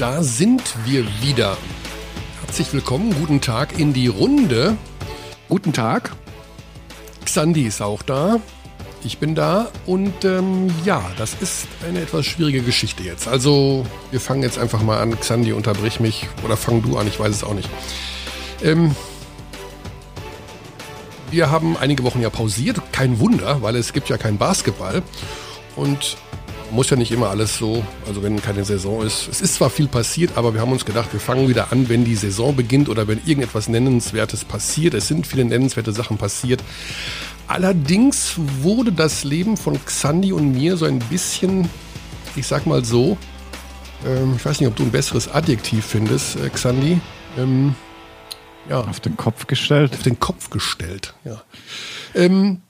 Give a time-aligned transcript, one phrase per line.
[0.00, 1.58] Da sind wir wieder.
[2.46, 4.78] Herzlich willkommen, guten Tag in die Runde.
[5.50, 6.12] Guten Tag.
[7.26, 8.40] Xandi ist auch da.
[9.04, 13.28] Ich bin da und ähm, ja, das ist eine etwas schwierige Geschichte jetzt.
[13.28, 15.20] Also wir fangen jetzt einfach mal an.
[15.20, 17.68] Xandi, unterbrich mich oder fang du an, ich weiß es auch nicht.
[18.62, 18.96] Ähm,
[21.30, 25.02] wir haben einige Wochen ja pausiert, kein Wunder, weil es gibt ja kein Basketball.
[25.76, 26.16] Und
[26.70, 29.28] muss ja nicht immer alles so, also wenn keine Saison ist.
[29.28, 32.04] Es ist zwar viel passiert, aber wir haben uns gedacht, wir fangen wieder an, wenn
[32.04, 34.94] die Saison beginnt oder wenn irgendetwas Nennenswertes passiert.
[34.94, 36.62] Es sind viele nennenswerte Sachen passiert.
[37.46, 41.68] Allerdings wurde das Leben von Xandi und mir so ein bisschen,
[42.36, 43.18] ich sag mal so,
[44.06, 47.00] ähm, ich weiß nicht, ob du ein besseres Adjektiv findest, äh, Xandi.
[47.38, 47.74] Ähm,
[48.68, 48.80] ja.
[48.80, 49.92] Auf den Kopf gestellt?
[49.94, 51.42] Auf den Kopf gestellt, ja.
[52.14, 52.62] Ähm,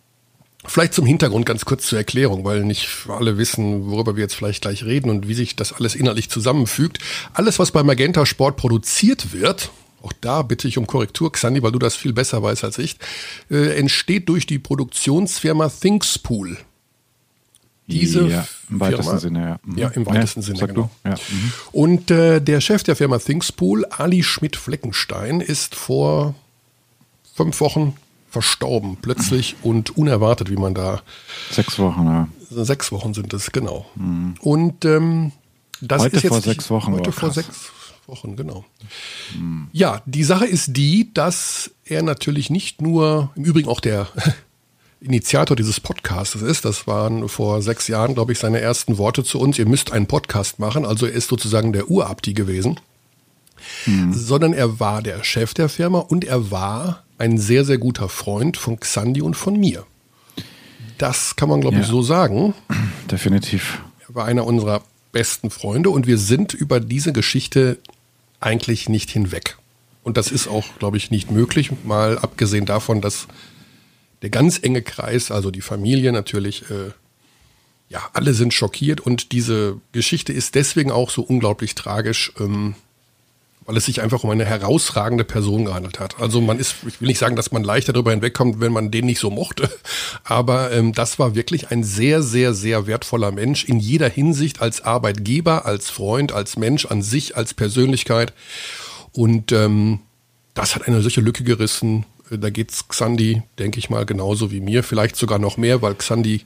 [0.71, 4.63] Vielleicht zum Hintergrund ganz kurz zur Erklärung, weil nicht alle wissen, worüber wir jetzt vielleicht
[4.63, 7.01] gleich reden und wie sich das alles innerlich zusammenfügt.
[7.33, 11.73] Alles, was bei Magenta Sport produziert wird, auch da bitte ich um Korrektur, Xandi, weil
[11.73, 12.99] du das viel besser weißt als ich,
[13.51, 16.57] äh, entsteht durch die Produktionsfirma Thinkspool.
[17.89, 19.61] Diese ja, im weitesten Firma, Sinne, ja.
[19.65, 19.79] Mhm.
[19.79, 20.91] Ja, im weitesten ja, Sinne, genau.
[21.05, 21.15] Ja.
[21.15, 21.53] Mhm.
[21.73, 26.37] Und äh, der Chef der Firma Thinkspool, Ali Schmidt-Fleckenstein, ist vor
[27.35, 27.97] fünf Wochen
[28.31, 31.03] verstorben, plötzlich und unerwartet, wie man da.
[31.51, 32.29] Sechs Wochen, ja.
[32.65, 33.87] Sechs Wochen sind es, genau.
[33.97, 34.35] Mhm.
[34.41, 35.33] Und ähm,
[35.81, 36.93] das heute ist jetzt vor sechs Wochen.
[36.93, 37.71] Heute vor sechs
[38.07, 38.65] Wochen, genau.
[39.37, 39.69] Mhm.
[39.73, 44.09] Ja, die Sache ist die, dass er natürlich nicht nur, im Übrigen auch der
[45.01, 46.65] Initiator dieses Podcasts ist.
[46.65, 49.59] Das waren vor sechs Jahren, glaube ich, seine ersten Worte zu uns.
[49.59, 50.85] Ihr müsst einen Podcast machen.
[50.85, 52.79] Also er ist sozusagen der Urabdi gewesen.
[53.87, 54.13] Mhm.
[54.13, 58.57] Sondern er war der Chef der Firma und er war ein sehr, sehr guter Freund
[58.57, 59.87] von Xandi und von mir.
[60.99, 61.83] Das kann man, glaube ja.
[61.83, 62.55] ich, so sagen.
[63.11, 63.81] Definitiv.
[64.09, 64.83] Er war einer unserer
[65.13, 67.79] besten Freunde und wir sind über diese Geschichte
[68.41, 69.59] eigentlich nicht hinweg.
[70.03, 73.29] Und das ist auch, glaube ich, nicht möglich, mal abgesehen davon, dass
[74.23, 76.91] der ganz enge Kreis, also die Familie natürlich, äh,
[77.89, 82.75] ja, alle sind schockiert und diese Geschichte ist deswegen auch so unglaublich tragisch, ähm,
[83.71, 86.19] weil es sich einfach um eine herausragende Person gehandelt hat.
[86.19, 89.07] Also man ist, ich will nicht sagen, dass man leichter darüber hinwegkommt, wenn man den
[89.07, 89.71] nicht so mochte,
[90.25, 94.81] aber ähm, das war wirklich ein sehr, sehr, sehr wertvoller Mensch in jeder Hinsicht als
[94.81, 98.33] Arbeitgeber, als Freund, als Mensch an sich, als Persönlichkeit.
[99.13, 100.01] Und ähm,
[100.55, 102.07] das hat eine solche Lücke gerissen.
[102.29, 105.95] Äh, da geht's Xandi, denke ich mal, genauso wie mir, vielleicht sogar noch mehr, weil
[105.95, 106.41] Xandi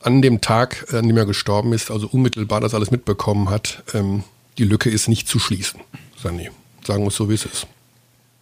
[0.00, 4.24] an dem Tag, an dem er gestorben ist, also unmittelbar das alles mitbekommen hat, ähm,
[4.58, 5.80] die Lücke ist nicht zu schließen,
[6.16, 6.50] Sani.
[6.84, 7.66] Sagen wir es so, wie es ist.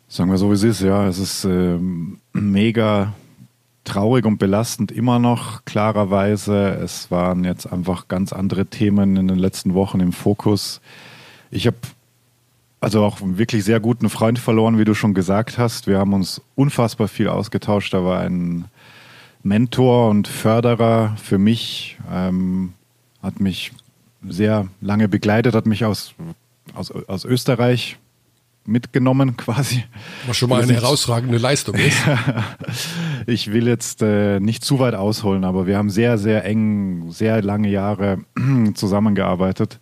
[0.09, 1.07] Sagen wir so, wie es ist, ja.
[1.07, 3.13] Es ist ähm, mega
[3.85, 6.71] traurig und belastend immer noch, klarerweise.
[6.83, 10.81] Es waren jetzt einfach ganz andere Themen in den letzten Wochen im Fokus.
[11.51, 11.77] Ich habe
[12.81, 15.87] also auch einen wirklich sehr guten Freund verloren, wie du schon gesagt hast.
[15.87, 17.93] Wir haben uns unfassbar viel ausgetauscht.
[17.93, 18.67] Da war ein
[19.43, 22.73] Mentor und Förderer für mich, ähm,
[23.23, 23.73] hat mich
[24.29, 26.15] sehr lange begleitet, hat mich aus,
[26.75, 27.99] aus, aus Österreich
[28.67, 29.85] mitgenommen quasi.
[30.27, 31.99] Was schon mal eine herausragende Leistung ist.
[33.27, 37.43] ich will jetzt äh, nicht zu weit ausholen, aber wir haben sehr, sehr eng, sehr
[37.43, 38.19] lange Jahre
[38.75, 39.79] zusammengearbeitet.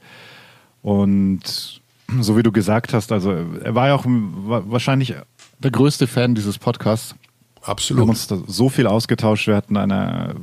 [0.82, 1.80] Und
[2.20, 5.14] so wie du gesagt hast, also er war ja auch wahrscheinlich
[5.58, 7.14] der größte Fan dieses Podcasts.
[7.68, 7.98] Absolut.
[7.98, 9.46] Wir haben uns so viel ausgetauscht.
[9.46, 10.34] Wir hatten eine,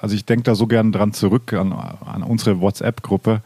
[0.00, 3.42] also ich denke da so gern dran zurück an, an unsere WhatsApp-Gruppe.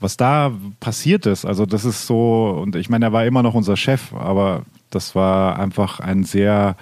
[0.00, 3.54] Was da passiert ist, also das ist so, und ich meine, er war immer noch
[3.54, 6.76] unser Chef, aber das war einfach ein sehr,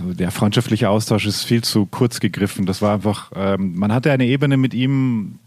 [0.00, 2.66] der freundschaftliche Austausch ist viel zu kurz gegriffen.
[2.66, 5.38] Das war einfach, ähm, man hatte eine Ebene mit ihm,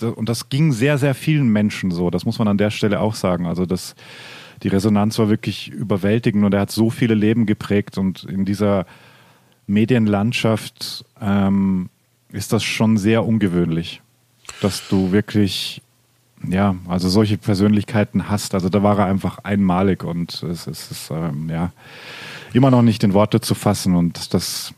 [0.00, 2.10] und das ging sehr, sehr vielen Menschen so.
[2.10, 3.46] Das muss man an der Stelle auch sagen.
[3.46, 3.94] Also das,
[4.62, 8.86] die Resonanz war wirklich überwältigend und er hat so viele Leben geprägt und in dieser
[9.66, 11.88] Medienlandschaft ähm,
[12.30, 14.02] ist das schon sehr ungewöhnlich,
[14.60, 15.82] dass du wirklich,
[16.48, 18.54] ja, also solche Persönlichkeiten hast.
[18.54, 21.72] Also da war er einfach einmalig und es, es ist, ähm, ja,
[22.52, 24.74] immer noch nicht in Worte zu fassen und das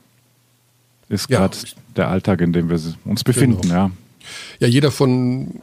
[1.08, 3.75] ist gerade ja, der Alltag, in dem wir uns befinden, genau.
[3.75, 3.91] ja.
[4.58, 5.61] Ja, jeder von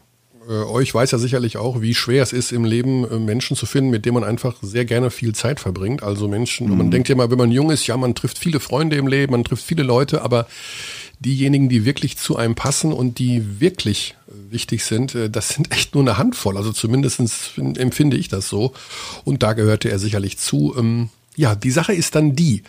[0.52, 3.66] äh, euch weiß ja sicherlich auch, wie schwer es ist, im Leben äh, Menschen zu
[3.66, 6.04] finden, mit denen man einfach sehr gerne viel Zeit verbringt.
[6.04, 6.78] Also Menschen, mhm.
[6.78, 9.32] man denkt ja mal, wenn man jung ist, ja, man trifft viele Freunde im Leben,
[9.32, 10.48] man trifft viele Leute, aber
[11.22, 15.96] diejenigen, die wirklich zu einem passen und die wirklich wichtig sind, äh, das sind echt
[15.96, 16.58] nur eine Handvoll.
[16.58, 18.74] Also zumindestens empfinde ich das so.
[19.24, 20.76] Und da gehörte er sicherlich zu.
[20.78, 22.64] Ähm, ja, die Sache ist dann die.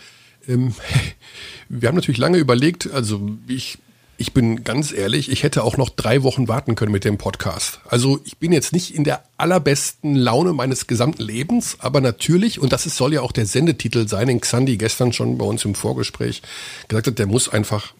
[0.47, 0.73] Ähm,
[1.69, 3.77] wir haben natürlich lange überlegt, also ich
[4.23, 7.81] ich bin ganz ehrlich, ich hätte auch noch drei Wochen warten können mit dem Podcast.
[7.89, 12.71] Also ich bin jetzt nicht in der allerbesten Laune meines gesamten Lebens, aber natürlich, und
[12.71, 15.75] das ist, soll ja auch der Sendetitel sein, den Xandi gestern schon bei uns im
[15.75, 16.41] Vorgespräch
[16.87, 17.93] gesagt hat, der muss einfach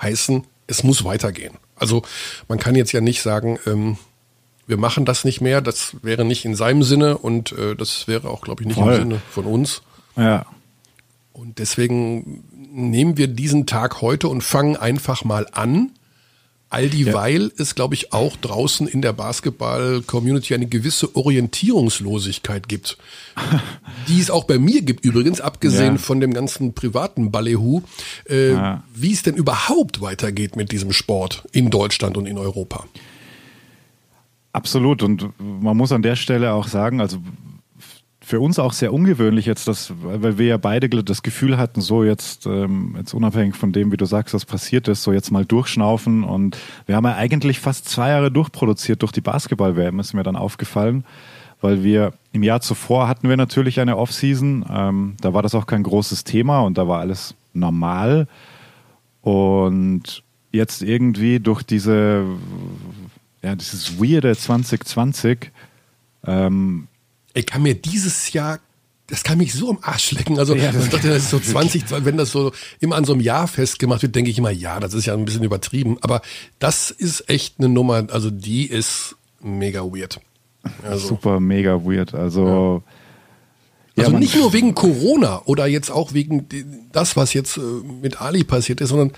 [0.00, 1.54] heißen, es muss weitergehen.
[1.74, 2.02] Also
[2.46, 3.98] man kann jetzt ja nicht sagen, ähm,
[4.68, 8.30] wir machen das nicht mehr, das wäre nicht in seinem Sinne und äh, das wäre
[8.30, 8.94] auch, glaube ich, nicht Voll.
[8.94, 9.82] im Sinne von uns.
[10.14, 10.46] Ja.
[11.32, 12.44] Und deswegen
[12.76, 15.90] nehmen wir diesen Tag heute und fangen einfach mal an.
[16.68, 17.50] All dieweil ja.
[17.58, 22.98] es, glaube ich, auch draußen in der Basketball-Community eine gewisse Orientierungslosigkeit gibt.
[24.08, 25.98] die es auch bei mir gibt, übrigens, abgesehen ja.
[25.98, 27.82] von dem ganzen privaten Ballehu,
[28.28, 28.82] äh, ja.
[28.92, 32.84] wie es denn überhaupt weitergeht mit diesem Sport in Deutschland und in Europa.
[34.52, 35.02] Absolut.
[35.02, 37.18] Und man muss an der Stelle auch sagen, also
[38.26, 42.02] für uns auch sehr ungewöhnlich jetzt, dass, weil wir ja beide das Gefühl hatten, so
[42.02, 45.44] jetzt, ähm, jetzt unabhängig von dem, wie du sagst, was passiert ist, so jetzt mal
[45.44, 46.24] durchschnaufen.
[46.24, 50.34] Und wir haben ja eigentlich fast zwei Jahre durchproduziert durch die Basketball-WM, ist mir dann
[50.34, 51.04] aufgefallen,
[51.60, 54.64] weil wir im Jahr zuvor hatten wir natürlich eine Offseason.
[54.68, 58.26] Ähm, da war das auch kein großes Thema und da war alles normal.
[59.22, 62.24] Und jetzt irgendwie durch diese,
[63.40, 65.52] ja, dieses weirde 2020,
[66.26, 66.88] ähm,
[67.36, 68.58] ich kann mir dieses Jahr
[69.08, 70.38] das kann mich so am Arsch lecken.
[70.38, 72.50] Also, ja, das, das ist so 20, wenn das so
[72.80, 75.24] immer an so einem Jahr festgemacht wird, denke ich immer, ja, das ist ja ein
[75.24, 75.96] bisschen übertrieben.
[76.00, 76.22] Aber
[76.58, 80.20] das ist echt eine Nummer, also die ist mega weird.
[80.82, 82.14] Also, Super mega weird.
[82.14, 82.82] Also,
[83.94, 84.06] ja.
[84.06, 86.48] also nicht nur wegen Corona oder jetzt auch wegen
[86.90, 89.12] das, was jetzt äh, mit Ali passiert ist, sondern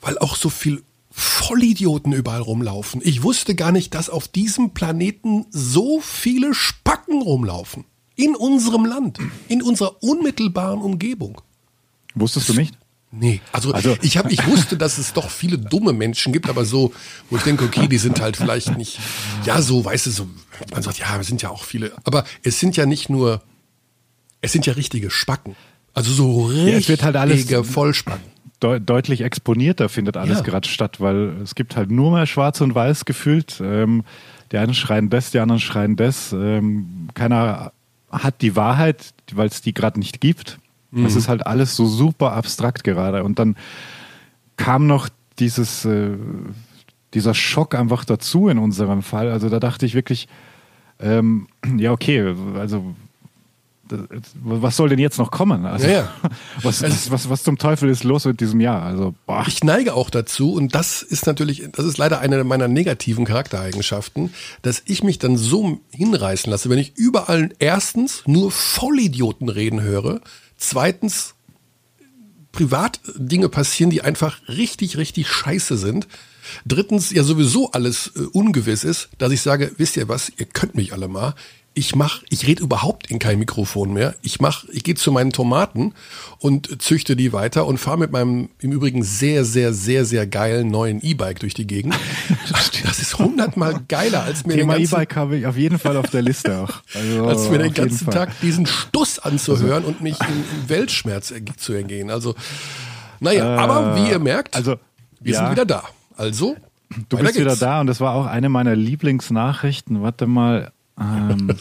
[0.00, 0.82] weil auch so viel
[1.18, 3.00] Vollidioten überall rumlaufen.
[3.02, 7.86] Ich wusste gar nicht, dass auf diesem Planeten so viele Spacken rumlaufen.
[8.16, 9.18] In unserem Land,
[9.48, 11.40] in unserer unmittelbaren Umgebung.
[12.14, 12.74] Wusstest du nicht?
[13.10, 16.66] Nee, also, also ich, hab, ich wusste, dass es doch viele dumme Menschen gibt, aber
[16.66, 16.92] so,
[17.30, 18.98] wo ich denke, okay, die sind halt vielleicht nicht,
[19.46, 20.28] ja, so, weißt du, so,
[20.70, 23.42] man sagt, ja, wir sind ja auch viele, aber es sind ja nicht nur,
[24.42, 25.56] es sind ja richtige Spacken.
[25.94, 30.44] Also so richtige ja, es wird halt alles, Vollspacken de deutlich exponierter findet alles ja.
[30.44, 33.60] gerade statt, weil es gibt halt nur mehr Schwarz und Weiß gefühlt.
[33.62, 34.04] Ähm,
[34.52, 36.32] die einen schreien das, die anderen schreien das.
[36.32, 37.72] Ähm, keiner
[38.10, 40.58] hat die Wahrheit, weil es die gerade nicht gibt.
[40.90, 41.06] Mhm.
[41.06, 43.24] Es ist halt alles so super abstrakt gerade.
[43.24, 43.56] Und dann
[44.56, 46.10] kam noch dieses, äh,
[47.14, 49.30] dieser Schock einfach dazu in unserem Fall.
[49.30, 50.28] Also da dachte ich wirklich,
[51.00, 52.94] ähm, ja, okay, also
[54.42, 55.66] was soll denn jetzt noch kommen?
[55.66, 56.12] Also, ja, ja.
[56.62, 58.82] Was, was, was, was, zum Teufel ist los mit diesem Jahr?
[58.82, 59.44] Also, boah.
[59.46, 64.32] Ich neige auch dazu, und das ist natürlich, das ist leider eine meiner negativen Charaktereigenschaften,
[64.62, 70.20] dass ich mich dann so hinreißen lasse, wenn ich überall erstens nur Vollidioten reden höre,
[70.56, 71.34] zweitens
[72.52, 76.08] privat Dinge passieren, die einfach richtig, richtig scheiße sind.
[76.64, 80.74] Drittens ja sowieso alles äh, ungewiss ist, dass ich sage, wisst ihr was, ihr könnt
[80.74, 81.34] mich alle mal
[81.78, 84.14] ich mach, ich rede überhaupt in kein Mikrofon mehr.
[84.22, 85.92] Ich mach, ich gehe zu meinen Tomaten
[86.38, 90.68] und züchte die weiter und fahre mit meinem im Übrigen sehr, sehr, sehr, sehr geilen
[90.68, 91.94] neuen E-Bike durch die Gegend.
[92.84, 96.22] Das ist hundertmal geiler als mir Thema E-Bike habe ich auf jeden Fall auf der
[96.22, 96.82] Liste auch.
[96.94, 101.34] Also als mir den ganzen Tag diesen Stuss anzuhören also, und mich in, in, Weltschmerz
[101.56, 102.10] zu ergehen.
[102.10, 102.34] Also,
[103.18, 104.76] naja, äh, aber wie ihr merkt, also,
[105.20, 105.40] wir ja.
[105.40, 105.82] sind wieder da.
[106.16, 106.56] Also,
[107.08, 110.02] Du bist wieder da und das war auch eine meiner Lieblingsnachrichten.
[110.02, 111.54] Warte mal, ähm,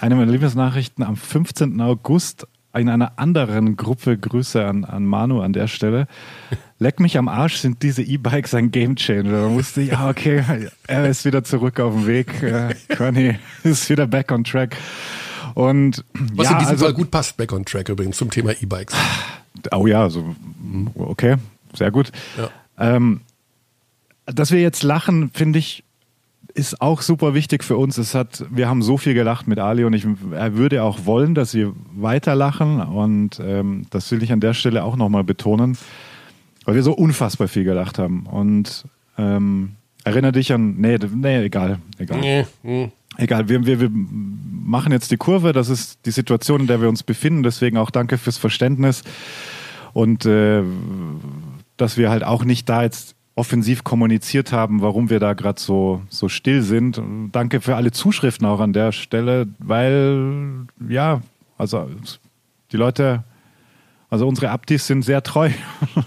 [0.00, 1.80] eine meiner Lieblingsnachrichten am 15.
[1.80, 4.18] August in einer anderen Gruppe.
[4.18, 6.06] Grüße an, an Manu an der Stelle.
[6.78, 9.30] Leck mich am Arsch, sind diese E-Bikes ein Gamechanger.
[9.42, 10.42] Da musste ich, ja, okay,
[10.86, 12.42] er ist wieder zurück auf dem Weg.
[12.42, 14.76] Äh, Conny ist wieder back on track.
[15.54, 18.52] Und, Was ja, in diesem also, Fall gut passt, back on track übrigens, zum Thema
[18.52, 18.94] E-Bikes.
[19.70, 20.34] Oh ja, so,
[20.96, 21.36] okay,
[21.74, 22.10] sehr gut.
[22.36, 22.50] Ja.
[22.76, 23.20] Ähm,
[24.26, 25.83] dass wir jetzt lachen, finde ich,
[26.54, 27.98] ist auch super wichtig für uns.
[27.98, 31.34] Es hat, wir haben so viel gelacht mit Ali und ich, er würde auch wollen,
[31.34, 35.76] dass wir weiterlachen und ähm, das will ich an der Stelle auch nochmal betonen,
[36.64, 38.26] weil wir so unfassbar viel gelacht haben.
[38.26, 38.84] Und
[39.18, 39.72] ähm,
[40.04, 42.20] erinnere dich an, nee, nee, egal, egal.
[42.20, 42.92] Nee, nee.
[43.16, 46.88] Egal, wir, wir, wir machen jetzt die Kurve, das ist die Situation, in der wir
[46.88, 49.04] uns befinden, deswegen auch danke fürs Verständnis
[49.92, 50.62] und äh,
[51.76, 56.02] dass wir halt auch nicht da jetzt offensiv kommuniziert haben, warum wir da gerade so,
[56.08, 57.00] so still sind.
[57.32, 61.20] danke für alle Zuschriften auch an der Stelle, weil ja,
[61.58, 61.90] also
[62.70, 63.24] die Leute,
[64.08, 65.50] also unsere Abdis sind sehr treu.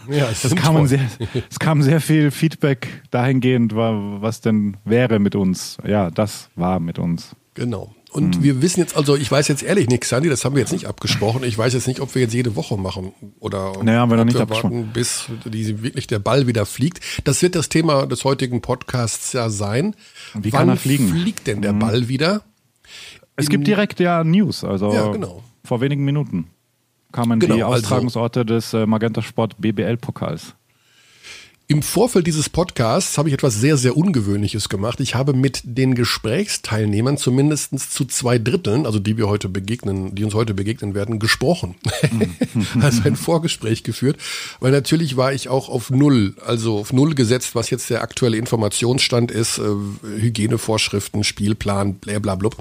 [0.10, 1.02] Ja, es, kam sehr,
[1.50, 5.78] es kam sehr viel Feedback dahingehend, was denn wäre mit uns.
[5.86, 7.36] Ja, das war mit uns.
[7.56, 7.94] Genau.
[8.12, 8.44] Und mhm.
[8.44, 10.86] wir wissen jetzt, also ich weiß jetzt ehrlich nichts, Sandy, das haben wir jetzt nicht
[10.86, 11.44] abgesprochen.
[11.44, 14.26] Ich weiß jetzt nicht, ob wir jetzt jede Woche machen oder naja, haben wir noch
[14.26, 17.02] nicht warten, bis die, wirklich der Ball wieder fliegt.
[17.26, 19.96] Das wird das Thema des heutigen Podcasts ja sein.
[20.34, 21.10] Wie Wann kann er fliegen?
[21.10, 21.80] fliegt denn der mhm.
[21.80, 22.44] Ball wieder?
[23.36, 25.44] Es gibt direkt ja News, also ja, genau.
[25.64, 26.48] vor wenigen Minuten
[27.12, 30.56] kamen genau, die also Austragungsorte also, des äh, Magenta Sport BBL Pokals.
[31.70, 35.02] Im Vorfeld dieses Podcasts habe ich etwas sehr, sehr Ungewöhnliches gemacht.
[35.02, 40.24] Ich habe mit den Gesprächsteilnehmern zumindest zu zwei Dritteln, also die wir heute begegnen, die
[40.24, 41.76] uns heute begegnen werden, gesprochen.
[42.80, 44.16] also ein Vorgespräch geführt,
[44.62, 48.38] weil natürlich war ich auch auf Null, also auf Null gesetzt, was jetzt der aktuelle
[48.38, 49.64] Informationsstand ist, äh,
[50.22, 52.52] Hygienevorschriften, Spielplan, blablabla.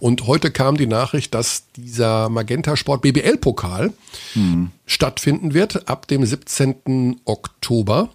[0.00, 3.92] Und heute kam die Nachricht, dass dieser Magenta Sport BBL Pokal
[4.34, 4.72] mhm.
[4.86, 7.20] stattfinden wird ab dem 17.
[7.26, 8.10] Oktober.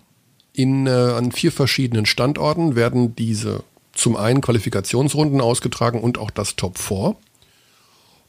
[0.56, 6.56] In, äh, an vier verschiedenen Standorten werden diese zum einen Qualifikationsrunden ausgetragen und auch das
[6.56, 7.16] Top 4.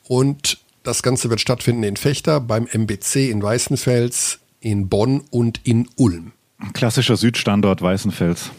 [0.09, 5.88] Und das Ganze wird stattfinden in Fechter, beim MBC in Weißenfels, in Bonn und in
[5.97, 6.33] Ulm.
[6.73, 8.50] Klassischer Südstandort Weißenfels.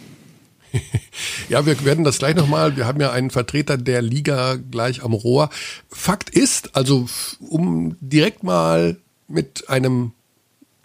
[1.50, 2.76] ja, wir werden das gleich nochmal.
[2.78, 5.50] Wir haben ja einen Vertreter der Liga gleich am Rohr.
[5.90, 7.08] Fakt ist, also
[7.40, 8.98] um direkt mal
[9.28, 10.12] mit einem,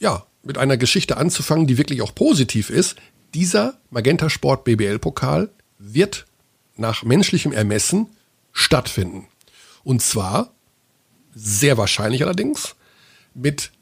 [0.00, 2.96] ja, mit einer Geschichte anzufangen, die wirklich auch positiv ist.
[3.34, 6.26] Dieser Magenta Sport BBL Pokal wird
[6.76, 8.08] nach menschlichem Ermessen
[8.52, 9.26] stattfinden.
[9.84, 10.52] Und zwar,
[11.34, 12.74] sehr wahrscheinlich allerdings,
[13.34, 13.72] mit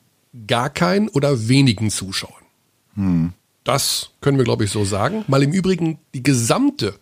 [0.47, 2.45] gar keinen oder wenigen Zuschauern.
[2.95, 3.33] Hm.
[3.65, 5.25] Das können wir, glaube ich, so sagen.
[5.29, 6.95] Mal im Übrigen, die gesamte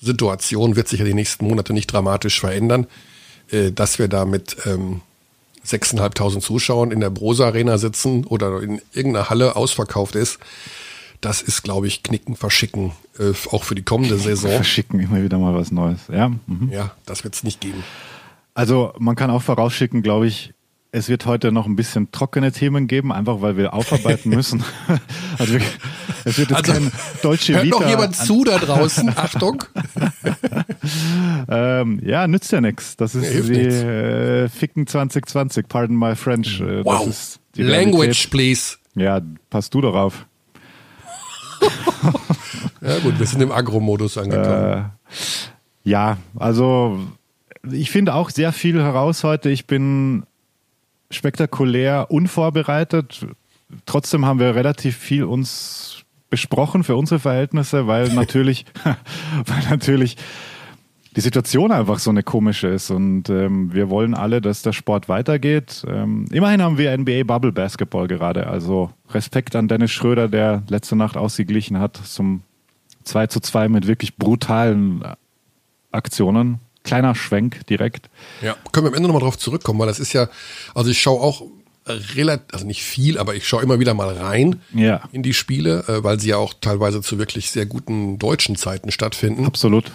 [0.00, 2.86] Situation wird sich ja die nächsten Monate nicht dramatisch verändern,
[3.50, 5.02] äh, dass wir da mit ähm,
[5.66, 10.38] 6.500 Zuschauern in der Brosa Arena sitzen oder in irgendeiner Halle ausverkauft ist,
[11.20, 14.50] das ist, glaube ich, Knicken, Verschicken, äh, auch für die kommende Saison.
[14.50, 16.00] Verschicken, immer wieder mal was Neues.
[16.12, 16.70] Ja, mhm.
[16.70, 17.82] ja das wird es nicht geben.
[18.54, 20.53] Also man kann auch vorausschicken, glaube ich,
[20.94, 24.62] es wird heute noch ein bisschen trockene Themen geben, einfach weil wir aufarbeiten müssen.
[25.38, 25.56] also
[26.24, 29.08] es wird jetzt also, kein deutsche Hört Vita noch jemand zu da draußen?
[29.16, 29.64] Achtung!
[31.48, 32.96] ähm, ja, nützt ja nichts.
[32.96, 36.60] Das ist ja, die äh, Ficken 2020, pardon my French.
[36.60, 37.38] Äh, wow.
[37.56, 38.76] Language, please.
[38.94, 39.20] Ja,
[39.50, 40.26] passt du darauf.
[42.80, 44.92] ja gut, wir sind im Agro-Modus angekommen.
[45.84, 47.00] Äh, ja, also
[47.68, 49.50] ich finde auch sehr viel heraus heute.
[49.50, 50.24] Ich bin
[51.10, 53.26] spektakulär unvorbereitet.
[53.86, 58.66] Trotzdem haben wir relativ viel uns besprochen für unsere Verhältnisse, weil natürlich,
[59.46, 60.16] weil natürlich
[61.16, 65.08] die Situation einfach so eine komische ist und ähm, wir wollen alle, dass der Sport
[65.08, 65.84] weitergeht.
[65.88, 70.96] Ähm, immerhin haben wir NBA Bubble Basketball gerade, also Respekt an Dennis Schröder, der letzte
[70.96, 72.42] Nacht ausgeglichen hat zum
[73.04, 75.04] 2 zu 2 mit wirklich brutalen
[75.92, 78.08] Aktionen kleiner Schwenk direkt.
[78.42, 80.28] Ja, können wir am Ende nochmal drauf zurückkommen, weil das ist ja,
[80.74, 81.42] also ich schaue auch
[81.86, 85.02] relativ, also nicht viel, aber ich schaue immer wieder mal rein ja.
[85.12, 88.90] in die Spiele, äh, weil sie ja auch teilweise zu wirklich sehr guten deutschen Zeiten
[88.90, 89.44] stattfinden.
[89.44, 89.90] Absolut.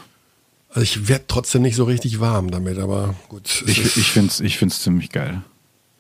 [0.70, 3.64] Also ich werde trotzdem nicht so richtig warm damit, aber gut.
[3.66, 5.42] Ich, ich finde es ich find's ziemlich geil.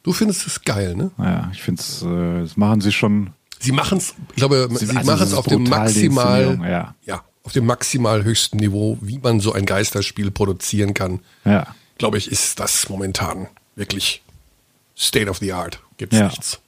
[0.03, 1.11] Du findest es geil, ne?
[1.17, 3.31] Ja, ich finde es, äh, das machen sie schon.
[3.59, 6.95] Sie machen es, ich glaube, sie, sie also machen es auf dem maximal, ja.
[7.03, 11.21] ja, auf dem maximal höchsten Niveau, wie man so ein Geisterspiel produzieren kann.
[11.45, 11.75] Ja.
[11.97, 14.21] Glaube ich, ist das momentan wirklich
[14.95, 15.81] State of the Art.
[15.97, 16.27] Gibt's ja.
[16.27, 16.59] nichts.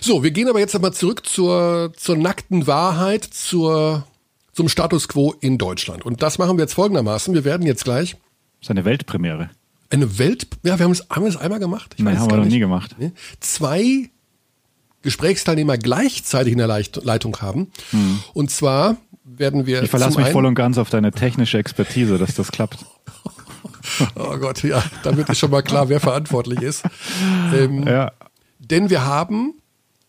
[0.00, 4.04] So, wir gehen aber jetzt einmal zurück zur, zur nackten Wahrheit, zur,
[4.52, 6.04] zum Status quo in Deutschland.
[6.04, 7.32] Und das machen wir jetzt folgendermaßen.
[7.32, 8.14] Wir werden jetzt gleich.
[8.14, 9.50] Das ist eine Weltpremiere.
[9.90, 11.94] Eine Welt, ja, wir haben es, haben wir es einmal gemacht?
[11.96, 12.96] Ich Nein, haben wir noch nie gemacht.
[13.38, 14.10] Zwei
[15.02, 17.70] Gesprächsteilnehmer gleichzeitig in der Leitung haben.
[17.90, 18.18] Hm.
[18.32, 18.96] Und zwar
[19.38, 19.82] werden wir.
[19.82, 22.84] Ich verlasse mich voll und ganz auf deine technische Expertise, dass das klappt.
[24.16, 26.84] oh Gott, ja, damit ist schon mal klar, wer verantwortlich ist.
[27.54, 28.12] Ähm, ja.
[28.58, 29.54] Denn wir haben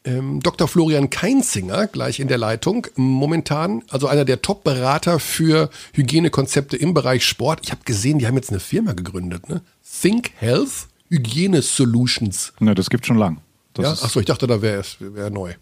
[0.06, 0.68] ähm, Dr.
[0.68, 7.26] Florian Keinzinger gleich in der Leitung, momentan, also einer der Top-Berater für Hygienekonzepte im Bereich
[7.26, 7.62] Sport.
[7.64, 9.62] Ich habe gesehen, die haben jetzt eine Firma gegründet, ne?
[10.02, 12.54] Think Health Hygiene Solutions.
[12.60, 13.42] Ne, das gibt schon lang.
[13.74, 14.06] Das ja?
[14.06, 15.54] Achso, ich dachte, da wäre wär neu.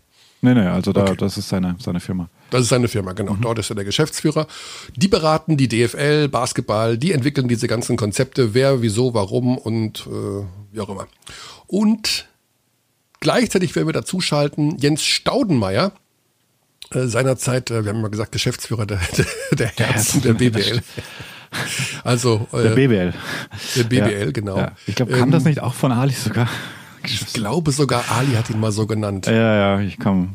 [0.41, 1.15] Nee, nee, also da, okay.
[1.17, 2.29] das ist seine, seine Firma.
[2.53, 3.33] Das ist seine Firma, genau.
[3.33, 3.41] Mhm.
[3.41, 4.45] Dort ist er der Geschäftsführer.
[4.95, 10.45] Die beraten die DFL, Basketball, die entwickeln diese ganzen Konzepte, wer, wieso, warum und äh,
[10.71, 11.07] wie auch immer.
[11.65, 12.27] Und
[13.21, 15.93] gleichzeitig werden wir dazu schalten Jens Staudenmeier,
[16.91, 20.81] äh, seinerzeit, äh, wir haben immer gesagt, Geschäftsführer der, der, der Herzen der BBL.
[22.03, 23.13] Also äh, der BBL.
[23.75, 24.57] Der BBL, ja, genau.
[24.57, 24.71] Ja.
[24.87, 26.49] Ich glaube, kam ähm, das nicht auch von Ali sogar?
[27.05, 29.27] Ich glaube sogar Ali hat ihn mal so genannt.
[29.27, 30.33] Ja, ja, ich kam.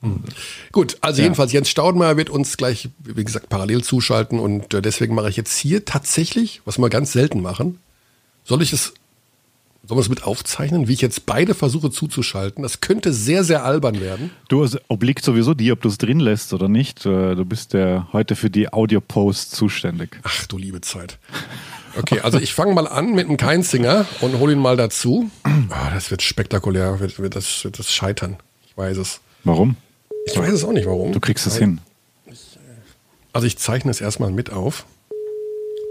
[0.00, 0.22] Hm.
[0.70, 1.24] Gut, also ja.
[1.24, 5.36] jedenfalls Jens Staudenmeier wird uns gleich, wie gesagt, parallel zuschalten und äh, deswegen mache ich
[5.36, 7.80] jetzt hier tatsächlich, was wir ganz selten machen,
[8.44, 8.94] soll ich es
[9.96, 12.62] wir es mit aufzeichnen, wie ich jetzt beide versuche zuzuschalten?
[12.62, 14.30] Das könnte sehr, sehr albern werden.
[14.48, 17.06] Du, es obliegt sowieso dir, ob du es drin lässt oder nicht.
[17.06, 20.20] Äh, du bist ja heute für die Audio-Post zuständig.
[20.24, 21.18] Ach du liebe Zeit.
[21.96, 25.30] Okay, also ich fange mal an mit einem Keinzinger und hole ihn mal dazu.
[25.46, 28.36] Oh, das wird spektakulär, wird, wird, das, wird das scheitern.
[28.66, 29.20] Ich weiß es.
[29.44, 29.76] Warum?
[30.32, 31.12] Ich weiß es auch nicht, warum.
[31.12, 31.80] Du kriegst es hin.
[33.32, 34.84] also ich zeichne es erstmal mit auf.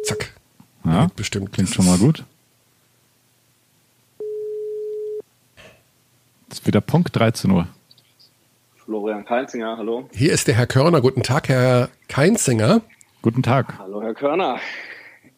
[0.03, 0.34] Zack.
[0.86, 1.51] Ja, bestimmt.
[1.53, 2.24] Klingt schon mal gut.
[6.50, 7.67] Es ist wieder Punkt 13 Uhr.
[8.86, 10.08] Florian Keinzinger, hallo.
[10.13, 11.01] Hier ist der Herr Körner.
[11.01, 12.82] Guten Tag, Herr Keinzinger.
[13.24, 13.77] Guten Tag.
[13.79, 14.60] Hallo, Herr Körner.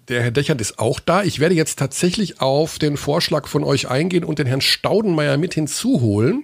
[0.10, 1.24] Der Herr Dechert ist auch da.
[1.24, 5.54] Ich werde jetzt tatsächlich auf den Vorschlag von euch eingehen und den Herrn Staudenmeier mit
[5.54, 6.44] hinzuholen.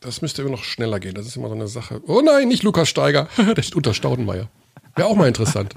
[0.00, 1.14] Das müsste immer noch schneller gehen.
[1.14, 2.00] Das ist immer so eine Sache.
[2.06, 3.28] Oh nein, nicht Lukas Steiger.
[3.36, 4.48] der ist unter Staudenmeier.
[4.96, 5.74] Wäre auch mal interessant.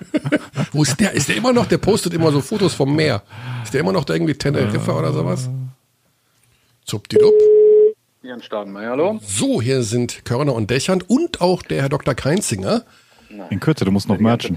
[0.72, 1.12] Wo ist der?
[1.12, 1.66] Ist der immer noch?
[1.66, 3.22] Der postet immer so Fotos vom Meer.
[3.62, 5.50] Ist der immer noch da irgendwie Teneriffa oder sowas?
[6.86, 7.34] Zupdidup.
[8.22, 9.20] Jan Stadenmeier, hallo.
[9.22, 12.14] So, hier sind Körner und Dächern und auch der Herr Dr.
[12.14, 12.84] Keinzinger.
[13.50, 14.56] In Kürze, du musst noch matchen.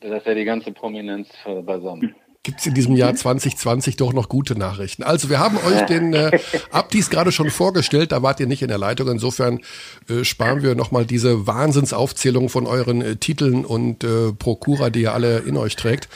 [0.00, 1.28] Das ist ja die ganze Prominenz
[1.64, 5.04] beisammen gibt es in diesem Jahr 2020 doch noch gute Nachrichten.
[5.04, 8.68] Also wir haben euch den äh, Abdies gerade schon vorgestellt, da wart ihr nicht in
[8.68, 9.08] der Leitung.
[9.08, 9.60] Insofern
[10.08, 15.14] äh, sparen wir nochmal diese Wahnsinnsaufzählung von euren äh, Titeln und äh, Prokura, die ihr
[15.14, 16.08] alle in euch trägt.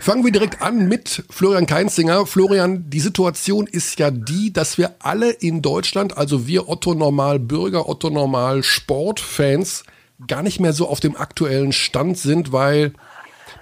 [0.00, 2.26] Fangen wir direkt an mit Florian Keinzinger.
[2.26, 7.38] Florian, die Situation ist ja die, dass wir alle in Deutschland, also wir Otto Normal
[7.38, 9.84] Bürger, Otto Normal Sportfans,
[10.26, 12.94] gar nicht mehr so auf dem aktuellen Stand sind, weil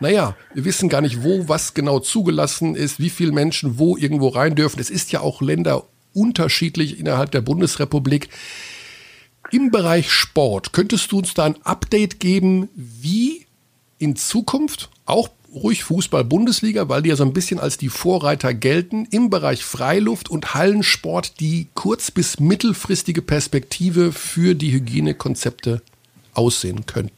[0.00, 4.28] naja, wir wissen gar nicht, wo was genau zugelassen ist, wie viele Menschen wo irgendwo
[4.28, 4.80] rein dürfen.
[4.80, 8.28] Es ist ja auch Länder unterschiedlich innerhalb der Bundesrepublik.
[9.52, 13.46] Im Bereich Sport, könntest du uns da ein Update geben, wie
[13.98, 19.06] in Zukunft, auch ruhig Fußball-Bundesliga, weil die ja so ein bisschen als die Vorreiter gelten,
[19.10, 25.82] im Bereich Freiluft und Hallensport die kurz- bis mittelfristige Perspektive für die Hygienekonzepte
[26.34, 27.12] aussehen könnten?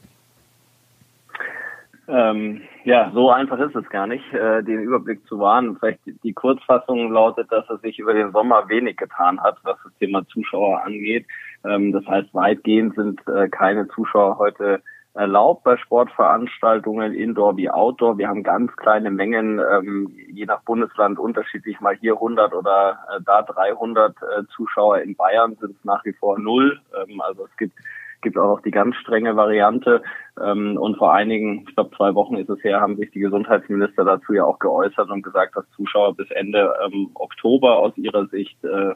[2.07, 5.77] Ähm, ja, so einfach ist es gar nicht, äh, den Überblick zu wahren.
[5.79, 9.93] Vielleicht die Kurzfassung lautet, dass es sich über den Sommer wenig getan hat, was das
[9.99, 11.25] Thema Zuschauer angeht.
[11.65, 14.81] Ähm, das heißt, weitgehend sind äh, keine Zuschauer heute
[15.13, 18.17] erlaubt bei Sportveranstaltungen, Indoor wie Outdoor.
[18.17, 23.21] Wir haben ganz kleine Mengen, ähm, je nach Bundesland unterschiedlich, mal hier 100 oder äh,
[23.25, 24.99] da 300 äh, Zuschauer.
[24.99, 26.79] In Bayern sind es nach wie vor null.
[26.95, 27.73] Ähm, also es gibt
[28.21, 30.01] gibt auch noch die ganz strenge Variante.
[30.41, 34.05] Ähm, und vor einigen, ich glaube zwei Wochen ist es her, haben sich die Gesundheitsminister
[34.05, 38.63] dazu ja auch geäußert und gesagt, dass Zuschauer bis Ende ähm, Oktober aus ihrer Sicht
[38.63, 38.95] äh,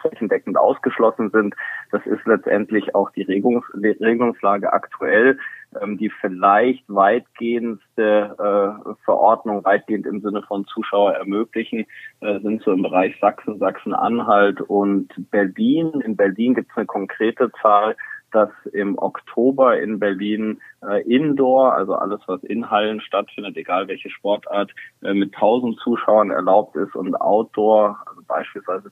[0.00, 1.54] flächendeckend ausgeschlossen sind.
[1.90, 5.38] Das ist letztendlich auch die, Regungs Regelungslage aktuell.
[5.82, 11.84] Ähm, die vielleicht weitgehendste äh, Verordnung, weitgehend im Sinne von Zuschauer ermöglichen,
[12.20, 16.00] äh, sind so im Bereich Sachsen, Sachsen-Anhalt und Berlin.
[16.00, 17.96] In Berlin gibt es eine konkrete Zahl,
[18.32, 24.10] dass im Oktober in Berlin äh, Indoor, also alles, was in Hallen stattfindet, egal welche
[24.10, 24.70] Sportart,
[25.02, 28.90] äh, mit 1000 Zuschauern erlaubt ist und Outdoor, also beispielsweise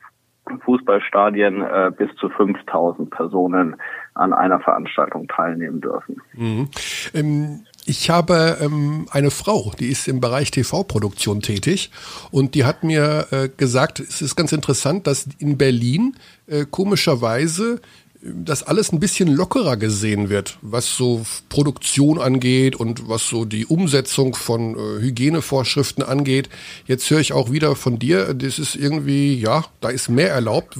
[0.64, 3.76] Fußballstadien, äh, bis zu 5000 Personen
[4.14, 6.22] an einer Veranstaltung teilnehmen dürfen.
[6.34, 6.68] Mhm.
[7.14, 11.92] Ähm ich habe ähm, eine Frau, die ist im Bereich TV-Produktion tätig
[12.32, 16.16] und die hat mir äh, gesagt, es ist ganz interessant, dass in Berlin
[16.48, 17.80] äh, komischerweise
[18.22, 23.66] das alles ein bisschen lockerer gesehen wird, was so Produktion angeht und was so die
[23.66, 26.48] Umsetzung von äh, Hygienevorschriften angeht.
[26.86, 30.78] Jetzt höre ich auch wieder von dir, das ist irgendwie, ja, da ist mehr erlaubt.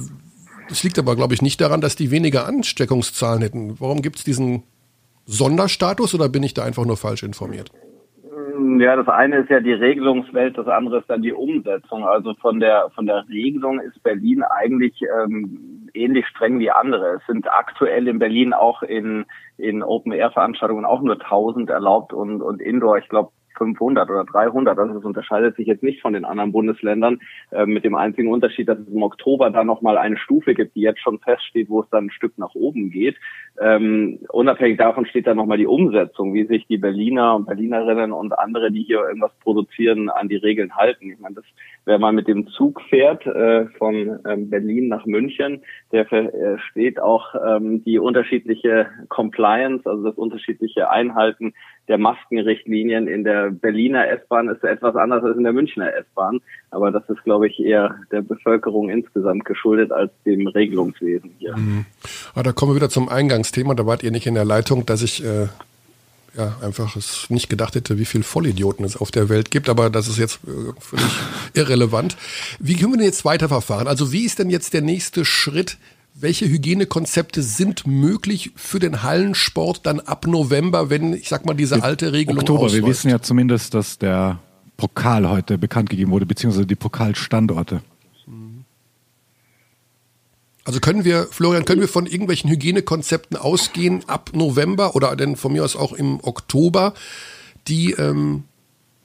[0.69, 3.79] Das liegt aber, glaube ich, nicht daran, dass die weniger Ansteckungszahlen hätten.
[3.79, 4.63] Warum gibt es diesen
[5.25, 7.71] Sonderstatus oder bin ich da einfach nur falsch informiert?
[8.79, 12.05] Ja, das eine ist ja die Regelungswelt, das andere ist dann die Umsetzung.
[12.05, 17.15] Also von der von der Regelung ist Berlin eigentlich ähm, ähnlich streng wie andere.
[17.15, 19.25] Es sind aktuell in Berlin auch in
[19.57, 24.23] in Open Air Veranstaltungen auch nur 1000 erlaubt und und Indoor, ich glaube 500 oder
[24.23, 24.77] 300.
[24.77, 27.19] Also das unterscheidet sich jetzt nicht von den anderen Bundesländern,
[27.51, 30.81] äh, mit dem einzigen Unterschied, dass es im Oktober da nochmal eine Stufe gibt, die
[30.81, 33.15] jetzt schon feststeht, wo es dann ein Stück nach oben geht.
[33.59, 38.37] Ähm, unabhängig davon steht dann nochmal die Umsetzung, wie sich die Berliner und Berlinerinnen und
[38.37, 41.09] andere, die hier irgendwas produzieren, an die Regeln halten.
[41.11, 41.45] Ich meine, das,
[41.85, 47.33] wer mal mit dem Zug fährt äh, von ähm, Berlin nach München, der versteht auch
[47.35, 51.53] ähm, die unterschiedliche Compliance, also das unterschiedliche Einhalten
[51.87, 56.41] der Maskenrichtlinien in der Berliner S-Bahn ist etwas anders als in der Münchner S-Bahn.
[56.69, 61.55] Aber das ist, glaube ich, eher der Bevölkerung insgesamt geschuldet als dem Regelungswesen hier.
[61.55, 61.85] Mhm.
[62.31, 63.73] Aber ah, da kommen wir wieder zum Eingangsthema.
[63.73, 65.47] Da wart ihr nicht in der Leitung, dass ich äh,
[66.37, 69.89] ja, einfach es nicht gedacht hätte, wie viel Vollidioten es auf der Welt gibt, aber
[69.89, 71.19] das ist jetzt äh, völlig
[71.53, 72.15] irrelevant.
[72.59, 73.87] Wie können wir denn jetzt weiterverfahren?
[73.87, 75.77] Also wie ist denn jetzt der nächste Schritt?
[76.19, 81.83] Welche Hygienekonzepte sind möglich für den Hallensport dann ab November, wenn, ich sag mal, diese
[81.83, 82.83] alte Regelung Oktober, ausläuft?
[82.83, 84.39] wir wissen ja zumindest, dass der
[84.77, 87.81] Pokal heute bekannt gegeben wurde, beziehungsweise die Pokalstandorte.
[90.67, 95.53] Also können wir, Florian, können wir von irgendwelchen Hygienekonzepten ausgehen ab November oder denn von
[95.53, 96.93] mir aus auch im Oktober,
[97.67, 98.43] die ähm,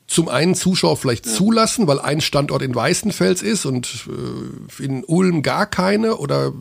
[0.06, 5.42] zum einen Zuschauer vielleicht zulassen, weil ein Standort in Weißenfels ist und äh, in Ulm
[5.42, 6.16] gar keine?
[6.16, 6.52] Oder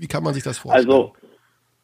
[0.00, 0.88] wie, kann man sich das vorstellen?
[0.88, 1.12] Also,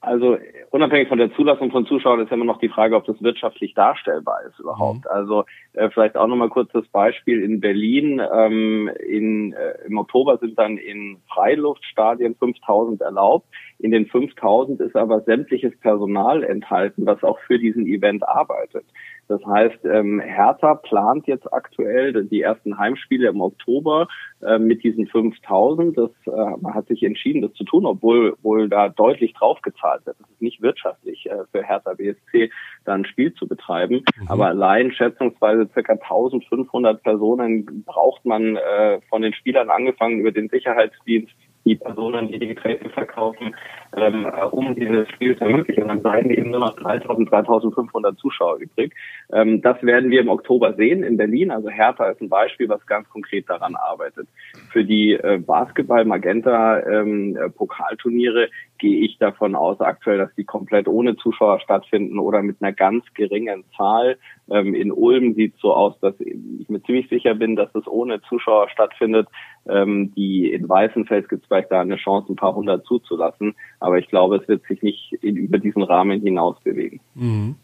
[0.00, 0.38] also
[0.70, 3.74] unabhängig von der Zulassung von Zuschauern ist ja immer noch die Frage, ob das wirtschaftlich
[3.74, 5.05] darstellbar ist überhaupt.
[5.05, 5.11] Mhm.
[5.11, 8.22] Also äh, vielleicht auch nochmal kurz das Beispiel in Berlin.
[8.33, 13.46] Ähm, in, äh, Im Oktober sind dann in Freiluftstadien 5000 erlaubt.
[13.79, 18.85] In den 5000 ist aber sämtliches Personal enthalten, was auch für diesen Event arbeitet.
[19.28, 24.08] Das heißt, ähm, Hertha plant jetzt aktuell die ersten Heimspiele im Oktober
[24.42, 25.96] äh, mit diesen 5000.
[25.96, 30.16] Das, äh, man hat sich entschieden, das zu tun, obwohl wohl da deutlich draufgezahlt wird.
[30.20, 32.50] Das ist nicht wirtschaftlich äh, für Hertha BSC,
[32.84, 34.04] da ein Spiel zu betreiben.
[34.20, 34.28] Mhm.
[34.28, 40.48] Aber allein schätzungsweise circa 1500 Personen braucht man äh, von den Spielern angefangen über den
[40.48, 41.34] Sicherheitsdienst
[41.66, 43.57] die Personen, die die Getränke verkaufen,
[43.96, 45.83] ähm, äh, um dieses Spiel zu ermöglichen.
[45.83, 48.94] Und dann bleiben eben nur noch 3.000, 3.500 Zuschauer übrig.
[49.33, 51.50] Ähm, das werden wir im Oktober sehen in Berlin.
[51.50, 54.29] Also Hertha ist ein Beispiel, was ganz konkret daran arbeitet.
[54.70, 61.60] Für die äh, Basketball-Magenta-Pokalturniere ähm, gehe ich davon aus aktuell, dass die komplett ohne Zuschauer
[61.60, 64.18] stattfinden oder mit einer ganz geringen Zahl.
[64.50, 67.86] Ähm, in Ulm sieht es so aus, dass ich mir ziemlich sicher bin, dass es
[67.86, 69.28] ohne Zuschauer stattfindet.
[69.68, 73.54] Ähm, die in Weißenfels gibt es vielleicht da eine Chance, ein paar hundert zuzulassen.
[73.80, 77.00] Aber ich glaube, es wird sich nicht in, über diesen Rahmen hinaus bewegen.
[77.14, 77.56] Mhm.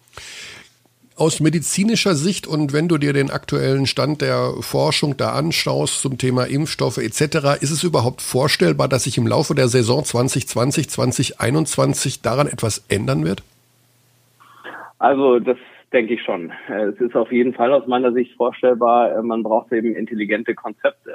[1.22, 6.18] Aus medizinischer Sicht und wenn du dir den aktuellen Stand der Forschung da anschaust zum
[6.18, 12.22] Thema Impfstoffe etc., ist es überhaupt vorstellbar, dass sich im Laufe der Saison 2020, 2021
[12.22, 13.44] daran etwas ändern wird?
[14.98, 15.58] Also das
[15.92, 16.50] denke ich schon.
[16.68, 21.14] Es ist auf jeden Fall aus meiner Sicht vorstellbar, man braucht eben intelligente Konzepte.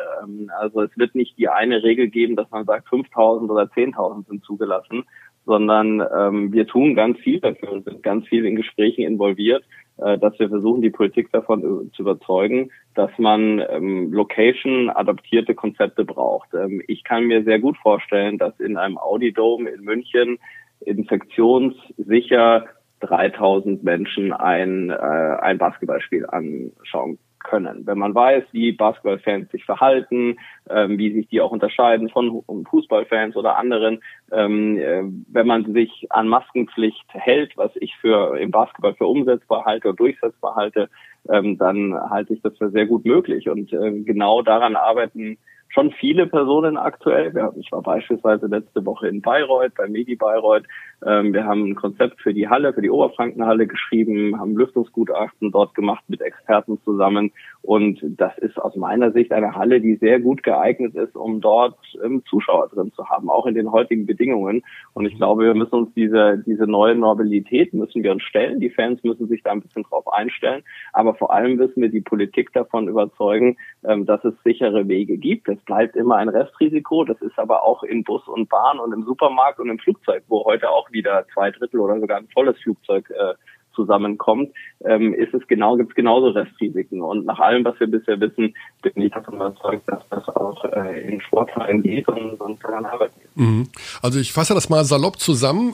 [0.57, 4.45] Also es wird nicht die eine Regel geben, dass man sagt, 5000 oder 10.000 sind
[4.45, 5.03] zugelassen,
[5.47, 9.63] sondern ähm, wir tun ganz viel dafür und sind ganz viel in Gesprächen involviert,
[9.97, 16.53] äh, dass wir versuchen, die Politik davon zu überzeugen, dass man ähm, Location-adaptierte Konzepte braucht.
[16.53, 20.37] Ähm, ich kann mir sehr gut vorstellen, dass in einem Audi Dome in München
[20.81, 22.65] infektionssicher
[22.99, 27.85] 3000 Menschen ein, äh, ein Basketballspiel anschauen können.
[27.85, 30.37] Wenn man weiß, wie Basketballfans sich verhalten,
[30.69, 36.07] ähm, wie sich die auch unterscheiden von Fußballfans oder anderen, ähm, äh, wenn man sich
[36.09, 40.89] an Maskenpflicht hält, was ich für im Basketball für umsetzbar halte oder durchsetzbar halte,
[41.29, 43.49] ähm, dann halte ich das für sehr gut möglich.
[43.49, 45.37] Und äh, genau daran arbeiten
[45.77, 47.31] schon viele Personen aktuell.
[47.59, 50.63] Ich war beispielsweise letzte Woche in Bayreuth, bei Medi Bayreuth.
[51.05, 55.75] Ähm, wir haben ein Konzept für die Halle, für die Oberfrankenhalle geschrieben, haben Lüftungsgutachten dort
[55.75, 57.31] gemacht mit Experten zusammen.
[57.61, 61.77] Und das ist aus meiner Sicht eine Halle, die sehr gut geeignet ist, um dort
[62.03, 64.63] ähm, Zuschauer drin zu haben, auch in den heutigen Bedingungen.
[64.93, 68.59] Und ich glaube, wir müssen uns diese, diese neue Normalität müssen wir uns stellen.
[68.59, 70.63] Die Fans müssen sich da ein bisschen drauf einstellen.
[70.93, 75.47] Aber vor allem müssen wir die Politik davon überzeugen, ähm, dass es sichere Wege gibt
[75.47, 77.03] es bleibt immer ein Restrisiko.
[77.03, 80.43] Das ist aber auch in Bus und Bahn und im Supermarkt und im Flugzeug, wo
[80.45, 83.35] heute auch wieder zwei Drittel oder sogar ein volles Flugzeug äh,
[83.77, 84.51] zusammenkommt,
[84.83, 87.01] ähm, ist es genau, gibt es genauso Restrisiken.
[87.01, 91.07] Und nach allem, was wir bisher wissen, bin ich davon überzeugt, dass das auch äh,
[91.07, 93.21] in Sportvereinen geht und, und daran arbeiten.
[93.35, 93.69] Mhm.
[94.01, 95.73] Also ich fasse das mal salopp zusammen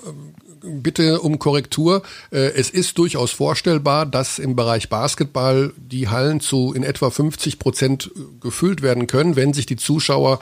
[0.64, 2.04] bitte um Korrektur.
[2.32, 7.60] Äh, es ist durchaus vorstellbar, dass im Bereich Basketball die Hallen zu in etwa 50
[7.60, 8.12] Prozent
[8.42, 10.40] gefüllt werden können, wenn sich die Zuschauer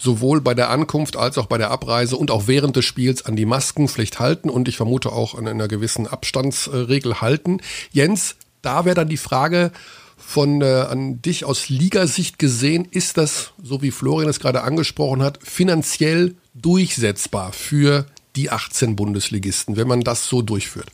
[0.00, 3.36] sowohl bei der Ankunft als auch bei der Abreise und auch während des Spiels an
[3.36, 7.60] die Maskenpflicht halten und ich vermute auch an einer gewissen Abstandsregel halten.
[7.92, 9.72] Jens, da wäre dann die Frage
[10.16, 15.22] von äh, an dich aus Ligasicht gesehen, ist das, so wie Florian es gerade angesprochen
[15.22, 20.88] hat, finanziell durchsetzbar für die 18 Bundesligisten, wenn man das so durchführt?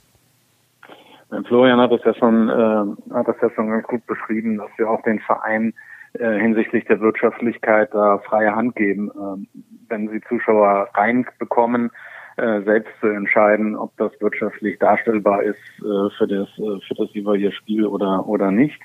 [1.48, 4.90] Florian hat es ja schon, äh, hat das ja schon ganz gut beschrieben, dass wir
[4.90, 5.74] auch den Verein
[6.18, 9.10] äh, hinsichtlich der Wirtschaftlichkeit da freie Hand geben.
[9.14, 9.46] Ähm,
[9.88, 11.90] wenn sie Zuschauer reinbekommen,
[12.36, 17.12] äh, selbst zu entscheiden, ob das wirtschaftlich darstellbar ist äh, für das äh, für das
[17.12, 18.80] jeweilige Spiel oder oder nicht.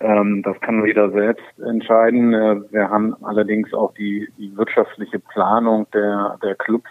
[0.00, 2.34] Ähm, das kann jeder selbst entscheiden.
[2.34, 6.90] Äh, wir haben allerdings auch die, die wirtschaftliche Planung der der Clubs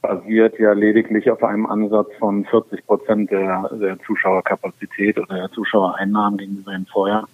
[0.00, 6.38] basiert ja lediglich auf einem Ansatz von 40 Prozent der, der Zuschauerkapazität oder der Zuschauereinnahmen
[6.38, 7.26] gegenüber dem Vorjahr.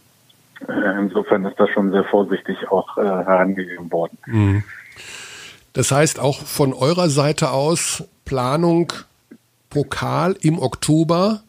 [0.69, 4.19] Äh, insofern ist das schon sehr vorsichtig auch äh, herangegeben worden.
[4.27, 4.65] Mhm.
[5.73, 8.93] Das heißt auch von eurer Seite aus Planung
[9.71, 11.43] Pokal im Oktober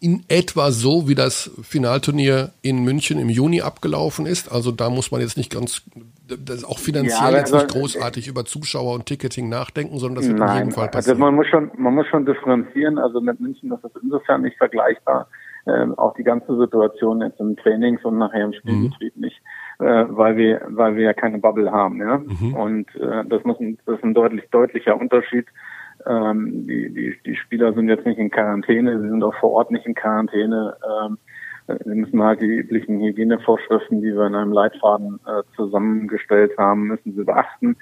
[0.00, 4.50] in etwa so, wie das Finalturnier in München im Juni abgelaufen ist.
[4.50, 5.82] Also da muss man jetzt nicht ganz,
[6.26, 10.38] das auch finanziell ja, jetzt nicht großartig über Zuschauer und Ticketing nachdenken, sondern das wird
[10.38, 11.22] nein, in jedem Fall also passieren.
[11.22, 12.98] Also man muss schon, man muss schon differenzieren.
[12.98, 15.28] Also mit München ist das insofern nicht vergleichbar.
[15.70, 19.22] Ähm, auch die ganze Situation jetzt im Trainings und nachher im Spielbetrieb mhm.
[19.22, 19.40] nicht,
[19.78, 22.18] äh, weil wir, weil wir ja keine Bubble haben, ja.
[22.18, 22.54] Mhm.
[22.54, 25.46] Und äh, das muss ein, das ist ein deutlich deutlicher Unterschied
[26.06, 29.70] ähm, die, die, die Spieler sind jetzt nicht in Quarantäne, sie sind auch vor Ort
[29.70, 30.76] nicht in Quarantäne.
[30.84, 31.18] Ähm,
[31.84, 37.14] sie müssen halt die üblichen Hygienevorschriften, die wir in einem Leitfaden äh, zusammengestellt haben, müssen
[37.14, 37.76] sie beachten.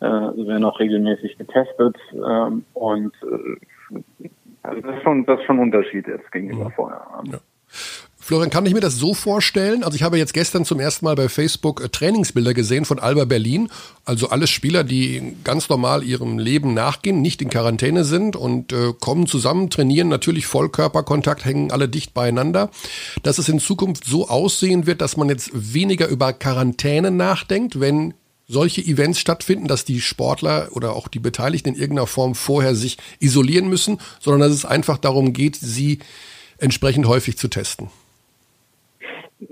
[0.00, 4.28] Äh, sie werden auch regelmäßig getestet ähm, und äh,
[4.62, 6.70] also das ist schon das ist schon ein Unterschied jetzt gegenüber ja.
[6.70, 7.06] vorher.
[7.24, 7.40] Ja.
[8.24, 9.82] Florian, kann ich mir das so vorstellen?
[9.82, 13.24] Also ich habe jetzt gestern zum ersten Mal bei Facebook äh, Trainingsbilder gesehen von Alba
[13.24, 13.68] Berlin.
[14.04, 18.92] Also alles Spieler, die ganz normal ihrem Leben nachgehen, nicht in Quarantäne sind und äh,
[19.00, 22.70] kommen zusammen, trainieren natürlich Vollkörperkontakt, hängen alle dicht beieinander.
[23.24, 28.14] Dass es in Zukunft so aussehen wird, dass man jetzt weniger über Quarantäne nachdenkt, wenn
[28.52, 32.98] solche Events stattfinden, dass die Sportler oder auch die Beteiligten in irgendeiner Form vorher sich
[33.18, 36.00] isolieren müssen, sondern dass es einfach darum geht, sie
[36.58, 37.88] entsprechend häufig zu testen.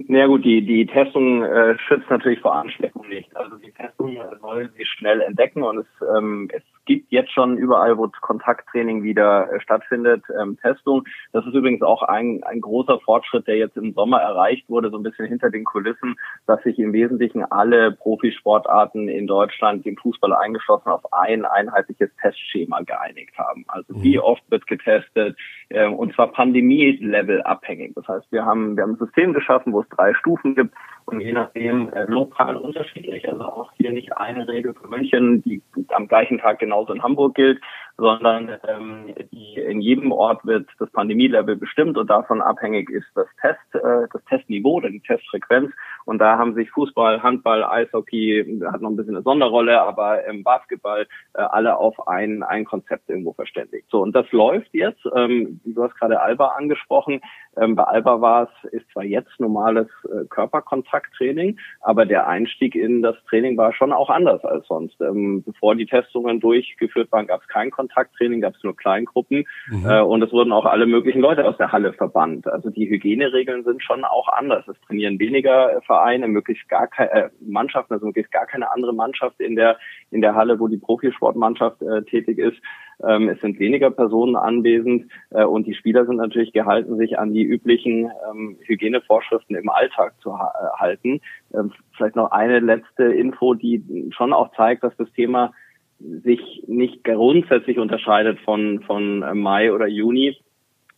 [0.06, 3.34] Na ja, gut, die, die Testung äh, schützt natürlich vor Ansteckung nicht.
[3.36, 5.86] Also die Testung soll sie schnell entdecken und es,
[6.16, 11.04] ähm, es gibt jetzt schon überall, wo Kontakttraining wieder äh, stattfindet, ähm, Testung.
[11.32, 14.98] Das ist übrigens auch ein, ein großer Fortschritt, der jetzt im Sommer erreicht wurde, so
[14.98, 16.16] ein bisschen hinter den Kulissen,
[16.46, 22.80] dass sich im Wesentlichen alle Profisportarten in Deutschland, dem Fußball eingeschlossen, auf ein einheitliches Testschema
[22.80, 23.64] geeinigt haben.
[23.68, 24.22] Also wie mhm.
[24.22, 25.38] oft wird getestet,
[25.68, 27.94] äh, und zwar Pandemie-Level abhängig.
[27.94, 30.74] Das heißt, wir haben, wir haben ein System geschaffen, wo es drei Stufen gibt
[31.06, 33.28] und je nachdem äh, lokal unterschiedlich.
[33.28, 37.34] Also auch hier nicht eine Regel für München, die am gleichen Tag genauso in Hamburg
[37.34, 37.60] gilt,
[38.00, 43.26] sondern ähm, die, in jedem Ort wird das Pandemielevel bestimmt und davon abhängig ist das
[43.40, 45.70] Test, äh, das Testniveau oder die Testfrequenz.
[46.06, 50.42] Und da haben sich Fußball, Handball, Eishockey, hat noch ein bisschen eine Sonderrolle, aber im
[50.42, 53.86] Basketball äh, alle auf ein, ein Konzept irgendwo verständigt.
[53.90, 55.04] So, und das läuft jetzt.
[55.14, 57.20] Ähm, du hast gerade Alba angesprochen.
[57.56, 63.02] Ähm, bei Alba war es, ist zwar jetzt normales äh, Körperkontakttraining, aber der Einstieg in
[63.02, 65.00] das Training war schon auch anders als sonst.
[65.00, 69.86] Ähm, bevor die Testungen durchgeführt waren, gab es kein Kontakttraining, gab es nur Kleingruppen mhm.
[69.86, 72.46] äh, und es wurden auch alle möglichen Leute aus der Halle verbannt.
[72.46, 74.66] Also die Hygieneregeln sind schon auch anders.
[74.68, 79.40] Es trainieren weniger Vereine, möglichst gar keine äh, Mannschaften, also möglichst gar keine andere Mannschaft
[79.40, 79.78] in der
[80.10, 82.58] in der Halle, wo die Profisportmannschaft äh, tätig ist.
[83.06, 87.32] Ähm, es sind weniger Personen anwesend äh, und die Spieler sind natürlich gehalten, sich an
[87.32, 91.20] die üblichen ähm, Hygienevorschriften im Alltag zu ha äh, halten.
[91.54, 95.52] Ähm, vielleicht noch eine letzte Info, die schon auch zeigt, dass das Thema
[96.00, 100.36] sich nicht grundsätzlich unterscheidet von, von Mai oder Juni.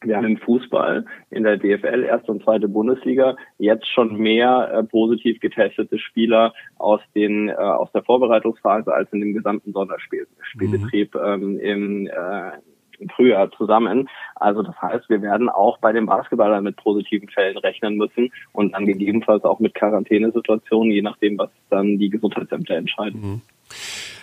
[0.05, 4.83] Wir haben im Fußball in der DFL erste und zweite Bundesliga jetzt schon mehr äh,
[4.83, 11.21] positiv getestete Spieler aus den äh, aus der Vorbereitungsphase als in dem gesamten Sonderspielbetrieb mhm.
[11.25, 12.51] ähm, im, äh,
[12.99, 14.09] im Frühjahr zusammen.
[14.35, 18.75] Also das heißt, wir werden auch bei den Basketballern mit positiven Fällen rechnen müssen und
[18.75, 23.21] dann gegebenenfalls auch mit Quarantänesituationen, je nachdem, was dann die Gesundheitsämter entscheiden.
[23.21, 23.41] Mhm.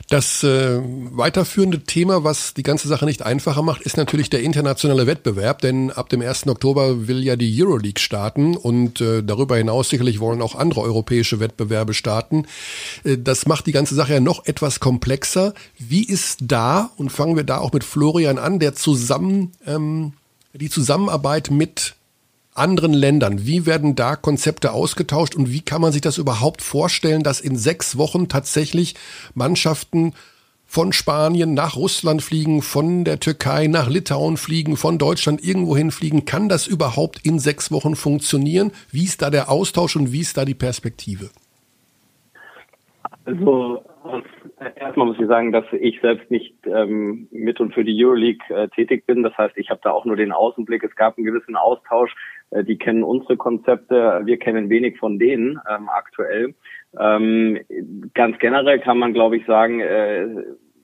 [0.09, 5.05] Das äh, weiterführende Thema, was die ganze Sache nicht einfacher macht, ist natürlich der internationale
[5.05, 6.47] Wettbewerb, denn ab dem 1.
[6.47, 11.39] Oktober will ja die Euroleague starten und äh, darüber hinaus sicherlich wollen auch andere europäische
[11.39, 12.47] Wettbewerbe starten.
[13.03, 15.53] Äh, das macht die ganze Sache ja noch etwas komplexer.
[15.77, 20.13] Wie ist da, und fangen wir da auch mit Florian an, der zusammen, ähm,
[20.53, 21.93] die Zusammenarbeit mit
[22.59, 23.45] anderen Ländern?
[23.45, 27.57] Wie werden da Konzepte ausgetauscht und wie kann man sich das überhaupt vorstellen, dass in
[27.57, 28.95] sechs Wochen tatsächlich
[29.33, 30.13] Mannschaften
[30.65, 36.25] von Spanien nach Russland fliegen, von der Türkei nach Litauen fliegen, von Deutschland irgendwohin fliegen.
[36.25, 38.71] Kann das überhaupt in sechs Wochen funktionieren?
[38.91, 41.31] Wie ist da der Austausch und wie ist da die Perspektive?
[43.25, 43.83] Also
[44.75, 48.67] erstmal muss ich sagen, dass ich selbst nicht ähm, mit und für die Euroleague äh,
[48.69, 49.23] tätig bin.
[49.23, 50.83] Das heißt, ich habe da auch nur den Außenblick.
[50.83, 52.15] Es gab einen gewissen Austausch.
[52.51, 56.55] Äh, die kennen unsere Konzepte, wir kennen wenig von denen ähm, aktuell.
[56.99, 57.59] Ähm,
[58.13, 60.27] ganz generell kann man, glaube ich, sagen, äh,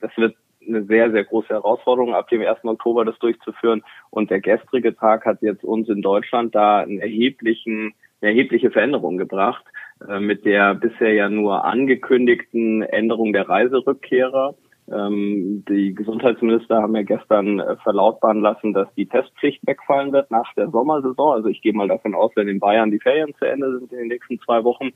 [0.00, 2.64] das wird eine sehr, sehr große Herausforderung, ab dem 1.
[2.64, 3.82] Oktober das durchzuführen.
[4.10, 9.16] Und der gestrige Tag hat jetzt uns in Deutschland da einen erheblichen, eine erhebliche Veränderung
[9.16, 9.76] gebracht, äh,
[10.18, 14.54] mit der bisher ja nur angekündigten Änderung der Reiserückkehrer
[14.92, 20.52] ähm, die Gesundheitsminister haben ja gestern äh, verlautbaren lassen, dass die Testpflicht wegfallen wird nach
[20.54, 21.32] der Sommersaison.
[21.32, 23.98] Also ich gehe mal davon aus, wenn in Bayern die Ferien zu Ende sind in
[23.98, 24.92] den nächsten zwei Wochen,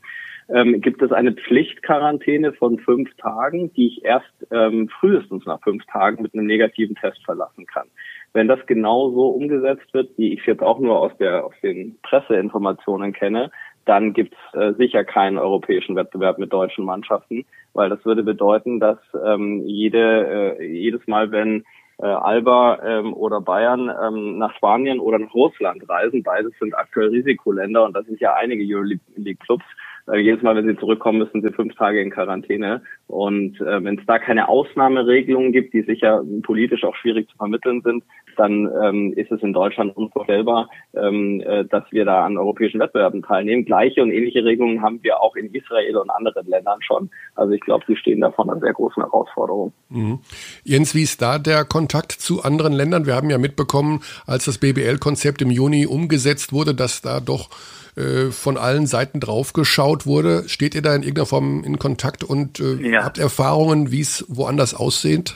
[0.47, 5.85] ähm, gibt es eine Pflichtquarantäne von fünf Tagen, die ich erst ähm, frühestens nach fünf
[5.87, 7.87] Tagen mit einem negativen Test verlassen kann.
[8.33, 11.53] Wenn das genau so umgesetzt wird, wie ich es jetzt auch nur aus, der, aus
[11.61, 13.51] den Presseinformationen kenne,
[13.85, 18.79] dann gibt es äh, sicher keinen europäischen Wettbewerb mit deutschen Mannschaften, weil das würde bedeuten,
[18.79, 21.63] dass ähm, jede, äh, jedes Mal, wenn
[21.99, 27.09] äh, Alba ähm, oder Bayern ähm, nach Spanien oder nach Russland reisen, beides sind aktuell
[27.09, 29.65] Risikoländer und das sind ja einige Euroleague-Clubs,
[30.07, 32.81] äh, jedes Mal, wenn sie zurückkommen, müssen sie fünf Tage in Quarantäne.
[33.07, 37.81] Und äh, wenn es da keine Ausnahmeregelungen gibt, die sicher politisch auch schwierig zu vermitteln
[37.81, 38.03] sind,
[38.35, 43.21] dann ähm, ist es in Deutschland unvorstellbar, ähm, äh, dass wir da an europäischen Wettbewerben
[43.21, 43.65] teilnehmen.
[43.65, 47.09] Gleiche und ähnliche Regelungen haben wir auch in Israel und anderen Ländern schon.
[47.35, 49.73] Also ich glaube, sie stehen da vor einer sehr großen Herausforderung.
[49.89, 50.19] Mhm.
[50.63, 53.05] Jens, wie ist da der Kontakt zu anderen Ländern?
[53.05, 57.49] Wir haben ja mitbekommen, als das BBL-Konzept im Juni umgesetzt wurde, dass da doch
[57.95, 60.47] äh, von allen Seiten drauf geschaut wurde.
[60.47, 63.03] Steht ihr da in irgendeiner Form in Kontakt und äh, ja.
[63.03, 65.33] habt Erfahrungen, wie es woanders aussieht?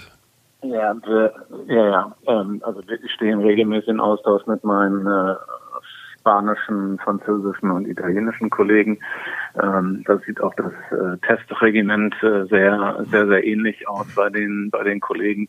[0.71, 1.34] Ja, wir,
[1.67, 2.15] ja, ja.
[2.28, 5.36] Ähm, also wir stehen regelmäßig in Austausch mit meinen äh,
[6.19, 8.99] spanischen, französischen und italienischen Kollegen.
[9.62, 14.69] Ähm, da sieht auch das äh, Testregiment äh, sehr, sehr, sehr ähnlich aus bei den,
[14.71, 15.47] bei den Kollegen.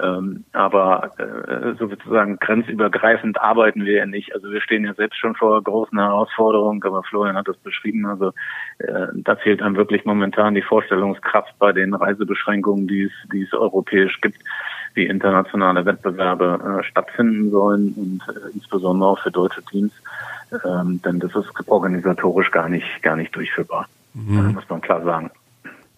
[0.00, 4.34] Ähm, aber äh, sozusagen grenzübergreifend arbeiten wir ja nicht.
[4.34, 8.06] Also wir stehen ja selbst schon vor großen Herausforderungen, aber Florian hat das beschrieben.
[8.06, 8.32] Also
[8.78, 13.52] äh, da fehlt einem wirklich momentan die Vorstellungskraft bei den Reisebeschränkungen, die es, die es
[13.52, 14.38] europäisch gibt,
[14.94, 19.92] wie internationale Wettbewerbe äh, stattfinden sollen und äh, insbesondere auch für deutsche Teams.
[20.64, 23.88] Ähm, denn das ist organisatorisch gar nicht, gar nicht durchführbar.
[24.14, 24.52] Mhm.
[24.54, 25.30] muss man klar sagen.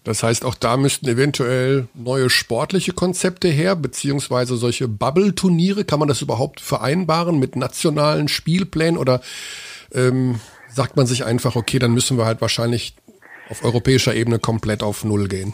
[0.09, 5.85] Das heißt, auch da müssten eventuell neue sportliche Konzepte her, beziehungsweise solche Bubble-Turniere.
[5.85, 9.19] Kann man das überhaupt vereinbaren mit nationalen Spielplänen oder
[9.93, 12.95] ähm, sagt man sich einfach, okay, dann müssen wir halt wahrscheinlich
[13.51, 15.53] auf europäischer Ebene komplett auf Null gehen?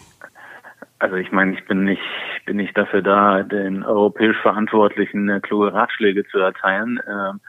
[0.99, 2.01] Also ich meine, ich bin nicht,
[2.45, 7.01] bin nicht dafür da, den europäisch Verantwortlichen kluge Ratschläge zu erteilen.
[7.05, 7.41] Ähm,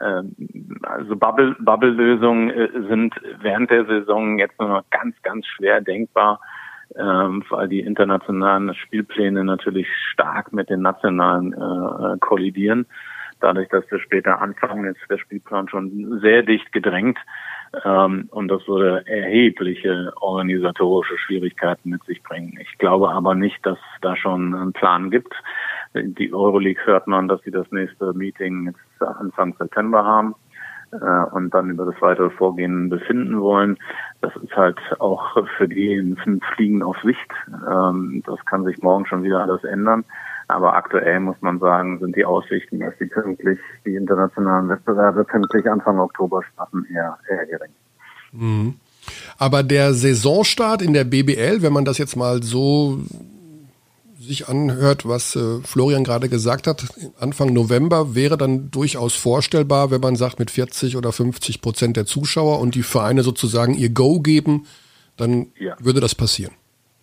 [0.00, 0.34] ähm,
[0.82, 6.40] also Bubble, Bubble-Lösungen äh, sind während der Saison jetzt nur noch ganz, ganz schwer denkbar,
[6.96, 12.86] ähm, weil die internationalen Spielpläne natürlich stark mit den nationalen äh, kollidieren.
[13.40, 17.18] Dadurch, dass wir später anfangen, ist der Spielplan schon sehr dicht gedrängt.
[17.84, 22.58] Ähm, und das würde erhebliche organisatorische Schwierigkeiten mit sich bringen.
[22.60, 25.32] Ich glaube aber nicht, dass da schon einen Plan gibt.
[25.94, 30.34] Die Euroleague hört man, dass sie das nächste Meeting jetzt Anfang September haben
[30.96, 33.78] und dann über das weitere Vorgehen befinden wollen.
[34.20, 37.30] Das ist halt auch für die ein Fliegen auf Sicht.
[37.48, 40.04] Ähm, das kann sich morgen schon wieder alles ändern.
[40.48, 45.70] Aber aktuell muss man sagen, sind die Aussichten, dass die pünktlich, die internationalen Wettbewerbe pünktlich
[45.70, 47.70] Anfang Oktober starten, eher, eher gering.
[48.32, 48.74] Mhm.
[49.38, 52.98] Aber der Saisonstart in der BBL, wenn man das jetzt mal so
[54.30, 56.84] sich anhört, was äh, Florian gerade gesagt hat,
[57.18, 62.06] Anfang November wäre dann durchaus vorstellbar, wenn man sagt, mit 40 oder 50 Prozent der
[62.06, 64.66] Zuschauer und die Vereine sozusagen ihr Go geben,
[65.16, 65.76] dann ja.
[65.80, 66.54] würde das passieren.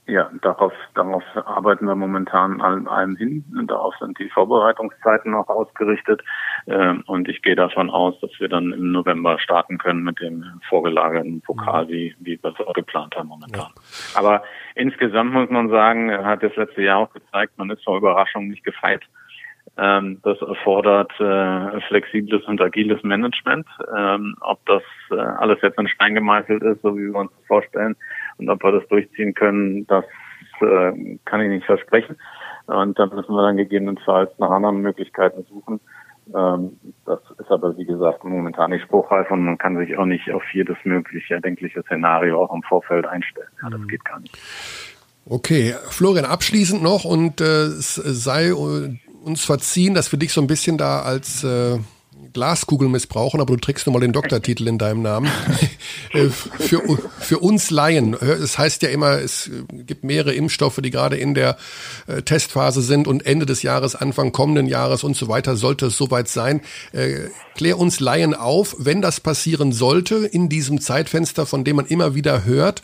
[0.07, 3.43] Ja, darauf, darauf arbeiten wir momentan allem, allem hin.
[3.57, 6.23] Und darauf sind die Vorbereitungszeiten auch ausgerichtet.
[6.65, 10.45] Ähm, und ich gehe davon aus, dass wir dann im November starten können mit dem
[10.69, 11.89] vorgelagerten Pokal, mhm.
[11.89, 13.71] wie, wie wir es auch geplant haben momentan.
[13.75, 14.19] Ja.
[14.19, 14.43] Aber
[14.75, 18.63] insgesamt muss man sagen, hat das letzte Jahr auch gezeigt, man ist vor Überraschung nicht
[18.63, 19.01] gefeit.
[19.77, 23.67] Ähm, das erfordert äh, flexibles und agiles Management.
[23.95, 27.45] Ähm, ob das äh, alles jetzt in Stein gemeißelt ist, so wie wir uns das
[27.45, 27.95] vorstellen,
[28.37, 30.05] und ob wir das durchziehen können, das
[30.61, 32.17] äh, kann ich nicht versprechen.
[32.67, 35.79] Und dann müssen wir dann gegebenenfalls nach anderen Möglichkeiten suchen.
[36.35, 40.29] Ähm, das ist aber, wie gesagt, momentan nicht spruchreif und man kann sich auch nicht
[40.31, 43.47] auf jedes mögliche erdenkliche Szenario auch im Vorfeld einstellen.
[43.61, 43.87] Ja, das mhm.
[43.87, 44.37] geht gar nicht.
[45.29, 50.41] Okay, Florian, abschließend noch und äh, es sei äh, uns verziehen, dass wir dich so
[50.41, 51.77] ein bisschen da als äh,
[52.33, 55.29] Glaskugel missbrauchen, aber du trägst nun mal den Doktortitel in deinem Namen.
[56.13, 56.81] Äh, für,
[57.19, 61.33] für uns Laien, äh, es heißt ja immer, es gibt mehrere Impfstoffe, die gerade in
[61.33, 61.57] der
[62.07, 65.97] äh, Testphase sind und Ende des Jahres, Anfang kommenden Jahres und so weiter sollte es
[65.97, 66.61] soweit sein.
[66.93, 71.85] Äh, klär uns Laien auf, wenn das passieren sollte in diesem Zeitfenster, von dem man
[71.85, 72.81] immer wieder hört,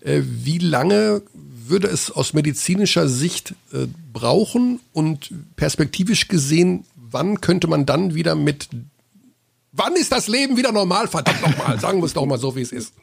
[0.00, 1.22] äh, wie lange
[1.66, 8.34] würde es aus medizinischer Sicht äh, brauchen und perspektivisch gesehen, wann könnte man dann wieder
[8.34, 8.68] mit,
[9.76, 11.08] wann ist das Leben wieder normal?
[11.08, 12.94] Verdammt nochmal, sagen wir es doch mal so, wie es ist.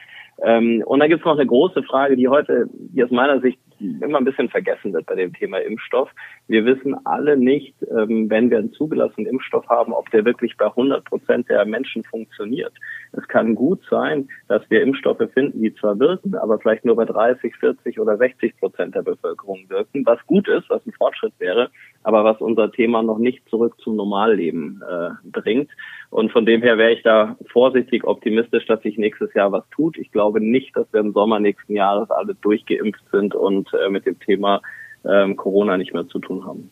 [0.42, 3.58] Ähm, und dann gibt es noch eine große Frage, die heute, die aus meiner Sicht
[3.78, 6.10] immer ein bisschen vergessen wird bei dem Thema Impfstoff.
[6.48, 10.66] Wir wissen alle nicht, ähm, wenn wir einen zugelassenen Impfstoff haben, ob der wirklich bei
[10.66, 12.72] 100 Prozent der Menschen funktioniert.
[13.12, 17.04] Es kann gut sein, dass wir Impfstoffe finden, die zwar wirken, aber vielleicht nur bei
[17.04, 21.70] 30, 40 oder 60 Prozent der Bevölkerung wirken, was gut ist, was ein Fortschritt wäre,
[22.04, 25.70] aber was unser Thema noch nicht zurück zum Normalleben äh, bringt.
[26.10, 29.98] Und von dem her wäre ich da vorsichtig optimistisch, dass sich nächstes Jahr was tut.
[29.98, 34.06] Ich glaube nicht, dass wir im Sommer nächsten Jahres alle durchgeimpft sind und äh, mit
[34.06, 34.60] dem Thema
[35.04, 36.70] ähm, Corona nicht mehr zu tun haben.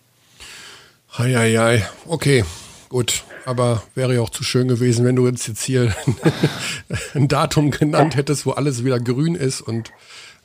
[1.16, 2.44] Eieiei, okay,
[2.88, 3.24] gut.
[3.44, 5.92] Aber wäre ja auch zu schön gewesen, wenn du uns jetzt hier
[7.14, 9.90] ein Datum genannt hättest, wo alles wieder grün ist und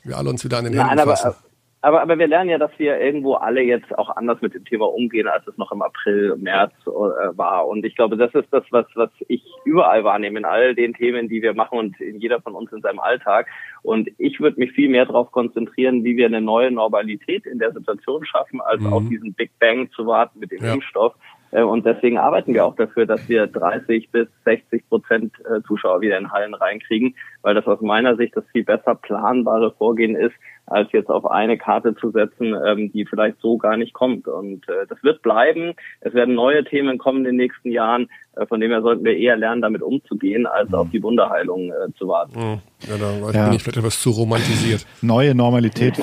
[0.02, 1.28] wir alle uns wieder an den Nein, Händen fassen.
[1.28, 1.36] Aber,
[1.80, 4.86] aber, aber wir lernen ja, dass wir irgendwo alle jetzt auch anders mit dem Thema
[4.86, 7.68] umgehen, als es noch im April, März äh, war.
[7.68, 11.28] Und ich glaube, das ist das, was, was ich überall wahrnehme, in all den Themen,
[11.28, 13.46] die wir machen und in jeder von uns in seinem Alltag.
[13.82, 17.72] Und ich würde mich viel mehr darauf konzentrieren, wie wir eine neue Normalität in der
[17.72, 18.92] Situation schaffen, als mhm.
[18.92, 20.74] auf diesen Big Bang zu warten mit dem ja.
[20.74, 21.14] Impfstoff.
[21.50, 26.00] Äh, und deswegen arbeiten wir auch dafür, dass wir 30 bis 60 Prozent äh, Zuschauer
[26.00, 30.34] wieder in Hallen reinkriegen, weil das aus meiner Sicht das viel besser planbare Vorgehen ist,
[30.70, 34.28] als jetzt auf eine Karte zu setzen, ähm, die vielleicht so gar nicht kommt.
[34.28, 35.74] Und äh, das wird bleiben.
[36.00, 38.08] Es werden neue Themen kommen in den nächsten Jahren.
[38.36, 41.92] Äh, von dem her sollten wir eher lernen, damit umzugehen, als auf die Wunderheilung äh,
[41.96, 42.38] zu warten.
[42.38, 42.58] Mhm.
[42.88, 43.44] Ja, da ja.
[43.46, 44.86] bin ich vielleicht etwas zu romantisiert.
[45.02, 45.94] Neue Normalität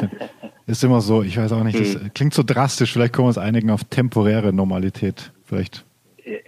[0.68, 1.22] ist immer so.
[1.22, 2.14] Ich weiß auch nicht, das mhm.
[2.14, 2.94] klingt so drastisch.
[2.94, 5.32] Vielleicht können wir uns einigen auf temporäre Normalität.
[5.44, 5.86] Vielleicht.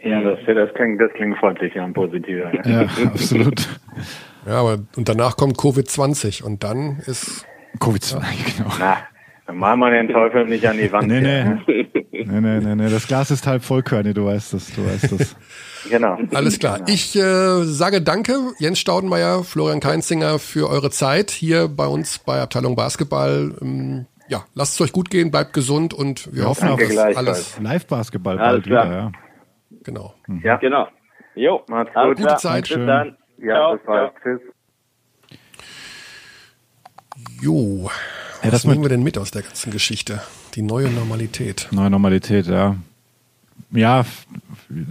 [0.04, 2.52] Ja, das, das, klingt, das klingt freundlicher und positiver.
[2.66, 3.68] Ja, ja absolut.
[4.48, 7.46] Ja, aber und danach kommt Covid-20 und dann ist
[7.78, 8.20] Covid-2,
[8.58, 8.72] genau.
[8.80, 8.98] Na,
[9.48, 11.08] dann machen wir den Teufel nicht an die Wand.
[11.08, 11.44] Nee, nee.
[11.44, 11.64] Ne?
[12.12, 12.90] nee, nee, nee, nee.
[12.90, 15.36] Das Glas ist halb voll, Körny, du weißt das, du weißt das.
[15.90, 16.18] genau.
[16.34, 16.80] Alles klar.
[16.80, 16.90] Genau.
[16.90, 22.42] Ich äh, sage danke, Jens Staudenmeier, Florian Keinzinger, für eure Zeit hier bei uns bei
[22.42, 23.54] Abteilung Basketball.
[23.62, 26.82] Ähm, ja, lasst es euch gut gehen, bleibt gesund und wir ja, hoffen auf
[27.16, 27.58] alles.
[27.62, 29.12] Live-Basketball bald wieder, ja.
[29.84, 30.14] Genau.
[30.44, 30.90] Ja, genau.
[31.36, 32.18] Jo, macht's gut.
[32.18, 32.68] Gute Zeit.
[32.68, 33.16] Bis dann.
[33.38, 34.12] Ja, ciao, bis bald.
[34.22, 34.42] Tschüss.
[37.42, 37.90] Jo,
[38.44, 40.22] ja, was nehmen wir denn mit aus der ganzen Geschichte?
[40.56, 41.68] Die neue Normalität.
[41.72, 42.76] Neue Normalität, ja.
[43.72, 44.06] Ja,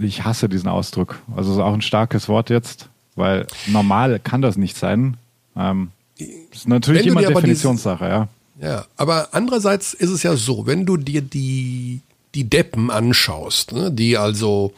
[0.01, 1.19] ich hasse diesen Ausdruck.
[1.35, 5.17] Also ist auch ein starkes Wort jetzt, weil normal kann das nicht sein.
[5.55, 6.27] Ähm, das
[6.59, 8.27] ist natürlich immer Definitionssache, ja.
[8.59, 12.01] Ja, aber andererseits ist es ja so, wenn du dir die,
[12.33, 14.73] die Deppen anschaust, ne, die also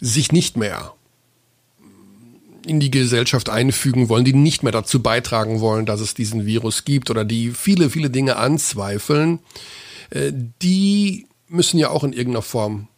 [0.00, 0.92] sich nicht mehr
[2.66, 6.84] in die Gesellschaft einfügen wollen, die nicht mehr dazu beitragen wollen, dass es diesen Virus
[6.84, 9.40] gibt oder die viele, viele Dinge anzweifeln,
[10.10, 12.88] äh, die müssen ja auch in irgendeiner Form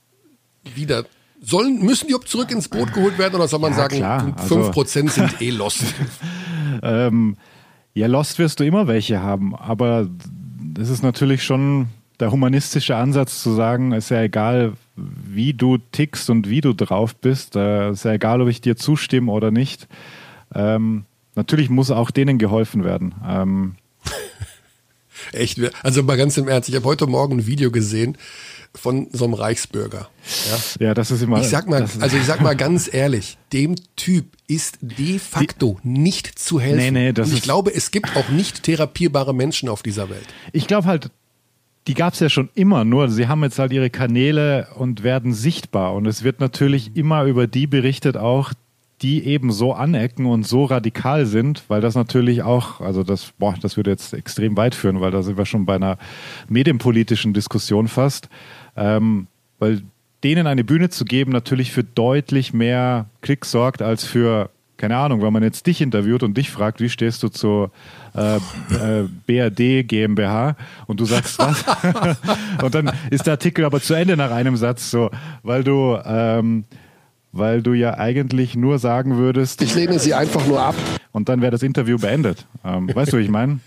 [0.74, 1.04] wieder
[1.40, 4.34] Sollen, müssen die ob zurück ins Boot geholt werden oder soll man ja, sagen, klar.
[4.48, 5.84] 5% also, sind eh lost?
[6.82, 7.36] ähm,
[7.94, 10.08] ja, lost wirst du immer welche haben, aber
[10.74, 11.88] das ist natürlich schon
[12.18, 17.14] der humanistische Ansatz zu sagen, ist ja egal, wie du tickst und wie du drauf
[17.16, 17.56] bist.
[17.56, 19.88] Äh, ist ja egal, ob ich dir zustimme oder nicht.
[20.54, 23.14] Ähm, natürlich muss auch denen geholfen werden.
[23.26, 23.74] Ähm.
[25.32, 25.60] Echt?
[25.82, 28.16] Also mal ganz im Ernst, ich habe heute Morgen ein Video gesehen.
[28.74, 30.08] von so einem Reichsbürger.
[30.50, 31.40] Ja, ja das ist immer.
[31.40, 35.88] Ich sag mal, also ich sag mal ganz ehrlich, dem Typ ist de facto die,
[35.88, 36.92] nicht zu helfen.
[36.94, 40.26] Nee, nee, das Und ich glaube, es gibt auch nicht therapierbare Menschen auf dieser Welt.
[40.52, 41.10] Ich glaube halt,
[41.88, 45.32] die gab es ja schon immer, nur sie haben jetzt halt ihre Kanäle und werden
[45.32, 45.94] sichtbar.
[45.94, 48.52] Und es wird natürlich immer über die berichtet auch,
[49.00, 53.54] die eben so anecken und so radikal sind, weil das natürlich auch, also das, boah,
[53.60, 55.98] das würde jetzt extrem weit führen, weil da sind wir schon bei einer
[56.48, 58.28] medienpolitischen Diskussion fast,
[58.76, 59.26] ähm,
[59.58, 59.82] weil
[60.24, 65.20] denen eine Bühne zu geben natürlich für deutlich mehr Klicks sorgt als für keine Ahnung,
[65.22, 67.70] wenn man jetzt dich interviewt und dich fragt, wie stehst du zur
[68.14, 70.56] äh, äh, BRD GmbH
[70.86, 71.64] und du sagst was
[72.62, 75.10] und dann ist der Artikel aber zu Ende nach einem Satz so,
[75.42, 76.64] weil du ähm,
[77.32, 79.60] weil du ja eigentlich nur sagen würdest.
[79.62, 80.74] Ich lehne sie einfach nur ab.
[81.12, 82.46] Und dann wäre das Interview beendet.
[82.64, 83.60] Ähm, weißt du, wie ich meine?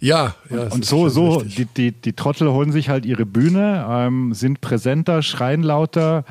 [0.00, 0.64] Ja, ja.
[0.64, 4.60] Und, und so, so, die, die, die Trottel holen sich halt ihre Bühne, ähm, sind
[4.60, 6.24] präsenter, schreien lauter.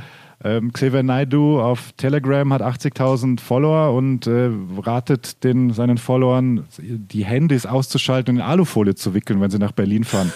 [0.43, 7.25] Ähm, Xavier Naidu auf Telegram hat 80.000 Follower und äh, ratet den, seinen Followern, die
[7.25, 10.31] Handys auszuschalten und in Alufolie zu wickeln, wenn sie nach Berlin fahren.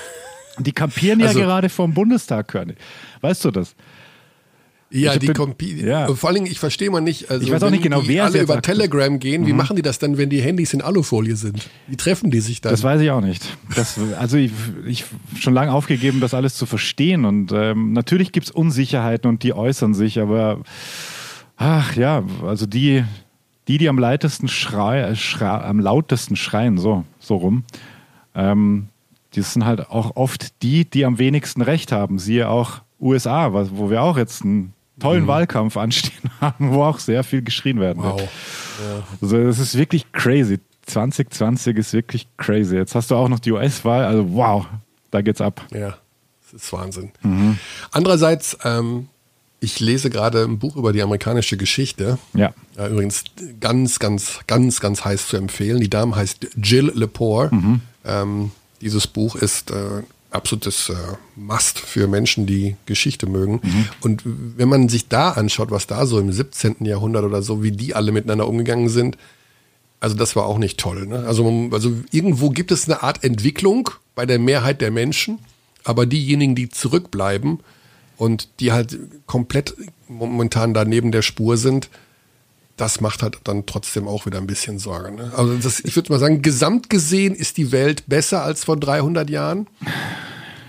[0.59, 2.77] Die kampieren also, ja gerade vom Bundestag, Körnig.
[3.21, 3.75] Weißt du das?
[4.91, 6.13] Ja, die Kompi ja.
[6.13, 8.61] Vor allem, ich verstehe mal nicht, also ich weiß auch nicht genau, wer alle über
[8.61, 9.47] Telegram gehen, mhm.
[9.47, 11.67] wie machen die das dann, wenn die Handys in Alufolie sind?
[11.87, 12.71] Wie treffen die sich dann?
[12.71, 13.43] Das weiß ich auch nicht.
[13.75, 14.51] Das, also ich,
[14.85, 15.05] ich
[15.39, 19.53] schon lange aufgegeben, das alles zu verstehen und ähm, natürlich gibt es Unsicherheiten und die
[19.53, 20.61] äußern sich, aber
[21.57, 23.03] ach ja, also die,
[23.67, 27.63] die, die am lautesten schreien, schrei, am lautesten schreien, so, so rum,
[28.35, 28.89] ähm,
[29.33, 32.19] die sind halt auch oft die, die am wenigsten Recht haben.
[32.19, 35.27] Siehe auch USA, wo wir auch jetzt einen tollen mhm.
[35.27, 38.19] Wahlkampf anstehen haben, wo auch sehr viel geschrien werden wow.
[38.19, 38.29] wird.
[38.29, 39.03] Ja.
[39.21, 40.59] Also es ist wirklich crazy.
[40.87, 42.75] 2020 ist wirklich crazy.
[42.75, 44.67] Jetzt hast du auch noch die US-Wahl, also wow,
[45.11, 45.65] da geht's ab.
[45.71, 45.97] Ja,
[46.43, 47.11] das ist Wahnsinn.
[47.23, 47.57] Mhm.
[47.91, 49.07] Andererseits, ähm,
[49.59, 52.19] ich lese gerade ein Buch über die amerikanische Geschichte.
[52.33, 52.53] Ja.
[52.77, 52.87] ja.
[52.87, 53.23] Übrigens
[53.59, 55.79] ganz, ganz, ganz, ganz heiß zu empfehlen.
[55.79, 57.49] Die Dame heißt Jill Lepore.
[57.53, 57.81] Mhm.
[58.05, 60.03] Ähm, dieses Buch ist äh,
[60.35, 60.95] absolutes äh,
[61.35, 63.59] Must für Menschen, die Geschichte mögen.
[63.63, 63.87] Mhm.
[64.01, 66.85] Und wenn man sich da anschaut, was da so im 17.
[66.85, 69.17] Jahrhundert oder so, wie die alle miteinander umgegangen sind,
[69.99, 71.07] also das war auch nicht toll.
[71.07, 71.25] Ne?
[71.25, 75.39] Also, also irgendwo gibt es eine Art Entwicklung bei der Mehrheit der Menschen,
[75.83, 77.59] aber diejenigen, die zurückbleiben
[78.17, 79.75] und die halt komplett
[80.07, 81.89] momentan da neben der Spur sind,
[82.77, 85.11] das macht halt dann trotzdem auch wieder ein bisschen Sorge.
[85.11, 85.31] Ne?
[85.35, 89.29] Also das, ich würde mal sagen, gesamt gesehen ist die Welt besser als vor 300
[89.29, 89.67] Jahren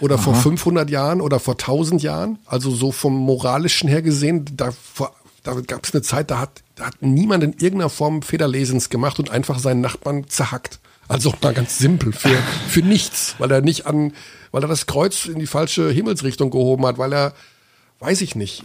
[0.01, 0.23] oder Aha.
[0.23, 2.39] vor 500 Jahren oder vor 1000 Jahren.
[2.47, 4.71] Also so vom moralischen her gesehen, da,
[5.43, 9.19] da gab es eine Zeit, da hat, da hat niemand in irgendeiner Form Federlesens gemacht
[9.19, 10.79] und einfach seinen Nachbarn zerhackt.
[11.09, 12.37] Also mal ganz simpel für,
[12.69, 14.13] für nichts, weil er nicht an,
[14.53, 17.33] weil er das Kreuz in die falsche Himmelsrichtung gehoben hat, weil er,
[17.99, 18.63] weiß ich nicht,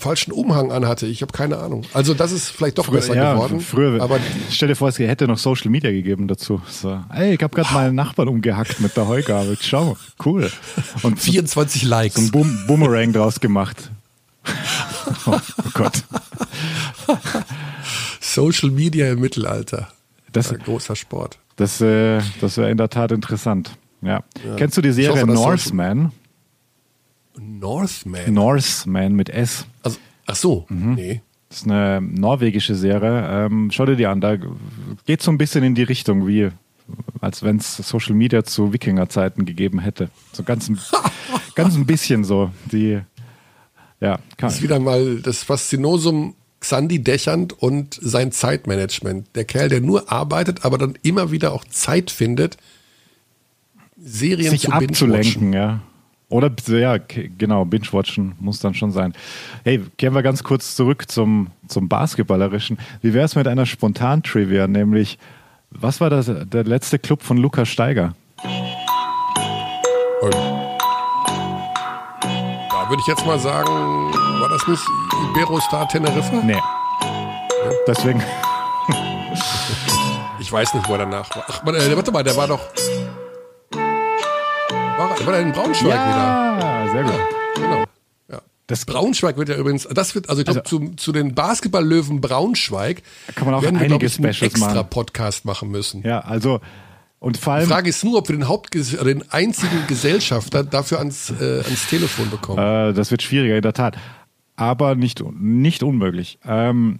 [0.00, 1.06] falschen Umhang anhatte.
[1.06, 1.84] Ich habe keine Ahnung.
[1.92, 3.60] Also das ist vielleicht doch früher, besser ja, geworden.
[3.60, 4.18] Früher, aber
[4.50, 6.60] stell dir vor, es hätte noch Social Media gegeben dazu.
[6.68, 9.56] So, ey, ich habe gerade meinen Nachbarn umgehackt mit der Heugabel.
[9.60, 10.50] Schau, cool.
[11.02, 12.16] Und 24 Likes.
[12.16, 13.90] So ein Boom Boomerang draus gemacht.
[15.26, 16.02] oh, oh Gott.
[18.20, 19.88] Social Media im Mittelalter.
[20.32, 21.38] Das ist ein großer Sport.
[21.56, 23.76] Das, äh, das wäre in der Tat interessant.
[24.02, 24.22] Ja.
[24.44, 24.56] ja.
[24.56, 26.12] Kennst du die Serie hoffe, Norseman?
[27.40, 28.32] Northman.
[28.32, 29.66] Northman mit S.
[30.30, 30.94] Ach so, mhm.
[30.94, 31.22] nee.
[31.48, 33.46] Das ist eine norwegische Serie.
[33.46, 34.20] Ähm, schau dir die an.
[34.20, 34.36] Da
[35.04, 36.50] geht so ein bisschen in die Richtung, wie
[37.20, 40.10] als wenn es Social Media zu Wikingerzeiten gegeben hätte.
[40.32, 40.70] So ganz,
[41.56, 42.52] ganz ein bisschen so.
[42.70, 43.00] Die,
[44.00, 49.26] ja, das ist wieder mal das Faszinosum Xandi Dächernd und sein Zeitmanagement.
[49.34, 52.58] Der Kerl, der nur arbeitet, aber dann immer wieder auch Zeit findet,
[53.96, 55.80] Serien sich zu abzulenken, ja.
[56.30, 59.12] Oder ja, genau, Binge-Watchen muss dann schon sein.
[59.64, 62.78] Hey, kehren wir ganz kurz zurück zum, zum Basketballerischen.
[63.02, 65.18] Wie wäre es mit einer Spontan-Trivia, nämlich,
[65.70, 68.14] was war das, der letzte Club von Lukas Steiger?
[70.22, 70.34] Und
[72.70, 74.82] da würde ich jetzt mal sagen, war das nicht
[75.30, 76.42] Iberostar Teneriffa?
[76.44, 76.52] Nee.
[76.52, 76.60] Ja.
[77.88, 78.22] Deswegen.
[80.38, 81.44] ich weiß nicht, wo er danach war.
[81.48, 82.60] Ach, warte mal, der war doch.
[85.00, 86.92] War, war er in Braunschweig ja, wieder?
[86.92, 87.20] sehr gut.
[87.54, 87.84] Genau.
[88.30, 88.42] Ja.
[88.66, 92.20] Das Braunschweig wird ja übrigens, das wird, also ich glaube, also, zu, zu den Basketballlöwen
[92.20, 93.02] Braunschweig
[93.34, 94.90] kann man auch werden einige wir, ich, einen extra machen.
[94.90, 96.02] Podcast machen müssen.
[96.02, 96.60] Ja, also
[97.18, 100.98] und vor allem, Die Frage ist nur, ob wir den Hauptges den einzigen Gesellschafter dafür
[100.98, 102.58] ans, äh, ans Telefon bekommen.
[102.58, 103.96] Äh, das wird schwieriger, in der Tat.
[104.56, 106.38] Aber nicht, nicht unmöglich.
[106.44, 106.98] Ähm,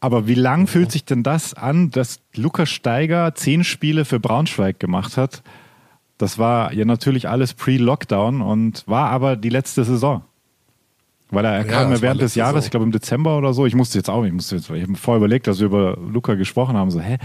[0.00, 4.78] aber wie lang fühlt sich denn das an, dass Lukas Steiger zehn Spiele für Braunschweig
[4.78, 5.42] gemacht hat?
[6.22, 10.22] Das war ja natürlich alles pre-Lockdown und war aber die letzte Saison.
[11.30, 12.64] Weil er, er kam ja während des Jahres, Saison.
[12.66, 14.94] ich glaube im Dezember oder so, ich musste jetzt auch, ich musste jetzt, ich habe
[14.94, 17.18] vorher überlegt, dass wir über Luca gesprochen haben, so, hä,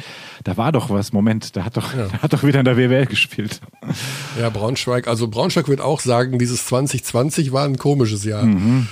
[0.43, 2.07] da war doch was, Moment, der hat doch, ja.
[2.11, 3.61] der hat doch wieder in der WWL gespielt.
[4.39, 8.45] Ja, Braunschweig, also Braunschweig wird auch sagen, dieses 2020 war ein komisches Jahr.
[8.45, 8.87] Mhm.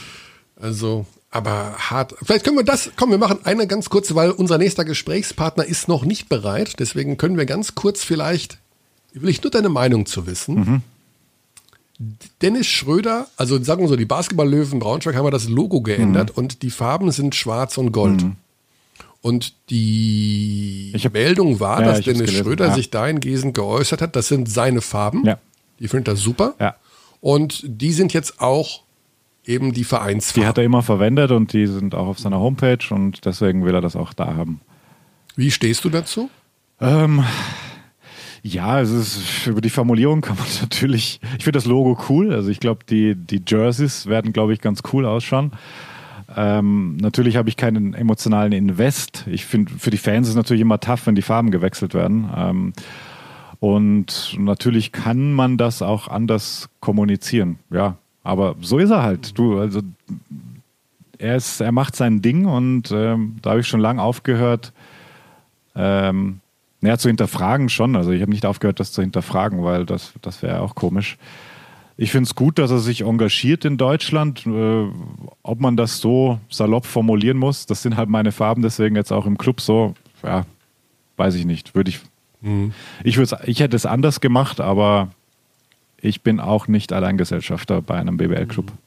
[0.56, 2.14] Also, aber hart.
[2.22, 5.88] Vielleicht können wir das, komm, wir machen eine ganz kurze, weil unser nächster Gesprächspartner ist
[5.88, 8.60] noch nicht bereit, deswegen können wir ganz kurz vielleicht,
[9.22, 10.56] will ich nur deine Meinung zu wissen.
[10.56, 10.82] Mhm
[12.42, 16.44] Dennis Schröder, also sagen wir so, die Basketball-Löwen Braunschweig haben wir das Logo geändert mhm.
[16.44, 18.24] und die Farben sind schwarz und gold.
[18.24, 18.36] Mhm.
[19.22, 22.74] Und die hab, Meldung war, ja, dass Dennis Schröder ja.
[22.74, 25.26] sich dahingehend geäußert hat, das sind seine Farben.
[25.26, 25.40] Ja.
[25.80, 26.54] Die findet er super.
[26.60, 26.76] Ja.
[27.22, 28.82] Und die sind jetzt auch
[29.46, 30.44] eben die Vereinsfarben.
[30.44, 33.74] Die hat er immer verwendet und die sind auch auf seiner Homepage und deswegen will
[33.74, 34.60] er das auch da haben.
[35.36, 36.30] Wie stehst du dazu?
[36.80, 37.24] Ähm,
[38.46, 42.32] ja, es ist, über die Formulierung kann man natürlich, ich finde das Logo cool.
[42.32, 45.52] Also ich glaube, die, die Jerseys werden, glaube ich, ganz cool ausschauen.
[46.36, 49.26] Ähm, natürlich habe ich keinen emotionalen Invest.
[49.28, 52.30] Ich finde, für die Fans ist es natürlich immer tough, wenn die Farben gewechselt werden.
[52.36, 52.74] Ähm,
[53.60, 57.58] und natürlich kann man das auch anders kommunizieren.
[57.72, 59.40] Ja, aber so ist er halt.
[59.40, 59.82] Du, also
[61.18, 64.72] er ist, er macht sein Ding und ähm, da habe ich schon lange aufgehört,
[65.76, 66.42] ähm,
[66.86, 67.96] naja, zu hinterfragen schon.
[67.96, 71.18] Also ich habe nicht aufgehört, das zu hinterfragen, weil das, das wäre auch komisch.
[71.98, 74.46] Ich finde es gut, dass er sich engagiert in Deutschland.
[74.46, 74.86] Äh,
[75.42, 79.26] ob man das so salopp formulieren muss, das sind halt meine Farben, deswegen jetzt auch
[79.26, 80.46] im Club so, ja,
[81.18, 81.74] weiß ich nicht.
[81.74, 82.02] Würde ich.
[82.42, 82.72] Mhm.
[83.04, 85.10] Ich, ich hätte es anders gemacht, aber
[86.00, 88.68] ich bin auch nicht Alleingesellschafter bei einem BBL-Club.
[88.68, 88.78] Mhm.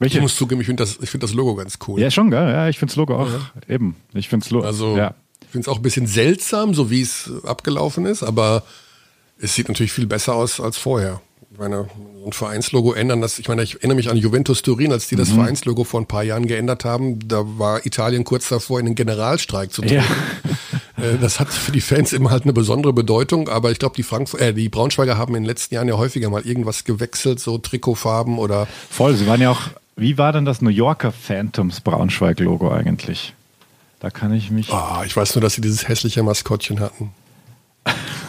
[0.00, 0.18] Welche?
[0.18, 1.98] Ich muss zugeben, ich finde das, find das Logo ganz cool.
[1.98, 2.46] Ja, schon, gell?
[2.46, 3.30] Ja, ich finde das Logo auch.
[3.30, 3.74] Ja.
[3.74, 3.96] Eben.
[4.12, 4.66] Ich finde es Logo.
[4.66, 5.14] Also, ja.
[5.50, 8.62] Ich finde es auch ein bisschen seltsam, so wie es abgelaufen ist, aber
[9.36, 11.20] es sieht natürlich viel besser aus als vorher.
[11.50, 11.88] Ich meine,
[12.20, 15.16] so ein Vereinslogo ändern, das, ich meine, ich erinnere mich an Juventus Turin, als die
[15.16, 15.40] das mhm.
[15.40, 19.72] Vereinslogo vor ein paar Jahren geändert haben, da war Italien kurz davor, in den Generalstreik
[19.72, 19.96] zu treten.
[19.96, 20.04] Ja.
[20.96, 24.04] Äh, das hat für die Fans immer halt eine besondere Bedeutung, aber ich glaube, die
[24.36, 28.38] äh, die Braunschweiger haben in den letzten Jahren ja häufiger mal irgendwas gewechselt, so Trikotfarben
[28.38, 28.68] oder.
[28.90, 29.62] Voll, sie waren ja auch,
[29.96, 33.32] wie war denn das New Yorker Phantoms Braunschweig-Logo eigentlich?
[34.00, 34.72] Da kann ich mich.
[34.72, 37.12] Oh, ich weiß nur, dass sie dieses hässliche Maskottchen hatten.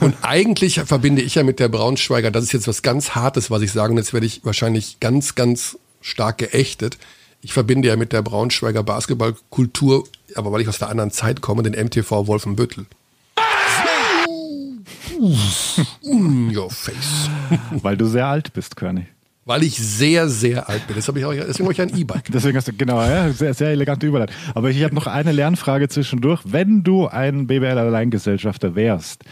[0.02, 3.62] Und eigentlich verbinde ich ja mit der Braunschweiger, das ist jetzt was ganz Hartes, was
[3.62, 6.98] ich sage, und jetzt werde ich wahrscheinlich ganz, ganz stark geächtet.
[7.42, 11.64] Ich verbinde ja mit der Braunschweiger Basketballkultur, aber weil ich aus der anderen Zeit komme,
[11.64, 12.86] den MTV Wolfenbüttel.
[16.02, 17.30] In your face.
[17.72, 19.06] Weil du sehr alt bist, König.
[19.52, 20.96] Weil ich sehr, sehr alt bin.
[20.96, 22.24] Deshalb habe ich, deswegen habe ich ein E-Bike.
[22.32, 24.34] Deswegen hast du, genau, ja, sehr, sehr elegante Überleitung.
[24.56, 26.40] Aber ich habe noch eine Lernfrage zwischendurch.
[26.46, 29.26] Wenn du ein BBL-Alleingesellschafter wärst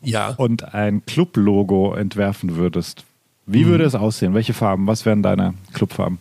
[0.00, 0.30] ja.
[0.30, 3.04] und ein Club-Logo entwerfen würdest,
[3.44, 3.68] wie mhm.
[3.68, 4.32] würde es aussehen?
[4.32, 4.86] Welche Farben?
[4.86, 6.20] Was wären deine Clubfarben?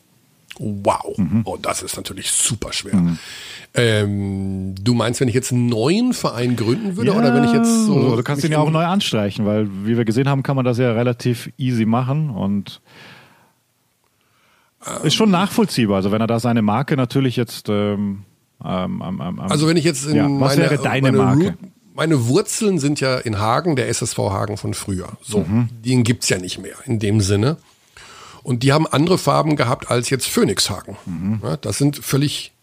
[0.59, 1.43] Wow, mhm.
[1.45, 2.97] oh, das ist natürlich super schwer.
[2.97, 3.17] Mhm.
[3.73, 7.53] Ähm, du meinst, wenn ich jetzt einen neuen Verein gründen würde ja, oder wenn ich
[7.53, 8.17] jetzt so.
[8.17, 10.77] Du kannst ihn ja auch neu anstreichen, weil wie wir gesehen haben, kann man das
[10.77, 12.81] ja relativ easy machen und
[15.03, 15.97] ist schon nachvollziehbar.
[15.97, 17.69] Also wenn er da seine Marke natürlich jetzt.
[17.69, 18.23] Ähm,
[18.63, 21.57] ähm, ähm, also wenn ich jetzt in ja, was meine, wäre deine meine Marke?
[21.95, 25.09] meine Wurzeln sind ja in Hagen, der SSV Hagen von früher.
[25.21, 25.69] So, mhm.
[25.83, 27.57] den gibt's ja nicht mehr in dem Sinne.
[28.43, 30.97] Und die haben andere Farben gehabt als jetzt Phoenix Hagen.
[31.05, 31.39] Mhm.
[31.41, 32.53] Ja, das sind völlig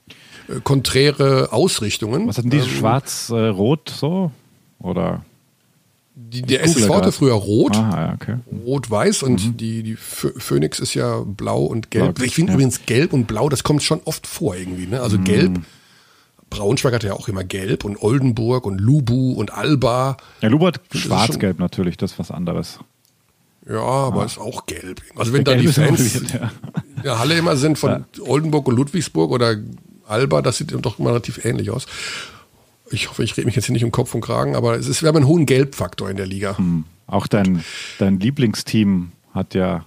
[0.49, 2.29] äh, konträre Ausrichtungen.
[2.29, 2.59] Was hatten die?
[2.59, 4.31] Ähm, Schwarz-Rot äh, so?
[4.79, 5.25] Oder?
[6.15, 8.37] Die, der SSV hatte früher rot, ah, okay.
[8.67, 9.57] rot-weiß und mhm.
[9.57, 12.21] die, die Phoenix ist ja blau und gelb.
[12.21, 12.55] Ich finde ja.
[12.55, 14.87] übrigens gelb und blau, das kommt schon oft vor irgendwie.
[14.87, 15.01] Ne?
[15.01, 15.25] Also mhm.
[15.25, 15.61] gelb,
[16.51, 20.19] Braunschweig hatte ja auch immer gelb und Oldenburg und Lubu und Alba.
[20.43, 22.79] Ja, Lubu hat schwarz-gelb natürlich, das ist was anderes.
[23.67, 24.27] Ja, aber ah.
[24.27, 25.01] ist auch gelb.
[25.17, 26.51] Also wenn da die Fans in ja.
[27.03, 28.05] der Halle immer sind von ja.
[28.27, 29.57] Oldenburg und Ludwigsburg oder
[30.07, 31.87] Alba, das sieht doch immer relativ ähnlich aus
[32.93, 35.03] ich hoffe, ich rede mich jetzt hier nicht um Kopf und Kragen, aber es ist,
[35.03, 36.57] wir haben einen hohen Gelbfaktor in der Liga.
[36.59, 36.85] Hm.
[37.07, 37.65] Auch dein,
[37.99, 39.85] dein Lieblingsteam hat ja.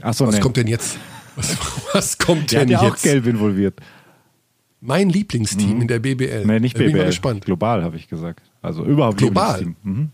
[0.00, 0.40] Achso, was nee.
[0.40, 0.98] kommt denn jetzt?
[1.36, 1.56] Was,
[1.92, 3.80] was kommt denn ja auch gelb involviert.
[4.80, 5.82] Mein Lieblingsteam mhm.
[5.82, 6.44] in der BBL.
[6.44, 6.92] Nee, nicht BBL.
[6.92, 7.44] Bin gespannt.
[7.44, 8.42] Global, habe ich gesagt.
[8.60, 9.74] Also überhaupt Global.
[9.82, 10.10] Mhm.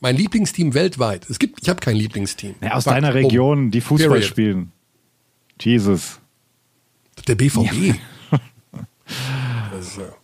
[0.00, 1.28] Mein Lieblingsteam weltweit.
[1.30, 2.54] Es gibt, ich habe kein Lieblingsteam.
[2.60, 4.28] Ja, aus Fakt, deiner Region, die Fußball Period.
[4.28, 4.72] spielen.
[5.58, 6.20] Jesus.
[7.26, 7.72] Der BVB.
[7.72, 7.94] Ja.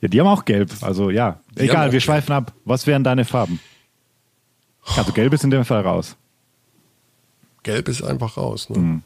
[0.01, 0.71] Ja, die haben auch gelb.
[0.81, 2.53] Also ja, die egal, wir schweifen ab.
[2.65, 3.61] Was wären deine Farben?
[4.97, 6.17] Also gelb ist in dem Fall raus.
[7.63, 8.71] Gelb ist einfach raus.
[8.71, 8.79] Ne?
[8.79, 9.03] Mhm.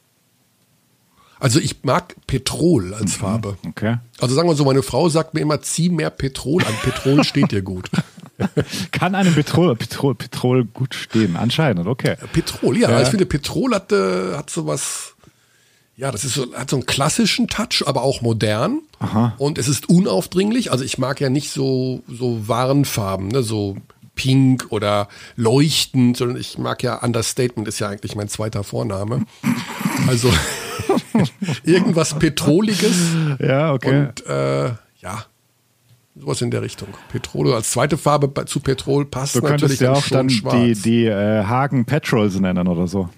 [1.40, 3.20] Also ich mag Petrol als mhm.
[3.20, 3.58] Farbe.
[3.66, 3.96] Okay.
[4.20, 6.74] Also sagen wir so, meine Frau sagt mir immer, zieh mehr Petrol an.
[6.82, 7.90] Petrol steht dir gut.
[8.90, 12.16] Kann einem Petrol, Petrol, Petrol gut stehen, anscheinend, okay.
[12.32, 12.90] Petrol, ja.
[12.90, 13.02] ja.
[13.02, 15.13] Ich finde, Petrol hat, äh, hat sowas,
[15.96, 18.80] ja, das ist so, hat so einen klassischen Touch, aber auch modern.
[18.98, 19.34] Aha.
[19.38, 20.72] Und es ist unaufdringlich.
[20.72, 23.76] Also ich mag ja nicht so, so Warnfarben, ne, so
[24.16, 29.24] pink oder leuchtend, sondern ich mag ja Understatement ist ja eigentlich mein zweiter Vorname.
[30.08, 30.30] Also
[31.64, 32.96] irgendwas Petroliges.
[33.38, 34.08] Ja, okay.
[34.08, 34.66] Und äh,
[35.00, 35.24] ja,
[36.14, 36.88] sowas in der Richtung.
[37.10, 40.54] Petrol als zweite Farbe zu Petrol passt du natürlich ja auch dann schwarz.
[40.56, 43.08] die, die äh, Hagen Petrols nennen oder so.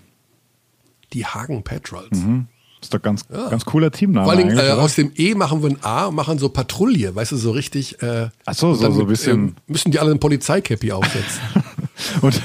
[1.13, 2.19] Die Hagen Petrols.
[2.19, 2.47] Mhm.
[2.87, 3.49] Ist doch ganz, ja.
[3.49, 4.27] ganz cooler Teamname.
[4.27, 7.37] Vor allem äh, aus dem E machen wir ein A, machen so Patrouille, weißt du,
[7.37, 8.01] so richtig.
[8.01, 9.49] Äh, Ach so, so, so ein bisschen.
[9.49, 11.41] Äh, müssen die alle ein Polizeicappy aufsetzen.
[12.23, 12.41] und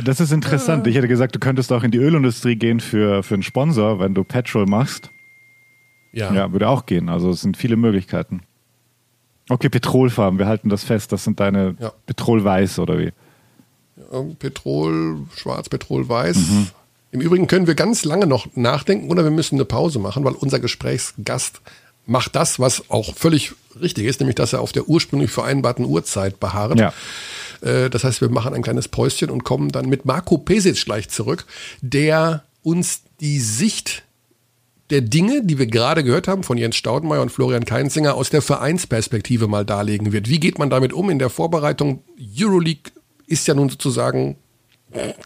[0.04, 0.86] das ist interessant.
[0.86, 4.14] Ich hätte gesagt, du könntest auch in die Ölindustrie gehen für, für einen Sponsor, wenn
[4.14, 5.10] du Petrol machst.
[6.12, 6.32] Ja.
[6.32, 7.10] Ja, würde auch gehen.
[7.10, 8.40] Also es sind viele Möglichkeiten.
[9.50, 11.12] Okay, Petrolfarben, wir halten das fest.
[11.12, 11.92] Das sind deine ja.
[12.06, 13.12] Petrolweiß oder wie?
[14.38, 16.38] Petrol, schwarz, Petrolweiß.
[16.38, 16.68] Mhm.
[17.14, 20.32] Im Übrigen können wir ganz lange noch nachdenken oder wir müssen eine Pause machen, weil
[20.32, 21.60] unser Gesprächsgast
[22.06, 26.40] macht das, was auch völlig richtig ist, nämlich dass er auf der ursprünglich vereinbarten Uhrzeit
[26.40, 26.80] beharrt.
[26.80, 26.92] Ja.
[27.60, 31.08] Äh, das heißt, wir machen ein kleines Päuschen und kommen dann mit Marco Pesic gleich
[31.08, 31.46] zurück,
[31.82, 34.02] der uns die Sicht
[34.90, 38.42] der Dinge, die wir gerade gehört haben von Jens Staudenmeier und Florian Keinzinger aus der
[38.42, 40.28] Vereinsperspektive mal darlegen wird.
[40.28, 42.02] Wie geht man damit um in der Vorbereitung?
[42.36, 42.90] Euroleague
[43.28, 44.34] ist ja nun sozusagen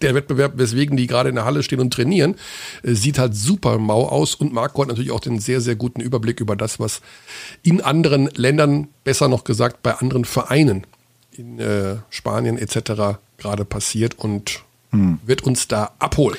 [0.03, 2.37] der Wettbewerb, weswegen die gerade in der Halle stehen und trainieren,
[2.83, 6.01] äh, sieht halt super mau aus und Marco hat natürlich auch den sehr, sehr guten
[6.01, 7.03] Überblick über das, was
[7.63, 10.87] in anderen Ländern, besser noch gesagt bei anderen Vereinen
[11.33, 13.19] in äh, Spanien etc.
[13.37, 15.19] gerade passiert und hm.
[15.25, 16.39] wird uns da abholen.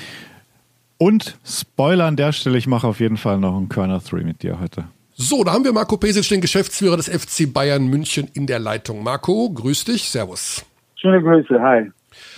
[0.98, 4.44] Und Spoiler an der Stelle, ich mache auf jeden Fall noch einen Körner 3 mit
[4.44, 4.86] dir heute.
[5.14, 9.04] So, da haben wir Marco Pesic, den Geschäftsführer des FC Bayern München in der Leitung.
[9.04, 10.66] Marco, grüß dich, servus.
[10.96, 11.92] Schöne Grüße, hi.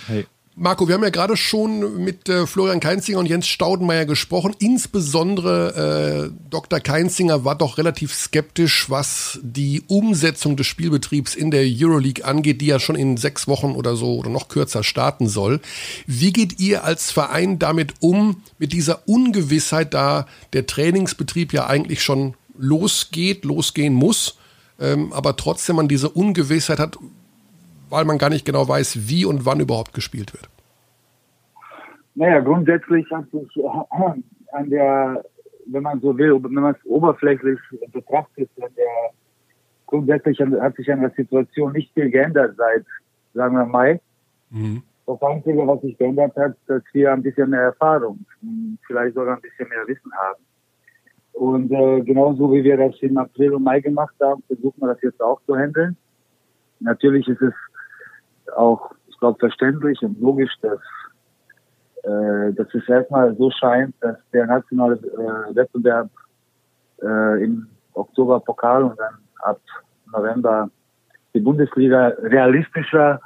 [0.06, 0.26] Hey.
[0.54, 4.54] Marco, wir haben ja gerade schon mit äh, Florian Keinzinger und Jens Staudenmeier gesprochen.
[4.58, 6.78] Insbesondere äh, Dr.
[6.78, 12.66] Keinzinger war doch relativ skeptisch, was die Umsetzung des Spielbetriebs in der Euroleague angeht, die
[12.66, 15.62] ja schon in sechs Wochen oder so oder noch kürzer starten soll.
[16.06, 22.02] Wie geht ihr als Verein damit um, mit dieser Ungewissheit, da der Trainingsbetrieb ja eigentlich
[22.02, 24.36] schon losgeht, losgehen muss,
[24.78, 26.98] ähm, aber trotzdem man diese Ungewissheit hat,
[27.92, 30.48] weil man gar nicht genau weiß, wie und wann überhaupt gespielt wird?
[32.14, 35.22] Naja, grundsätzlich hat sich äh, an der,
[35.66, 37.58] wenn man so will, wenn man es oberflächlich
[37.92, 39.10] betrachtet, an der,
[39.86, 42.84] grundsätzlich hat sich an der Situation nicht viel geändert seit,
[43.34, 44.00] sagen wir, Mai.
[44.50, 44.82] Mhm.
[45.06, 48.24] Das Einzige, was sich geändert hat, dass wir ein bisschen mehr Erfahrung,
[48.86, 50.42] vielleicht sogar ein bisschen mehr Wissen haben.
[51.32, 55.02] Und äh, genauso wie wir das im April und Mai gemacht haben, versuchen wir das
[55.02, 55.96] jetzt auch zu handeln.
[56.80, 57.54] Natürlich ist es
[58.56, 60.80] auch, ich glaube, verständlich und logisch, dass,
[62.02, 66.10] äh, dass es erstmal so scheint, dass der nationale äh, Wettbewerb
[67.02, 69.60] äh, im Oktober Pokal und dann ab
[70.12, 70.70] November
[71.34, 73.20] die Bundesliga realistischer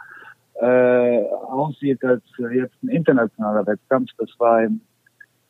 [0.61, 4.11] äh, aussieht als jetzt ein internationaler Wettkampf.
[4.19, 4.81] Das war im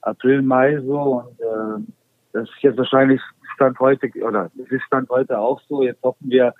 [0.02, 1.84] April, Mai so und äh,
[2.32, 3.20] das ist jetzt wahrscheinlich
[3.54, 5.82] Stand heute oder es ist Stand heute auch so.
[5.82, 6.54] Jetzt hoffen wir,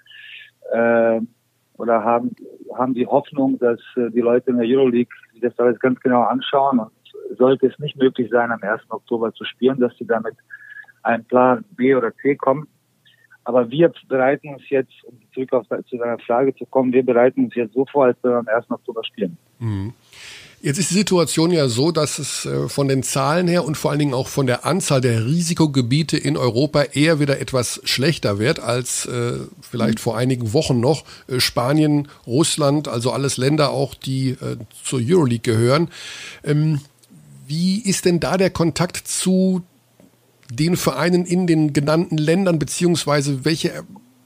[0.73, 1.21] äh,
[1.79, 2.35] oder haben,
[2.75, 6.23] haben die Hoffnung, dass äh, die Leute in der Euroleague sich das alles ganz genau
[6.23, 6.91] anschauen und
[7.37, 8.83] sollte es nicht möglich sein, am 1.
[8.89, 10.35] Oktober zu spielen, dass sie damit
[11.03, 12.69] einen Plan B oder C kommen.
[13.45, 17.45] Aber wir bereiten uns jetzt, um zurück auf, zu deiner Frage zu kommen, wir bereiten
[17.45, 18.71] uns jetzt so vor, als wir am 1.
[18.71, 19.39] Oktober spielen.
[19.61, 19.93] Mhm.
[20.67, 23.93] Jetzt ist die Situation ja so, dass es äh, von den Zahlen her und vor
[23.93, 28.59] allen Dingen auch von der Anzahl der Risikogebiete in Europa eher wieder etwas schlechter wird
[28.59, 31.05] als äh, vielleicht vor einigen Wochen noch.
[31.29, 35.89] Äh, Spanien, Russland, also alles Länder auch, die äh, zur Euroleague gehören.
[36.43, 36.81] Ähm,
[37.47, 39.63] wie ist denn da der Kontakt zu
[40.51, 43.85] den Vereinen in den genannten Ländern, beziehungsweise welche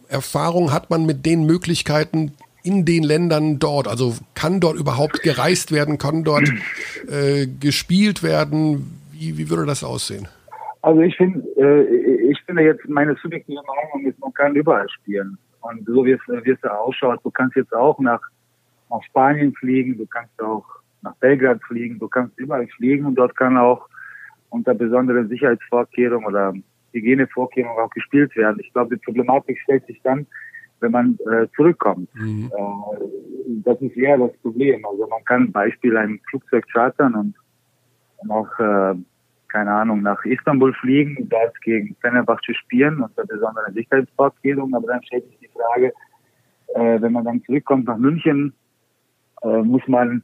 [0.09, 2.32] Erfahrung hat man mit den Möglichkeiten,
[2.63, 3.89] in den Ländern dort?
[3.89, 5.99] Also kann dort überhaupt gereist werden?
[5.99, 6.49] Kann dort
[7.09, 9.01] äh, gespielt werden?
[9.13, 10.29] Wie, wie würde das aussehen?
[10.83, 15.37] Also ich finde, äh, ich finde jetzt meine subjektive Meinung ist, man kann überall spielen.
[15.61, 18.21] Und so wie es, wie es da ausschaut, du kannst jetzt auch nach,
[18.89, 20.65] nach Spanien fliegen, du kannst auch
[21.03, 23.87] nach Belgrad fliegen, du kannst überall fliegen und dort kann auch
[24.49, 26.55] unter besonderen Sicherheitsvorkehrungen oder
[26.93, 28.59] Hygienevorkehrungen auch gespielt werden.
[28.61, 30.27] Ich glaube, die Problematik stellt sich dann,
[30.81, 32.09] wenn man äh, zurückkommt.
[32.14, 32.51] Mhm.
[32.57, 34.85] Äh, das ist eher das Problem.
[34.85, 37.35] Also man kann Beispiel ein Flugzeug chartern und
[38.22, 38.95] nach, äh,
[39.49, 45.26] keine Ahnung, nach Istanbul fliegen, dort gegen Fenerbahce spielen unter besonderen Sicherheitsvorkehrungen, aber dann stellt
[45.26, 45.93] sich die Frage,
[46.74, 48.53] äh, wenn man dann zurückkommt nach München,
[49.43, 50.22] äh, muss man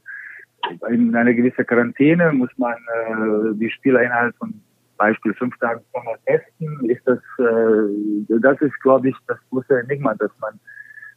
[0.89, 4.61] in eine gewisse Quarantäne, muss man äh, die Spieler innerhalb von
[4.97, 6.89] Beispiel fünf Tagen vorher testen.
[6.89, 10.59] Ist das, äh, das ist, glaube ich, das große Enigma, dass man,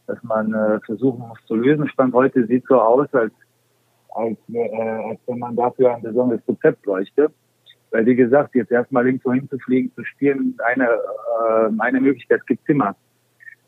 [0.07, 1.89] dass man äh, versuchen muss zu lösen.
[1.89, 3.33] Stand heute sieht so aus, als,
[4.14, 4.78] als, äh,
[5.11, 7.31] als wenn man dafür ein besonderes Konzept bräuchte.
[7.91, 12.95] Weil, wie gesagt, jetzt erstmal irgendwo hinzufliegen, zu spielen, eine, äh, eine Möglichkeit gibt's immer.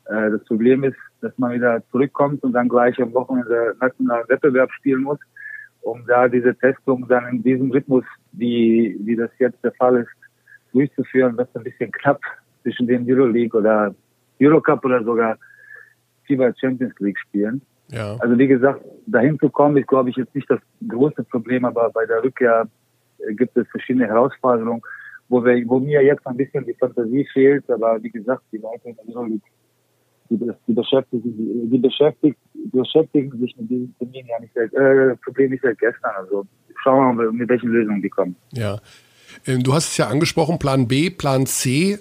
[0.06, 4.70] Äh, das Problem ist, dass man wieder zurückkommt und dann gleich am Wochenende nationalen Wettbewerb
[4.72, 5.18] spielen muss,
[5.82, 10.10] um da diese Testung dann in diesem Rhythmus, wie, wie das jetzt der Fall ist,
[10.72, 12.20] durchzuführen, wird ein bisschen knapp
[12.62, 13.94] zwischen den Euroleague oder
[14.40, 15.36] Eurocup oder sogar
[16.26, 17.60] FIBA Champions League spielen.
[17.88, 18.16] Ja.
[18.20, 21.90] Also wie gesagt, dahin zu kommen, ist glaube ich jetzt nicht das große Problem, aber
[21.90, 22.66] bei der Rückkehr
[23.18, 24.80] äh, gibt es verschiedene Herausforderungen,
[25.28, 28.88] wo, wir, wo mir jetzt ein bisschen die Fantasie fehlt, aber wie gesagt, die Leute
[28.88, 29.42] in der Euroleague
[30.36, 32.36] die, die, beschäftigen, die, die beschäftigen,
[32.72, 36.12] beschäftigen sich mit diesem Termin ja nicht seit, äh, Problem nicht seit gestern.
[36.16, 36.46] Also
[36.82, 38.36] schauen wir mal, mit welchen Lösungen die kommen.
[38.52, 38.78] Ja.
[39.46, 41.98] Ähm, du hast es ja angesprochen, Plan B, Plan C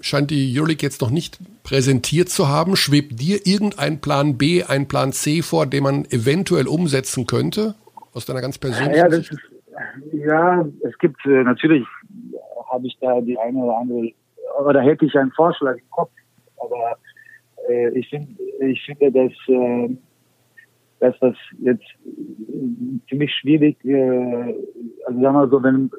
[0.00, 2.76] scheint die Euroleague jetzt noch nicht präsentiert zu haben.
[2.76, 7.74] Schwebt dir irgendein Plan B, ein Plan C vor, den man eventuell umsetzen könnte?
[8.12, 9.32] Aus deiner ganz persönlichen ja, Sicht?
[9.32, 9.40] Ist,
[10.12, 11.84] ja, es gibt äh, natürlich,
[12.70, 14.12] habe ich da die eine oder andere,
[14.64, 16.10] oder hätte ich einen Vorschlag im Kopf,
[16.58, 16.96] aber
[17.68, 18.28] äh, ich, find,
[18.60, 19.96] ich finde, dass äh,
[21.00, 21.84] das, was jetzt
[23.08, 24.54] ziemlich schwierig, äh,
[25.06, 25.90] also sagen wir so, wenn,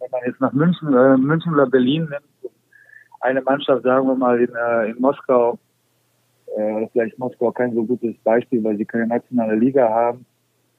[0.00, 2.52] wenn man jetzt nach München, äh, München oder Berlin nimmt,
[3.20, 5.58] eine Mannschaft, sagen wir mal, in, äh, in Moskau,
[6.56, 10.26] äh, vielleicht Moskau kein so gutes Beispiel, weil sie keine nationale Liga haben.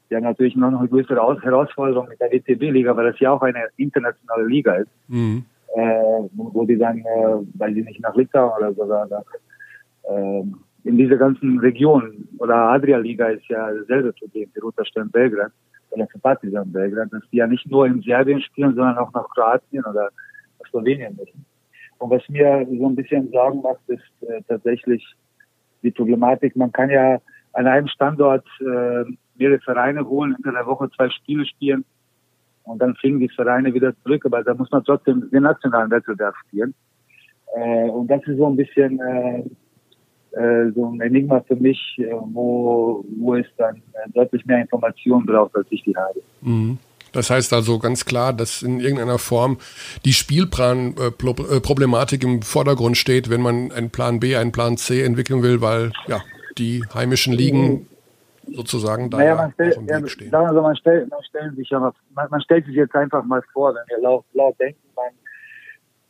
[0.09, 3.65] Die haben natürlich noch eine größere Herausforderung mit der WTB-Liga, weil das ja auch eine
[3.77, 4.91] internationale Liga ist.
[5.07, 5.45] Mhm.
[5.75, 7.03] Äh, wo die dann, äh,
[7.55, 9.23] weil sie nicht nach Litauen oder sogar nach
[10.07, 15.51] in dieser ganzen Region oder Adria-Liga ist ja dasselbe Problem, die Roter Stern Belgrad
[15.89, 19.27] oder für Partizan Belgrad, dass die ja nicht nur in Serbien spielen, sondern auch nach
[19.29, 20.09] Kroatien oder
[20.69, 21.45] Slowenien müssen.
[21.97, 25.03] Und was mir so ein bisschen Sorgen macht, ist äh, tatsächlich
[25.81, 27.19] die Problematik, man kann ja
[27.53, 31.85] an einem Standort äh, mehrere Vereine holen, in der Woche zwei Spiele spielen
[32.63, 36.35] und dann fliegen die Vereine wieder zurück, aber da muss man trotzdem den nationalen Wettbewerb
[36.47, 36.73] spielen.
[37.55, 39.43] Äh, und das ist so ein bisschen äh,
[40.35, 45.25] äh, so ein Enigma für mich, äh, wo, wo es dann äh, deutlich mehr Informationen
[45.25, 46.21] braucht, als ich die habe.
[46.41, 46.77] Mhm.
[47.13, 49.57] Das heißt also ganz klar, dass in irgendeiner Form
[50.03, 55.61] die Spielplan-Problematik im Vordergrund steht, wenn man einen Plan B, einen Plan C entwickeln will,
[55.61, 56.21] weil ja
[56.57, 57.87] die heimischen Ligen
[58.47, 60.29] sozusagen da naja, man stellt, ja, stehen.
[60.29, 61.93] Sagen wir so, man, stellt, man, stellt sich ja man,
[62.29, 65.11] man, stellt sich jetzt einfach mal vor, wenn wir laut, laut denken, man,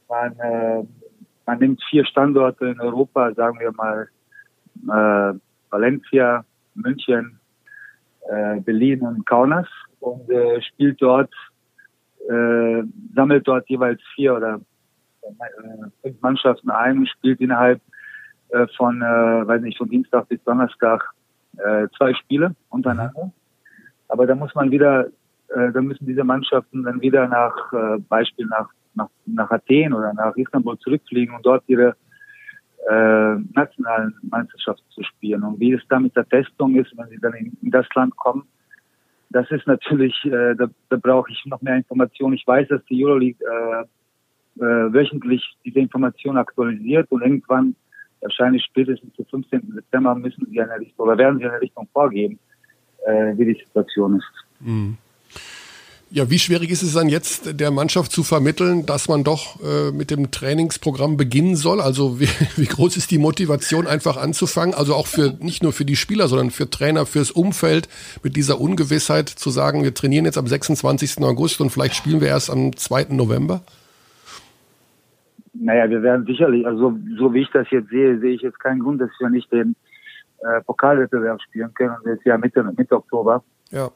[0.10, 0.84] man, äh,
[1.46, 4.10] man nimmt vier Standorte in Europa, sagen wir mal
[4.90, 5.34] äh,
[5.70, 7.40] Valencia, München,
[8.30, 9.68] äh, Berlin und Kaunas
[10.00, 11.34] und äh, spielt dort,
[12.30, 12.84] äh,
[13.14, 14.62] sammelt dort jeweils vier oder
[15.24, 17.82] äh, fünf Mannschaften ein, spielt innerhalb
[18.50, 21.04] äh, von, äh, weiß nicht, von Dienstag bis Donnerstag
[21.58, 23.32] äh, zwei Spiele untereinander.
[24.08, 25.08] Aber da muss man wieder,
[25.50, 30.14] äh, da müssen diese Mannschaften dann wieder nach äh, Beispiel nach, nach, nach Athen oder
[30.14, 31.96] nach Istanbul zurückfliegen und dort ihre
[32.90, 35.44] äh, nationalen Meisterschaft zu spielen.
[35.44, 38.16] Und wie es da mit der Testung ist, wenn sie dann in, in das Land
[38.16, 38.48] kommen,
[39.30, 42.36] das ist natürlich, äh, da, da brauche ich noch mehr Informationen.
[42.36, 47.76] Ich weiß, dass die Euroleague äh, äh, wöchentlich diese Information aktualisiert und irgendwann,
[48.22, 49.76] wahrscheinlich spätestens zum 15.
[49.76, 52.40] Dezember, müssen sie eine Richtung oder werden sie eine Richtung vorgeben,
[53.06, 54.46] äh, wie die Situation ist.
[54.60, 54.98] Mhm.
[56.16, 59.92] Ja, wie schwierig ist es dann jetzt der Mannschaft zu vermitteln, dass man doch äh,
[59.92, 61.82] mit dem Trainingsprogramm beginnen soll?
[61.82, 64.74] Also wie, wie groß ist die Motivation einfach anzufangen?
[64.74, 67.90] Also auch für nicht nur für die Spieler, sondern für Trainer, fürs Umfeld
[68.24, 71.22] mit dieser Ungewissheit zu sagen, wir trainieren jetzt am 26.
[71.22, 73.08] August und vielleicht spielen wir erst am 2.
[73.10, 73.64] November?
[75.54, 78.80] Naja, wir werden sicherlich, also so wie ich das jetzt sehe, sehe ich jetzt keinen
[78.80, 79.76] Grund, dass wir nicht den
[80.40, 81.96] äh, Pokalwettbewerb spielen können.
[82.06, 83.44] Das ist ja Mitte, Mitte Oktober.
[83.72, 83.90] Ja.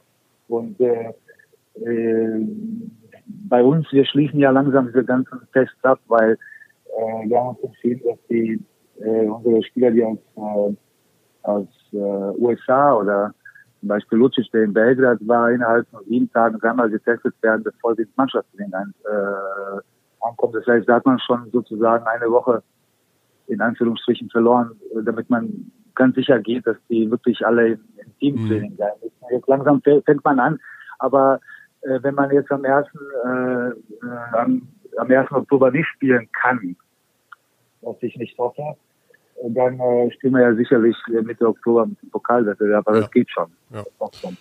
[0.48, 1.14] Und äh,
[1.84, 2.46] äh,
[3.48, 7.64] bei uns, wir schließen ja langsam diese ganzen Tests ab, weil äh, wir haben uns
[7.64, 8.60] entschieden, dass die
[9.00, 10.76] äh, unsere Spieler, die aus, äh,
[11.42, 13.34] aus äh, USA oder
[13.80, 17.94] zum Beispiel Lucic, der in Belgrad war, innerhalb von sieben Tagen dreimal getestet werden, bevor
[17.94, 19.80] sie ins Mannschaftstraining ein, äh,
[20.20, 20.54] ankommt.
[20.54, 22.62] Das heißt, da hat man schon sozusagen eine Woche
[23.46, 24.72] in Anführungsstrichen verloren,
[25.04, 28.76] damit man ganz sicher geht, dass die wirklich alle im, im Teamtraining mhm.
[28.76, 29.16] sein müssen.
[29.30, 30.58] Jetzt langsam fängt man an,
[30.98, 31.40] aber
[31.82, 32.86] äh, wenn man jetzt am 1.
[32.86, 33.72] Äh, äh,
[34.32, 34.68] am,
[34.98, 35.30] am 1.
[35.32, 36.76] Oktober nicht spielen kann,
[37.82, 38.62] was ich nicht hoffe,
[39.48, 43.02] dann äh, stehen wir ja sicherlich Mitte Oktober mit dem Pokalwettbewerb, aber Ja.
[43.02, 43.50] das geht schon.
[43.72, 43.84] Ja.
[43.98, 44.36] Das schon.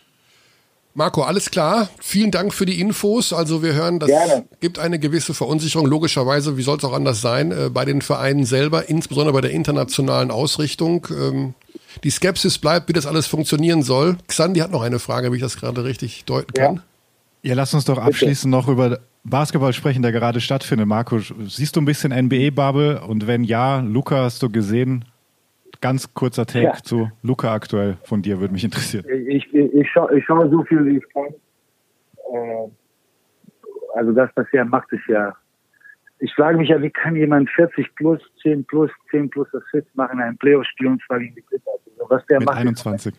[0.95, 1.87] Marco, alles klar.
[2.01, 3.31] Vielen Dank für die Infos.
[3.31, 4.45] Also wir hören, das Gerne.
[4.59, 5.87] gibt eine gewisse Verunsicherung.
[5.87, 9.51] Logischerweise, wie soll es auch anders sein, äh, bei den Vereinen selber, insbesondere bei der
[9.51, 11.07] internationalen Ausrichtung.
[11.11, 11.53] Ähm,
[12.03, 14.17] die Skepsis bleibt, wie das alles funktionieren soll.
[14.27, 16.65] Xandi hat noch eine Frage, wie ich das gerade richtig deuten Ja.
[16.65, 16.81] kann.
[17.41, 20.87] Ja, lass uns doch abschließend noch über Basketball sprechen, der gerade stattfindet.
[20.87, 23.01] Marco, siehst du ein bisschen NBA-Bubble?
[23.01, 25.05] Und wenn ja, Luca hast du gesehen?
[25.81, 26.73] Ganz kurzer Take Ja.
[26.83, 29.05] zu Luca aktuell von dir, würde mich interessieren.
[29.27, 31.27] Ich, ich, ich, schaue, ich schaue so viel, wie ich kann.
[32.33, 32.69] Äh,
[33.95, 35.35] also das, was er macht, ist ja.
[36.21, 40.17] Ich frage mich ja, wie kann jemand 40 plus, 10 plus, 10 plus Assists machen
[40.19, 41.79] in einem Playoff-Spiel und zwar gegen die Clippers?
[41.91, 43.13] Also was der Mit macht, ist 21.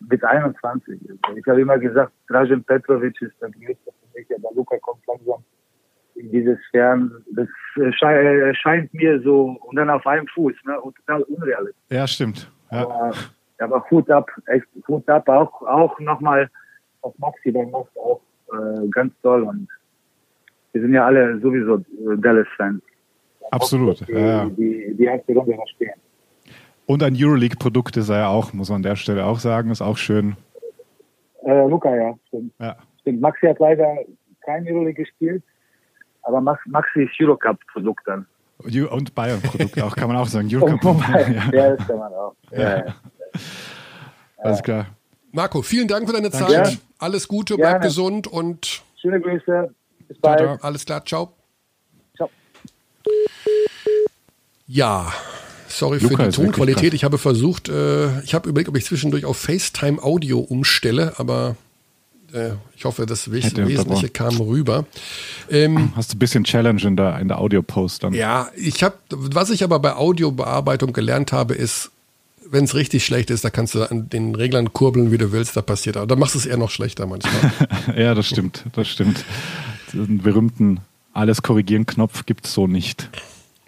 [0.00, 1.00] mit 21.
[1.36, 5.44] Ich habe immer gesagt, Dražen Petrovic ist der Größte für mich, aber Luca kommt langsam
[6.14, 7.10] in diese Sphären.
[7.32, 11.22] Das äh, schei- äh, scheint mir so, und dann auf einem Fuß, ne, und total
[11.22, 11.82] unrealistisch.
[11.90, 12.50] Ja, stimmt.
[12.70, 12.82] Ja.
[12.82, 13.14] Aber,
[13.58, 16.50] aber Hut ab, echt Hut ab, auch, auch nochmal
[17.02, 18.20] auf Maxi, der macht auch
[18.52, 19.68] äh, ganz toll und
[20.72, 22.82] wir sind ja alle sowieso äh, Dallas-Fans.
[23.50, 24.06] Absolut.
[24.08, 24.46] Die, ja.
[24.46, 25.94] die, die erste Runde verstehen.
[26.86, 29.82] Und ein Euroleague-Produkt ist er ja auch, muss man an der Stelle auch sagen, ist
[29.82, 30.36] auch schön.
[31.44, 32.52] Äh, Luca, ja, stimmt.
[32.60, 32.76] Ja.
[33.00, 33.20] stimmt.
[33.20, 33.96] Maxi hat leider
[34.44, 35.42] kein Euroleague gespielt,
[36.22, 38.26] aber Max, Maxi ist Eurocup-Produkt dann.
[38.58, 40.46] Und Bayern-Produkt auch, kann man auch sagen.
[40.54, 40.84] Und Eurocup.
[40.84, 42.34] wobei, ja, ja, das kann man auch.
[42.52, 42.78] Ja.
[42.78, 42.84] Ja.
[44.38, 44.86] alles klar.
[45.32, 46.52] Marco, vielen Dank für deine Danke.
[46.52, 46.78] Zeit.
[46.98, 49.74] Alles Gute, bleib gesund und Schöne Grüße.
[50.08, 50.38] Bis Ciao, bald.
[50.38, 50.58] ciao.
[50.62, 51.32] alles klar, ciao.
[52.16, 52.30] Ciao.
[54.66, 55.12] Ja,
[55.76, 56.94] sorry Luca für die Tonqualität.
[56.94, 61.56] Ich habe versucht, äh, ich habe überlegt, ob ich zwischendurch auf FaceTime Audio umstelle, aber
[62.32, 64.86] äh, ich hoffe, das Wes Wesentliche kam rüber.
[65.50, 68.14] Ähm, Hast du ein bisschen Challenge in der, in der Audio-Post dann?
[68.14, 71.90] ja, ich habe, was ich aber bei Audiobearbeitung gelernt habe, ist,
[72.48, 75.56] wenn es richtig schlecht ist, da kannst du an den Reglern kurbeln, wie du willst,
[75.56, 75.96] da passiert.
[75.96, 77.52] Aber da machst du es eher noch schlechter manchmal.
[77.96, 79.24] Ja, das stimmt, das stimmt.
[79.92, 80.80] Den berühmten
[81.12, 83.08] Alles korrigieren Knopf gibt es so nicht.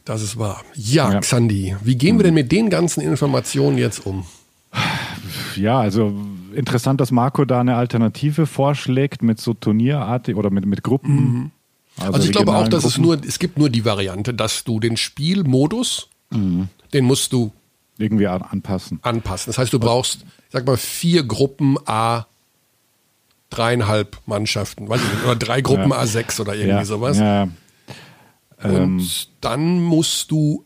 [0.08, 0.62] Das ist wahr.
[0.74, 1.20] Ja, Ja.
[1.20, 4.24] Xandi, wie gehen wir denn mit den ganzen Informationen jetzt um?
[5.54, 6.12] Ja, also
[6.54, 11.52] interessant, dass Marco da eine Alternative vorschlägt mit so Turnierartig oder mit, mit Gruppen.
[11.98, 13.06] Also, ich glaube auch, dass es Gruppen.
[13.06, 16.68] nur, es gibt nur die Variante, dass du den Spielmodus, Mhm.
[16.92, 17.52] den musst du
[17.98, 19.00] irgendwie an, anpassen.
[19.02, 19.50] anpassen.
[19.50, 22.26] Das heißt, du brauchst, sag mal, vier Gruppen A
[23.50, 26.00] dreieinhalb Mannschaften, weiß ich nicht, oder drei Gruppen Ja.
[26.00, 27.18] A6 oder irgendwie ja, sowas.
[27.18, 27.48] Ja,
[28.62, 29.08] Und ähm,
[29.40, 30.64] dann musst du,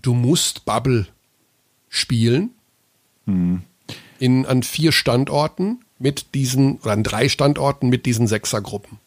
[0.00, 1.06] du musst Bubble
[1.88, 2.50] spielen
[3.26, 3.62] Mhm.
[4.18, 8.98] in, an vier Standorten mit diesen, oder an drei Standorten mit diesen Sechsergruppen.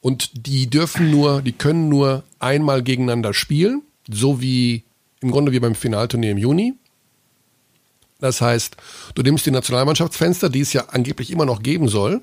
[0.00, 4.82] Und die dürfen nur, die können nur einmal gegeneinander spielen, so wie
[5.20, 6.74] im Grunde wie beim Finalturnier im Juni.
[8.18, 8.76] Das heißt,
[9.14, 12.22] du nimmst die Nationalmannschaftsfenster, die es ja angeblich immer noch geben soll.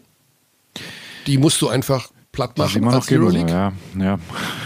[1.27, 3.49] Die musst du einfach platt machen immer noch als geben, Euroleague.
[3.49, 4.19] ja, ja.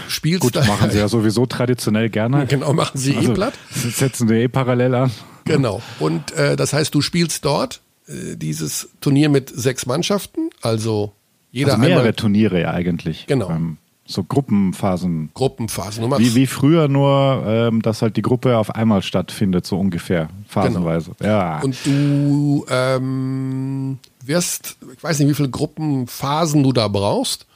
[0.06, 2.46] Spielst Gut, machen sie ja sowieso traditionell gerne.
[2.52, 3.54] Genau, machen sie eh Also, platt.
[3.82, 5.10] das setzen sie eh parallel an.
[5.46, 5.80] Genau.
[5.98, 11.12] Und äh, das heißt, du spielst dort äh, dieses Turnier mit sechs Mannschaften, also
[11.50, 13.26] jeder Also mehrere einmal Turniere ja eigentlich.
[13.26, 13.48] Genau.
[13.48, 15.30] Ähm, so Gruppenphasen.
[15.32, 16.10] Gruppenphasen.
[16.18, 21.12] Wie, wie früher nur, ähm, dass halt die Gruppe auf einmal stattfindet, so ungefähr, phasenweise.
[21.22, 21.60] Ja.
[21.60, 21.64] Genau.
[21.64, 27.46] Und du ähm, wirst, ich weiß nicht, wie viele Gruppenphasen du da brauchst.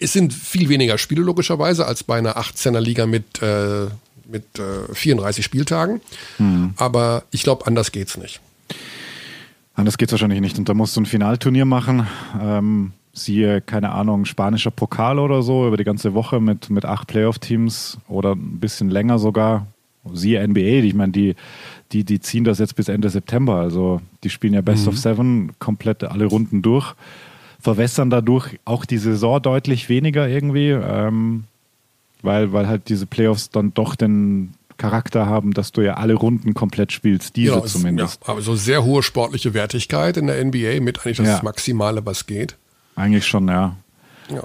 [0.00, 3.86] Es sind viel weniger Spiele logischerweise als bei einer 18er Liga mit, äh,
[4.30, 6.00] mit äh, 34 Spieltagen.
[6.38, 6.72] Hm.
[6.76, 8.40] Aber ich glaube, anders geht's nicht.
[9.74, 10.58] Anders geht's wahrscheinlich nicht.
[10.58, 12.06] Und da musst du ein Finalturnier machen.
[12.40, 17.06] Ähm, siehe, keine Ahnung, spanischer Pokal oder so, über die ganze Woche mit, mit acht
[17.06, 19.66] Playoff-Teams oder ein bisschen länger sogar.
[20.14, 21.34] Siehe NBA, ich meine, die,
[21.92, 23.56] die, die ziehen das jetzt bis Ende September.
[23.56, 26.94] Also die spielen ja Best of Seven komplett alle Runden durch.
[27.60, 31.44] Verwässern dadurch auch die Saison deutlich weniger irgendwie, ähm,
[32.22, 36.54] weil, weil halt diese Playoffs dann doch den Charakter haben, dass du ja alle Runden
[36.54, 38.20] komplett spielst, diese es- zumindest.
[38.26, 41.40] Ja, aber so sehr hohe sportliche Wertigkeit in der NBA mit eigentlich das Ja.
[41.42, 42.56] Maximale, was geht.
[42.96, 43.76] Eigentlich schon, ja.
[44.32, 44.42] Ja.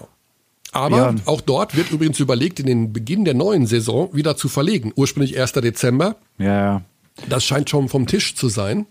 [0.74, 1.16] Aber Ja.
[1.26, 4.92] auch dort wird übrigens überlegt, in den Beginn der neuen Saison wieder zu verlegen.
[4.96, 5.62] Ursprünglich 1.
[5.62, 6.18] Dezember.
[6.38, 6.82] Ja, ja.
[7.30, 8.86] Das scheint schon vom Tisch zu sein.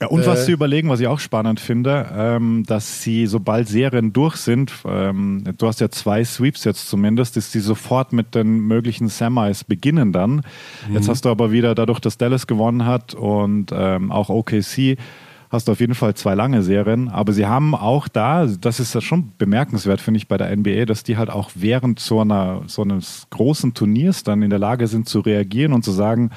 [0.00, 3.68] Ja, und was Äh, sie überlegen, was ich auch spannend finde, ähm, dass sie, sobald
[3.68, 8.34] Serien durch sind, ähm, du hast ja zwei Sweeps jetzt zumindest, dass sie sofort mit
[8.34, 10.42] den möglichen Semis beginnen dann.
[10.88, 10.94] Mhm.
[10.94, 14.96] Jetzt hast du aber wieder, dadurch, dass Dallas gewonnen hat und ähm, auch OKC,
[15.50, 17.08] hast du auf jeden Fall zwei lange Serien.
[17.08, 20.84] Aber sie haben auch da, das ist ja schon bemerkenswert, finde ich, bei der NBA,
[20.84, 24.86] dass die halt auch während so, einer, so eines großen Turniers dann in der Lage
[24.86, 26.30] sind zu reagieren und zu sagen,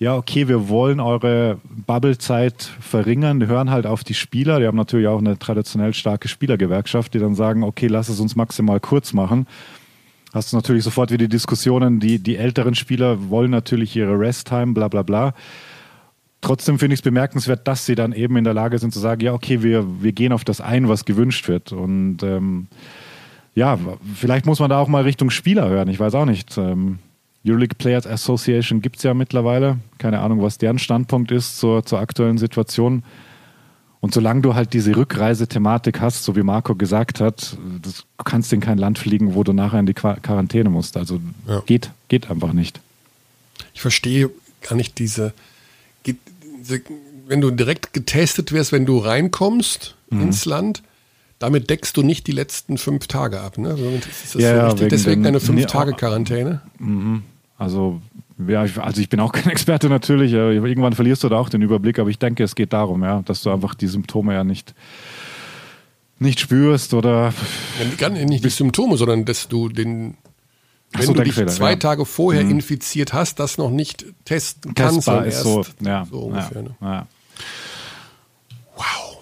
[0.00, 4.58] ja, okay, wir wollen eure Bubble-Zeit verringern, hören halt auf die Spieler.
[4.58, 8.34] Die haben natürlich auch eine traditionell starke Spielergewerkschaft, die dann sagen, okay, lass es uns
[8.34, 9.46] maximal kurz machen.
[10.32, 14.72] Hast du natürlich sofort wieder die Diskussionen, die, die älteren Spieler wollen natürlich ihre Rest-Time,
[14.72, 15.34] bla bla bla.
[16.40, 19.20] Trotzdem finde ich es bemerkenswert, dass sie dann eben in der Lage sind zu sagen,
[19.20, 21.72] ja, okay, wir, wir gehen auf das ein, was gewünscht wird.
[21.72, 22.68] Und ähm,
[23.54, 23.78] ja,
[24.14, 25.88] vielleicht muss man da auch mal Richtung Spieler hören.
[25.88, 26.56] Ich weiß auch nicht.
[26.56, 27.00] Ähm,
[27.46, 29.78] Euroleague Players Association gibt es ja mittlerweile.
[29.98, 33.02] Keine Ahnung, was deren Standpunkt ist zur, zur aktuellen Situation.
[34.00, 38.52] Und solange du halt diese Rückreisethematik hast, so wie Marco gesagt hat, das, du kannst
[38.52, 40.96] in kein Land fliegen, wo du nachher in die Quarantäne musst.
[40.96, 41.60] Also ja.
[41.66, 42.80] geht, geht einfach nicht.
[43.74, 44.30] Ich verstehe
[44.62, 45.32] gar nicht diese,
[47.30, 50.22] wenn du direkt getestet wirst, wenn du reinkommst mhm.
[50.22, 50.82] ins Land,
[51.38, 53.56] damit deckst du nicht die letzten fünf Tage ab.
[53.56, 53.70] Ne?
[53.70, 56.60] Ist das ja, so Deswegen eine Fünf-Tage-Quarantäne.
[56.78, 57.22] Mhm.
[57.60, 58.00] Also,
[58.48, 60.32] ja, also ich bin auch kein Experte natürlich.
[60.32, 63.42] Irgendwann verlierst du da auch den Überblick, aber ich denke, es geht darum, ja, dass
[63.42, 64.74] du einfach die Symptome ja nicht,
[66.18, 67.34] nicht spürst oder.
[67.98, 70.16] Ja, nicht die Symptome, sondern dass du den
[70.92, 71.76] wenn so, du dich zwei ja.
[71.76, 72.50] Tage vorher mhm.
[72.50, 74.96] infiziert hast, das noch nicht testen kannst.
[74.96, 76.62] Testbar ist so, ja, so ungefähr.
[76.62, 76.74] Ne?
[76.80, 77.06] Ja,
[78.76, 79.18] Wow.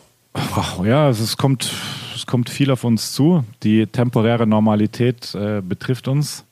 [0.54, 1.70] Wow, ja, es kommt,
[2.14, 3.44] es kommt viel auf uns zu.
[3.64, 6.44] Die temporäre Normalität äh, betrifft uns.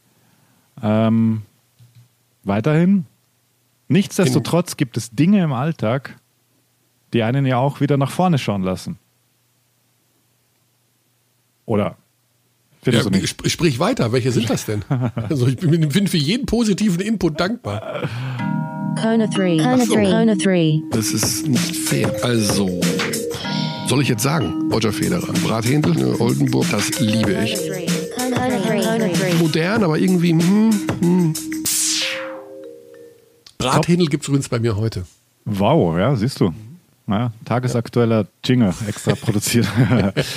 [0.82, 1.42] Ähm,
[2.46, 3.06] weiterhin.
[3.88, 6.16] Nichtsdestotrotz gibt es Dinge im Alltag,
[7.12, 8.98] die einen ja auch wieder nach vorne schauen lassen.
[11.66, 11.96] Oder
[12.84, 13.02] ja,
[13.46, 14.84] sprich weiter, welche sind das denn?
[15.28, 18.08] Also ich bin, bin für jeden positiven Input dankbar.
[19.00, 20.82] Kona 3, Kona 3, Kona 3.
[20.92, 22.12] Das ist nicht fair.
[22.22, 22.80] Also,
[23.88, 27.58] soll ich jetzt sagen, Roger Federer, Brathändel, Oldenburg, das liebe ich.
[29.38, 30.70] Modern, aber irgendwie, hm,
[31.00, 31.34] hm.
[33.58, 35.06] Brathändel gibt es übrigens bei mir heute.
[35.44, 36.52] Wow, ja, siehst du.
[37.08, 39.68] Ja, tagesaktueller Jingle extra produziert.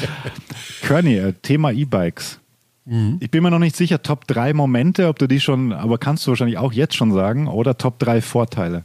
[0.82, 2.40] Kearney, äh, Thema E-Bikes.
[2.86, 3.18] Mhm.
[3.20, 6.26] Ich bin mir noch nicht sicher, Top 3 Momente, ob du die schon, aber kannst
[6.26, 8.84] du wahrscheinlich auch jetzt schon sagen, oder Top 3 Vorteile?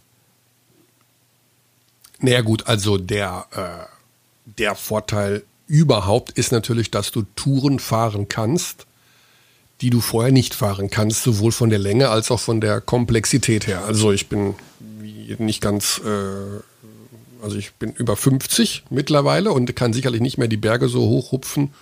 [2.21, 8.87] Naja gut, also der, äh, der Vorteil überhaupt ist natürlich, dass du Touren fahren kannst,
[9.81, 13.67] die du vorher nicht fahren kannst, sowohl von der Länge als auch von der Komplexität
[13.67, 13.85] her.
[13.85, 14.55] Also ich bin
[15.39, 20.57] nicht ganz, äh, also ich bin über 50 mittlerweile und kann sicherlich nicht mehr die
[20.57, 21.73] Berge so hochhupfen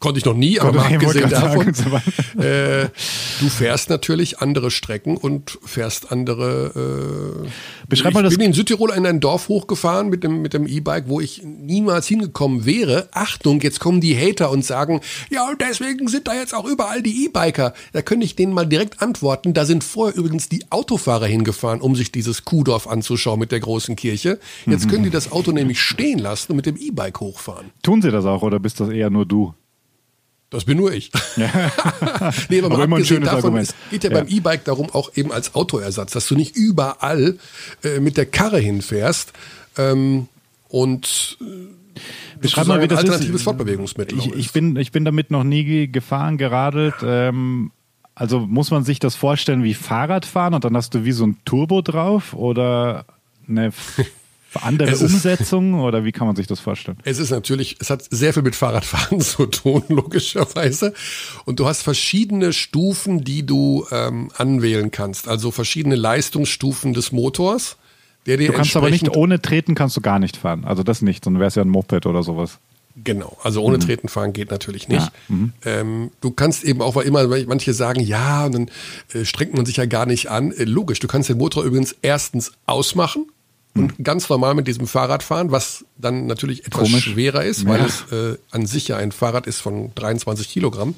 [0.00, 1.68] Konnte ich noch nie, aber mal abgesehen davon,
[2.38, 2.88] äh,
[3.40, 7.42] du fährst natürlich andere Strecken und fährst andere.
[7.44, 7.48] Äh,
[7.88, 11.08] Beschreib mal ich bin in Südtirol in ein Dorf hochgefahren mit dem mit dem E-Bike,
[11.08, 13.08] wo ich niemals hingekommen wäre.
[13.10, 17.24] Achtung, jetzt kommen die Hater und sagen, ja, deswegen sind da jetzt auch überall die
[17.24, 17.74] E-Biker.
[17.92, 19.52] Da könnte ich denen mal direkt antworten.
[19.52, 23.96] Da sind vorher übrigens die Autofahrer hingefahren, um sich dieses Kuhdorf anzuschauen mit der großen
[23.96, 24.38] Kirche.
[24.64, 24.90] Jetzt mhm.
[24.90, 27.72] können die das Auto nämlich stehen lassen und mit dem E-Bike hochfahren.
[27.82, 29.54] Tun sie das auch oder bist das eher nur du?
[30.50, 31.10] Das bin nur ich.
[31.36, 31.46] Ja.
[32.48, 33.68] nee, aber, aber mal abgesehen davon, Argument.
[33.68, 34.18] es geht ja, ja.
[34.18, 37.38] beim E-Bike darum, auch eben als Autoersatz, dass du nicht überall
[37.84, 39.32] äh, mit der Karre hinfährst
[39.76, 40.28] ähm,
[40.68, 41.44] und äh,
[42.40, 43.42] Beschreib mal, wie das alternatives ist.
[43.42, 44.18] Fortbewegungsmittel.
[44.18, 46.94] Ich, ich, bin, ich bin damit noch nie gefahren, geradelt.
[47.02, 47.72] Ähm,
[48.14, 51.36] also muss man sich das vorstellen wie Fahrradfahren und dann hast du wie so ein
[51.44, 53.04] Turbo drauf oder
[53.48, 53.72] eine
[54.54, 56.98] andere es Umsetzung ist, oder wie kann man sich das vorstellen?
[57.04, 60.94] Es ist natürlich, es hat sehr viel mit Fahrradfahren zu tun, logischerweise.
[61.44, 65.28] Und du hast verschiedene Stufen, die du ähm, anwählen kannst.
[65.28, 67.76] Also verschiedene Leistungsstufen des Motors.
[68.26, 70.64] Der dir du kannst aber nicht ohne Treten kannst du gar nicht fahren.
[70.64, 72.58] Also das nicht, sondern wäre es ja ein Moped oder sowas.
[73.04, 73.82] Genau, also ohne mhm.
[73.82, 75.06] Treten fahren geht natürlich nicht.
[75.06, 75.12] Ja.
[75.28, 75.52] Mhm.
[75.64, 78.70] Ähm, du kannst eben auch, weil immer manche sagen, ja, und dann
[79.14, 80.50] äh, strengt man sich ja gar nicht an.
[80.50, 83.26] Äh, logisch, du kannst den Motor übrigens erstens ausmachen
[83.78, 87.04] und ganz normal mit diesem Fahrrad fahren, was dann natürlich etwas Komisch.
[87.04, 87.86] schwerer ist, weil ja.
[87.86, 90.94] es äh, an sich ja ein Fahrrad ist von 23 Kilogramm.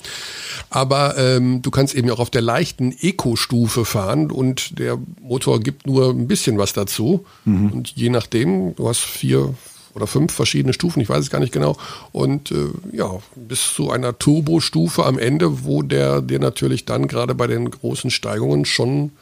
[0.68, 5.86] Aber ähm, du kannst eben auch auf der leichten Eco-Stufe fahren und der Motor gibt
[5.86, 7.24] nur ein bisschen was dazu.
[7.44, 7.72] Mhm.
[7.72, 9.54] Und je nachdem, du hast vier
[9.94, 11.76] oder fünf verschiedene Stufen, ich weiß es gar nicht genau.
[12.12, 17.34] Und äh, ja, bis zu einer Turbo-Stufe am Ende, wo der dir natürlich dann gerade
[17.34, 19.12] bei den großen Steigungen schon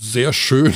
[0.00, 0.72] sehr schön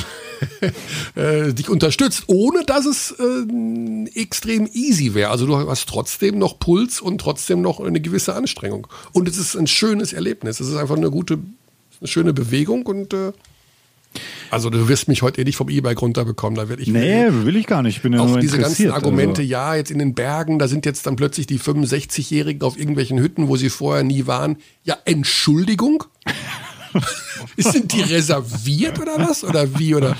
[1.15, 5.31] äh, dich unterstützt, ohne dass es äh, extrem easy wäre.
[5.31, 8.87] Also du hast trotzdem noch Puls und trotzdem noch eine gewisse Anstrengung.
[9.13, 10.59] Und es ist ein schönes Erlebnis.
[10.59, 11.39] Es ist einfach eine gute,
[11.99, 13.31] eine schöne Bewegung und äh,
[14.51, 17.55] Also du wirst mich heute eh nicht vom E-Bike runterbekommen, da werde ich Nee, will
[17.55, 17.97] ich gar nicht.
[17.97, 18.91] Ich bin ja auch nur diese ganzen.
[18.91, 22.77] Argumente, Also, ja, jetzt in den Bergen, da sind jetzt dann plötzlich die 65-Jährigen auf
[22.77, 24.57] irgendwelchen Hütten, wo sie vorher nie waren.
[24.83, 26.03] Ja, Entschuldigung?
[27.57, 29.43] sind die reserviert oder was?
[29.43, 29.95] Oder wie?
[29.95, 30.15] Oder?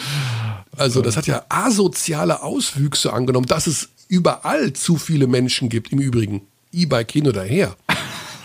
[0.77, 5.99] Also, das hat ja asoziale Auswüchse angenommen, dass es überall zu viele Menschen gibt, im
[5.99, 6.41] Übrigen.
[6.71, 7.75] E-Bike hin oder her.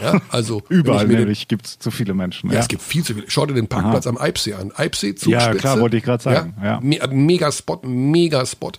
[0.00, 2.50] Ja, also überall nämlich gibt es zu viele Menschen.
[2.50, 3.26] ja, es gibt viel zu viele.
[3.28, 4.72] Schau dir den Parkplatz am Eibsee an.
[4.74, 5.46] Eibsee, Zugspitze.
[5.46, 6.80] Ja, klar, wollte ich gerade sagen, ja.
[6.80, 8.72] Me mega Spot, mega Spot.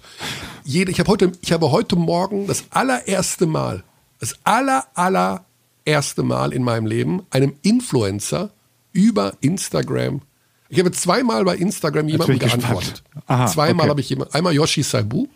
[0.64, 3.84] Jede, ich, habe heute, ich habe heute Morgen das allererste Mal,
[4.20, 8.52] das aller, allererste Mal in meinem Leben einem Influencer
[8.94, 10.22] über Instagram,
[10.70, 13.04] ich habe zweimal bei Instagram jemandem geantwortet.
[13.28, 13.90] Aha, zweimal okay.
[13.90, 15.28] habe ich jemand, einmal Yoshi Saibu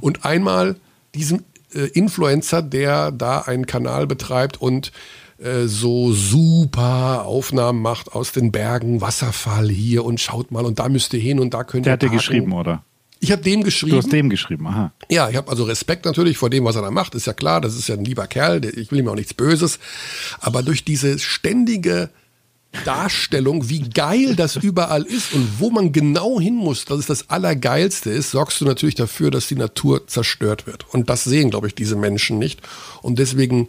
[0.00, 0.76] und einmal
[1.14, 4.90] diesem äh, Influencer, der da einen Kanal betreibt und
[5.38, 10.88] äh, so super Aufnahmen macht aus den Bergen, Wasserfall hier und schaut mal und da
[10.88, 12.82] müsst ihr hin und da könnt Der ihr hat dir geschrieben, oder?
[13.20, 13.96] Ich habe dem Du geschrieben.
[13.98, 14.92] hast dem geschrieben, aha.
[15.10, 17.14] Ja, ich habe also Respekt natürlich vor dem, was er da macht.
[17.16, 18.60] Ist ja klar, das ist ja ein lieber Kerl.
[18.60, 19.78] der- Ich will ihm auch nichts Böses.
[20.40, 22.10] Aber durch diese ständige
[22.84, 27.30] Darstellung, wie geil das überall ist und wo man genau hin muss, dass es das
[27.30, 30.86] Allergeilste ist, sorgst du natürlich dafür, dass die Natur zerstört wird.
[30.92, 32.60] Und das sehen, glaube ich, diese Menschen nicht.
[33.02, 33.68] Und deswegen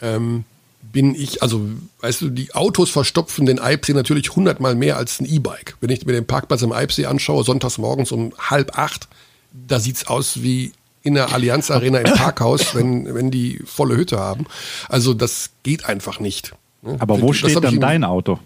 [0.00, 0.44] ähm,
[0.80, 1.60] bin ich, also,
[2.00, 5.76] weißt du, die Autos verstopfen den Eibsee natürlich hundertmal mehr als ein E-Bike.
[5.80, 9.08] Wenn ich mir den Parkplatz am Eibsee anschaue, sonntags morgens um halb acht,
[9.52, 14.18] da sieht's aus wie in der Allianz Arena im Parkhaus, wenn, wenn die volle Hütte
[14.18, 14.46] haben.
[14.88, 16.52] Also das geht einfach nicht.
[16.86, 16.96] Ne?
[16.98, 18.38] Aber wo steht dann dein Auto?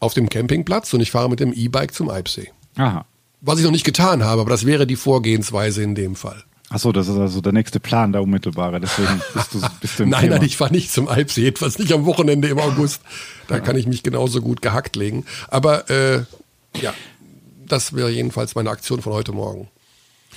[0.00, 2.50] Auf dem Campingplatz und ich fahre mit dem E-Bike zum Eibsee.
[2.76, 3.06] Aha.
[3.40, 6.42] Was ich noch nicht getan habe, aber das wäre die Vorgehensweise in dem Fall.
[6.68, 8.80] Achso, das ist also der nächste Plan, der unmittelbare.
[8.80, 10.36] Deswegen bist du, bist du im Nein, Thema.
[10.36, 13.02] nein, ich fahre nicht zum Alpsee, jedenfalls nicht am Wochenende im August.
[13.46, 15.24] Da kann ich mich genauso gut gehackt legen.
[15.48, 16.24] Aber äh,
[16.80, 16.92] ja,
[17.64, 19.68] das wäre jedenfalls meine Aktion von heute Morgen.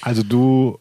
[0.01, 0.79] Also du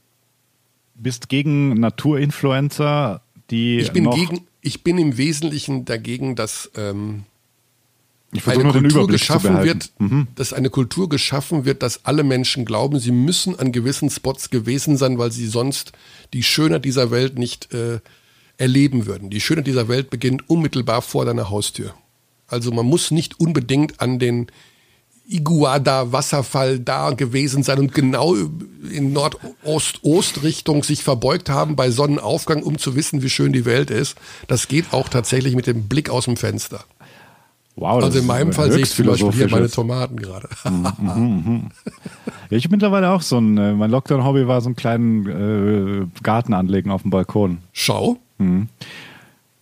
[0.95, 7.25] bist gegen Naturinfluencer, die Ich bin gegen, ich bin im Wesentlichen dagegen, dass ähm,
[8.33, 10.29] ich eine Kultur geschaffen wird, Mhm.
[10.35, 14.97] dass eine Kultur geschaffen wird, dass alle Menschen glauben, sie müssen an gewissen Spots gewesen
[14.97, 15.93] sein, weil sie sonst
[16.35, 18.01] die Schönheit dieser Welt nicht äh,
[18.59, 19.31] erleben würden.
[19.31, 21.95] Die Schönheit dieser Welt beginnt unmittelbar vor deiner Haustür.
[22.49, 24.49] Also man muss nicht unbedingt an den
[25.29, 28.35] Iguada-Wasserfall da gewesen sein und genau
[28.91, 34.17] in Nordost-Ost-Richtung sich verbeugt haben bei Sonnenaufgang, um zu wissen, wie schön die Welt ist.
[34.47, 36.85] Das geht auch tatsächlich mit dem Blick aus dem Fenster.
[37.77, 39.71] Wow, Also in meinem ein Fall sehe ich zum Beispiel hier meine.
[39.71, 40.49] Tomaten gerade.
[42.51, 46.23] Ja, ich habe mittlerweile auch so ein, äh, mein Lockdown-Hobby war so einen kleinen äh,
[46.23, 47.59] Garten anlegen auf dem Balkon.
[47.75, 48.17] Schau,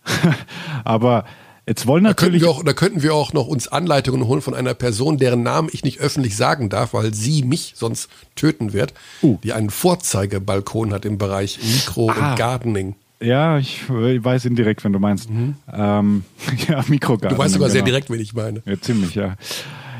[0.85, 1.25] Aber
[1.67, 4.41] jetzt wollen da könnten, natürlich wir auch, da könnten wir auch noch uns Anleitungen holen
[4.41, 8.73] von einer Person, deren Namen ich nicht öffentlich sagen darf, weil sie mich sonst töten
[8.73, 9.37] wird, Uh.
[9.43, 12.31] die einen Vorzeigebalkon hat im Bereich Mikro Ah.
[12.31, 12.95] und Gardening.
[13.19, 15.27] Ja, ich weiß indirekt, wenn du meinst.
[15.73, 16.23] Ähm,
[16.67, 17.29] ja, Mikrogarten.
[17.35, 17.37] Mhm.
[17.37, 17.85] Du weißt sogar sehr genau.
[17.91, 18.61] direkt, wen ich meine.
[18.65, 19.35] Ja, ziemlich, ja.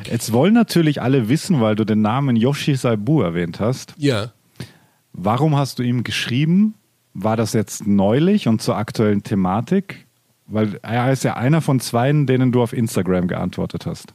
[0.09, 3.93] Jetzt wollen natürlich alle wissen, weil du den Namen Yoshi Saibu erwähnt hast.
[3.97, 4.31] Ja.
[5.13, 6.75] Warum hast du ihm geschrieben?
[7.13, 10.05] War das jetzt neulich und zur aktuellen Thematik?
[10.47, 14.13] Weil er ist ja einer von zweien, denen du auf Instagram geantwortet hast.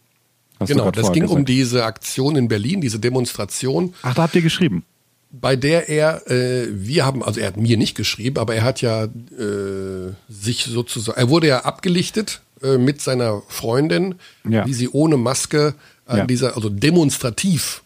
[0.58, 1.48] hast Genau, das ging um gesagt.
[1.48, 4.84] diese Aktion in Berlin, diese Demonstration, Ach, da habt ihr geschrieben.
[5.30, 8.80] bei der er, äh, wir haben, also er hat mir nicht geschrieben, aber er hat
[8.80, 14.14] ja äh, sich sozusagen, er wurde ja abgelichtet äh, mit seiner Freundin,
[14.48, 14.66] Ja.
[14.66, 15.74] wie sie ohne Maske
[16.06, 16.26] an Ja.
[16.26, 17.82] dieser, also demonstrativ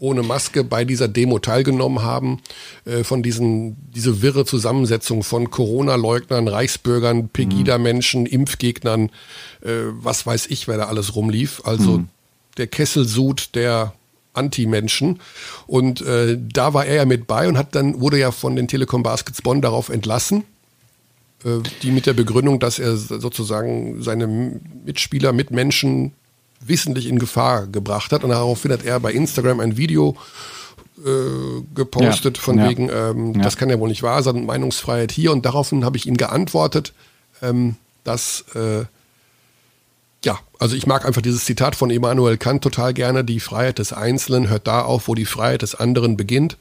[0.00, 2.40] ohne Maske bei dieser Demo teilgenommen haben,
[2.84, 9.10] äh, von diesen, diese wirre Zusammensetzung von Corona-Leugnern, Reichsbürgern, Pegida-Menschen, Impfgegnern,
[9.62, 11.62] äh, was weiß ich, wer da alles rumlief.
[11.64, 12.04] Also
[12.56, 13.94] der Kesselsud der
[14.32, 15.20] Anti-Menschen.
[15.66, 18.68] Und äh, da war er ja mit bei und hat dann, wurde ja von den
[18.68, 20.44] Telekom Baskets Bonn darauf entlassen,
[21.44, 24.26] äh, die mit der Begründung, dass er sozusagen seine
[24.84, 26.12] Mitspieler, Mitmenschen
[26.60, 28.22] wissentlich in Gefahr gebracht hat.
[28.24, 30.16] Und daraufhin hat er bei Instagram ein Video
[31.04, 32.68] äh, gepostet Ja, von ja.
[32.68, 33.42] wegen, ähm, Ja.
[33.42, 35.32] das kann ja wohl nicht wahr sein, Meinungsfreiheit hier.
[35.32, 36.92] Und daraufhin habe ich ihm geantwortet,
[37.42, 38.84] ähm, dass äh,
[40.24, 43.24] ja, also ich mag einfach dieses Zitat von Immanuel Kant total gerne.
[43.24, 46.58] Die Freiheit des Einzelnen hört da auf, wo die Freiheit des anderen beginnt.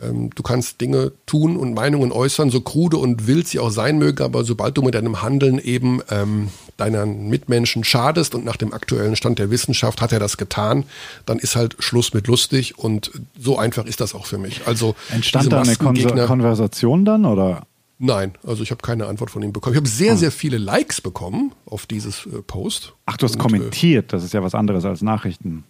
[0.00, 3.98] Ähm, du kannst Dinge tun und Meinungen äußern, so krude und wild sie auch sein
[3.98, 8.72] mögen, aber sobald du mit deinem Handeln eben ähm, deinen Mitmenschen schadest und nach dem
[8.72, 10.84] aktuellen Stand der Wissenschaft hat er das getan,
[11.26, 14.62] dann ist halt Schluss mit lustig und so einfach ist das auch für mich.
[14.66, 17.66] Also Entstand da eine Maskengegner- Konversation dann oder?
[17.98, 19.74] Nein, also ich habe keine Antwort von ihm bekommen.
[19.74, 22.94] Ich habe sehr, sehr viele Likes bekommen auf dieses äh, Post.
[23.06, 25.62] Ach, du hast Und, äh, kommentiert, das ist ja was anderes als Nachrichten.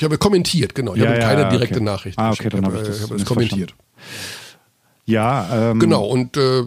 [0.00, 0.94] Ich habe kommentiert, genau.
[0.94, 1.84] Ich Ja, habe ja, keine ja, direkte okay.
[1.84, 2.18] Nachricht.
[2.18, 3.74] Ah, okay, dann habe ich das äh, ich habe das kommentiert.
[5.04, 6.62] Ja, ähm, Genau, und äh,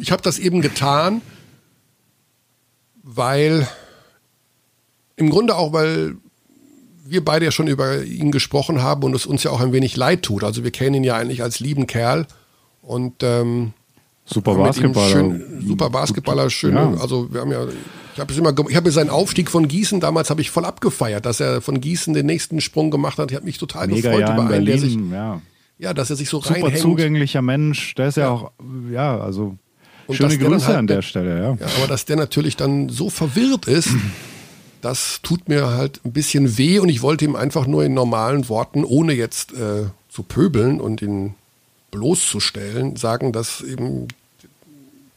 [0.00, 1.22] ich habe das eben getan,
[3.02, 3.66] weil
[5.16, 6.16] im Grunde auch, weil
[7.06, 9.96] wir beide ja schon über ihn gesprochen haben und es uns ja auch ein wenig
[9.96, 10.44] leid tut.
[10.44, 12.26] Also wir kennen ihn ja eigentlich als lieben Kerl
[12.82, 13.72] und ähm,
[14.26, 15.08] super Basketballer.
[15.08, 16.74] Schön, super Basketballer, schön.
[16.74, 16.92] Ja.
[17.00, 17.64] Also wir haben ja,
[18.14, 21.40] ich habe immer, ich habe seinen Aufstieg von Gießen damals habe ich voll abgefeiert, dass
[21.40, 23.30] er von Gießen den nächsten Sprung gemacht hat.
[23.30, 25.42] Ich habe mich total Mega gefreut Jahr über in einen, der sich, Berlin, ja.
[25.78, 26.78] ja, dass er sich so Super reinhängt.
[26.78, 28.30] zugänglicher Mensch, der ist ja, Ja.
[28.30, 28.52] auch,
[28.90, 29.56] ja, also
[30.06, 31.56] Und schöne Grüße halt an der Stelle, ja.
[31.60, 33.90] Ja, aber dass der natürlich dann so verwirrt ist,
[34.80, 38.48] das tut mir halt ein bisschen weh und ich wollte ihm einfach nur in normalen
[38.48, 41.34] Worten, ohne jetzt äh, zu pöbeln und ihn
[41.90, 44.08] bloßzustellen, sagen, dass eben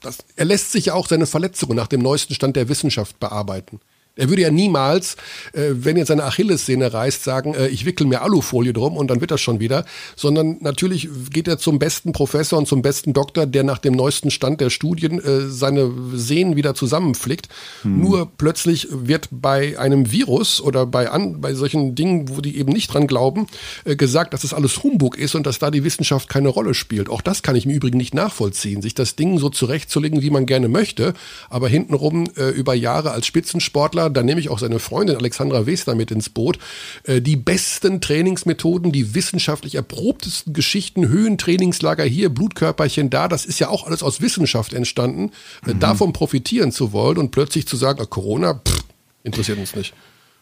[0.07, 3.79] das, er lässt sich ja auch seine Verletzungen nach dem neuesten Stand der Wissenschaft bearbeiten.
[4.17, 5.15] Er würde ja niemals,
[5.53, 9.21] äh, wenn jetzt seine Achillessehne reißt, sagen, äh, ich wickel mir Alufolie drum und dann
[9.21, 9.85] wird das schon wieder,
[10.15, 14.31] sondern natürlich geht er zum besten Professor und zum besten Doktor, der nach dem neuesten
[14.31, 17.47] Stand der Studien äh, seine Sehnen wieder zusammenflickt.
[17.83, 22.71] Nur plötzlich wird bei einem Virus oder bei, an, bei solchen Dingen, wo die eben
[22.71, 23.47] nicht dran glauben,
[23.85, 27.09] äh, gesagt, dass es alles Humbug ist und dass da die Wissenschaft keine Rolle spielt.
[27.09, 30.45] Auch das kann ich im Übrigen nicht nachvollziehen, sich das Ding so zurechtzulegen, wie man
[30.45, 31.13] gerne möchte,
[31.49, 35.95] aber hintenrum äh, über Jahre als Spitzensportler, da nehme ich auch seine Freundin Alexandra Wester
[35.95, 36.59] mit ins Boot,
[37.03, 43.69] äh, die besten Trainingsmethoden, die wissenschaftlich erprobtesten Geschichten, Höhentrainingslager hier, Blutkörperchen da, das ist ja
[43.69, 45.31] auch alles aus Wissenschaft entstanden,
[45.65, 48.83] äh, davon profitieren zu wollen und plötzlich zu sagen, ah, Corona, pff,
[49.23, 49.93] interessiert uns nicht.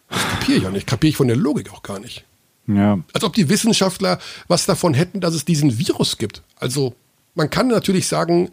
[0.09, 2.25] Das kapiere ich auch nicht, kapiere ich von der Logik auch gar nicht.
[2.67, 2.99] ja.
[3.13, 6.43] Als ob die Wissenschaftler was davon hätten, dass es diesen Virus gibt.
[6.55, 6.95] Also
[7.33, 8.51] man kann natürlich sagen,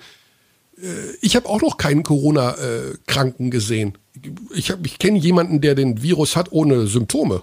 [0.77, 0.87] äh,
[1.21, 3.99] ich habe auch noch keinen Corona-Kranken gesehen.
[4.55, 7.43] Ich, hab- ich kenne jemanden, der den Virus hat ohne Symptome.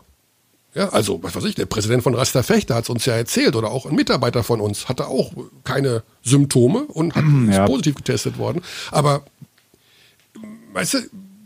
[0.76, 3.56] Ja, also, was weiß ich, der Präsident von Rasta Fechter hat es uns ja erzählt
[3.56, 5.32] oder auch ein Mitarbeiter von uns hatte auch
[5.64, 7.64] keine Symptome und hat, Ja.
[7.66, 8.62] ist positiv getestet worden.
[8.92, 9.24] Aber,
[10.74, 10.98] weißt du,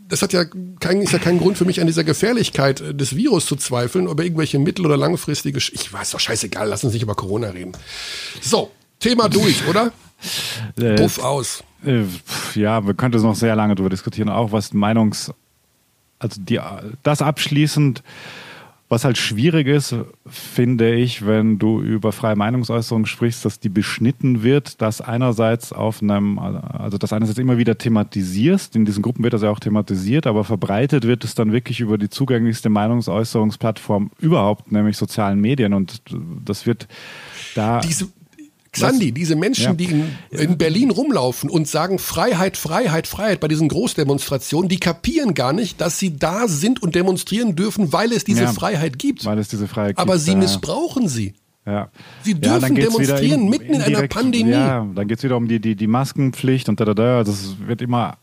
[0.08, 0.44] das hat ja
[0.78, 4.06] kein, ist ja kein Grund für mich an dieser Gefährlichkeit äh, des Virus zu zweifeln,
[4.08, 7.72] ob irgendwelche mittel- oder langfristige, ich weiß doch scheißegal, lass uns nicht über Corona reden.
[8.42, 8.70] So,
[9.00, 9.92] Thema durch, oder?
[10.78, 11.64] Äh, Puff aus.
[11.84, 12.04] Äh,
[12.54, 15.32] ja, wir könnten noch sehr lange darüber diskutieren, auch was Meinungs,
[16.18, 16.60] also die,
[17.02, 18.02] das abschließend,
[18.88, 19.94] was halt schwierig ist,
[20.26, 26.02] finde ich, wenn du über freie Meinungsäußerung sprichst, dass die beschnitten wird, dass einerseits auf
[26.02, 30.26] einem, also das einerseits immer wieder thematisierst, in diesen Gruppen wird das ja auch thematisiert,
[30.26, 36.02] aber verbreitet wird es dann wirklich über die zugänglichste Meinungsäußerungsplattform überhaupt, nämlich sozialen Medien und
[36.44, 36.86] das wird
[37.54, 38.08] da Diese,
[38.74, 39.72] Xandi, diese Menschen, Ja.
[39.74, 45.34] die in, in Berlin rumlaufen und sagen Freiheit, Freiheit, Freiheit bei diesen Großdemonstrationen, die kapieren
[45.34, 48.52] gar nicht, dass sie da sind und demonstrieren dürfen, weil es diese Ja.
[48.52, 49.24] Freiheit gibt.
[49.24, 50.38] weil es diese Freiheit Aber gibt, sie ja.
[50.38, 51.34] missbrauchen sie.
[51.66, 51.88] Ja.
[52.22, 54.50] Sie Ja, dürfen wieder demonstrieren mitten in einer indirekt- Pandemie.
[54.50, 57.20] Ja, dann geht es wieder um die, die, die Maskenpflicht und da, da, da.
[57.22, 58.18] Es wird immer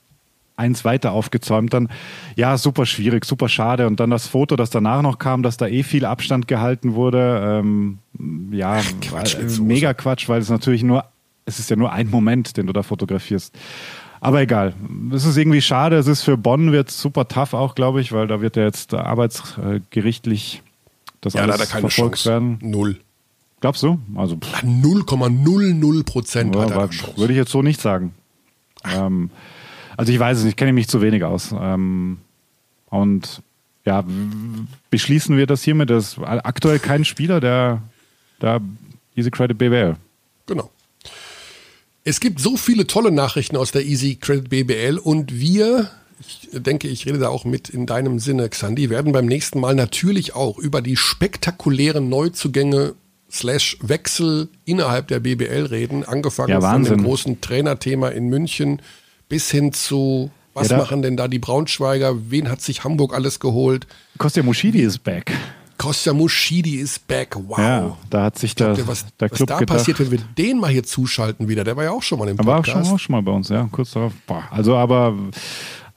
[0.62, 1.74] eins weiter aufgezäumt.
[1.74, 1.90] Dann,
[2.36, 3.88] ja, super schwierig, super schade.
[3.88, 7.60] Und dann das Foto, das danach noch kam, dass da eh viel Abstand gehalten wurde.
[7.60, 7.98] Ähm,
[8.52, 11.04] ja, Quatsch äh, mega Quatsch, weil es natürlich nur,
[11.46, 13.54] es ist ja nur ein Moment, den du da fotografierst.
[14.22, 14.76] Aber egal.
[15.12, 15.98] Es ist irgendwie schade.
[15.98, 18.94] Es ist für Bonn wird super tough auch, glaube ich, weil da wird ja jetzt
[18.94, 20.62] arbeitsgerichtlich
[21.22, 22.30] das Ja, alles leider keine verfolgt Chance.
[22.30, 22.60] werden.
[22.62, 22.98] Null.
[23.62, 24.00] Glaubst du?
[24.16, 28.14] Also pff, 0,00 Prozent ja, hat er würde ich jetzt so nicht sagen.
[28.92, 29.30] Ähm,
[29.97, 31.53] also ich weiß es nicht, kenne mich zu wenig aus.
[31.57, 32.18] Ähm,
[32.89, 33.41] und
[33.85, 34.03] ja,
[34.89, 37.81] beschließen wir das hiermit, dass aktuell kein Spieler, der
[38.39, 38.59] da
[39.15, 39.95] Easy Credit BWL.
[40.45, 40.69] Genau.
[42.03, 45.89] Es gibt so viele tolle Nachrichten aus der Easy Credit BBL und wir,
[46.19, 49.76] ich denke, ich rede da auch mit in deinem Sinne, Xandi, werden beim nächsten Mal
[49.76, 52.95] natürlich auch über die spektakulären Neuzugänge
[53.31, 58.81] slash Wechsel innerhalb der BBL reden, angefangen Ja, von dem großen Trainerthema in München
[59.32, 63.40] bis hin zu, was Ja, machen denn da die Braunschweiger, wen hat sich Hamburg alles
[63.40, 63.88] geholt?
[64.18, 65.32] Kostja Mushidi ist back.
[65.78, 67.58] Kostja Muschidi ist back, wow.
[67.58, 69.78] Ja, da hat sich der, Der, was, der was Club da gedacht.
[69.78, 72.38] passiert, wenn wir den mal hier zuschalten wieder, der war ja auch schon mal im
[72.38, 72.94] Er war auch schon, Podcast.
[72.94, 74.12] auch schon mal bei uns, ja, kurz darauf.
[74.28, 75.16] Boah, also aber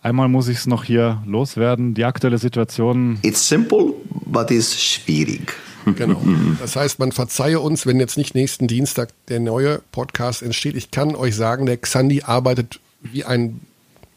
[0.00, 1.92] einmal muss ich es noch hier loswerden.
[1.94, 3.92] Die aktuelle Situation It's simple,
[4.26, 5.52] but it's schwierig.
[5.96, 6.22] Genau.
[6.60, 10.76] Das heißt, man verzeihe uns, wenn jetzt nicht nächsten Dienstag der neue Podcast entsteht.
[10.76, 13.60] Ich kann euch sagen, der Xandi arbeitet wie ein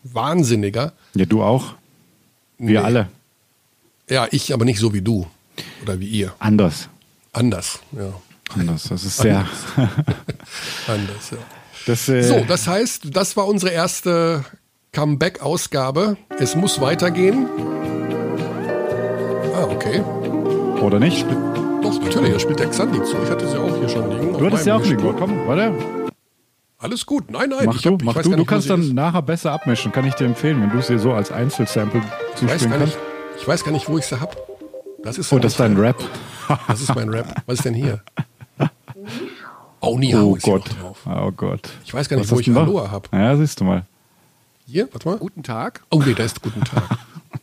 [0.03, 0.93] Wahnsinniger.
[1.15, 1.73] Ja, du auch.
[2.57, 2.85] Wir Nee.
[2.85, 3.07] alle.
[4.09, 5.27] Ja, ich aber nicht so wie du
[5.83, 6.33] oder wie ihr.
[6.39, 6.89] Anders.
[7.33, 8.13] Anders, ja.
[8.55, 8.83] Anders.
[8.89, 9.45] Das ist sehr.
[10.87, 11.37] Anders, ja.
[11.85, 14.43] Das, äh, So, das heißt, das war unsere erste
[14.93, 16.17] Comeback-Ausgabe.
[16.39, 17.47] Es muss weitergehen.
[19.55, 20.01] Ah, okay.
[20.81, 21.25] Oder nicht?
[21.81, 23.15] Doch, natürlich, da spielt der Xandi zu.
[23.23, 24.33] Ich hatte sie auch hier schon liegen.
[24.37, 25.15] Du hattest ja auch liegen.
[25.17, 25.73] Komm, warte.
[26.79, 27.31] Alles gut.
[27.31, 27.65] Nein, nein.
[27.65, 28.29] Mach ich du, hab, ich mach weiß du.
[28.31, 29.91] gar Du kannst dann nachher besser abmischen.
[29.91, 32.79] Kann ich dir empfehlen, wenn du es dir so als Einzelsample Ich weiß, zuspielen gar
[32.85, 33.41] nicht, kannst.
[33.41, 34.37] ich weiß gar nicht, wo ich sie hab.
[35.03, 35.97] Das ist Oh, das ist dein Rap.
[36.67, 37.27] Das ist mein Rap.
[37.45, 38.01] Was ist denn hier?
[39.81, 40.63] Oh, Ni Hao Oh Gott.
[41.05, 41.69] Oh Gott.
[41.85, 42.57] Ich weiß gar nicht, Was wo ich du?
[42.57, 43.13] Aloha hab.
[43.13, 43.83] Ja, siehst du mal.
[44.65, 45.17] Hier, warte mal.
[45.17, 45.83] Guten Tag.
[45.91, 46.83] Oh nee, da ist Guten Tag.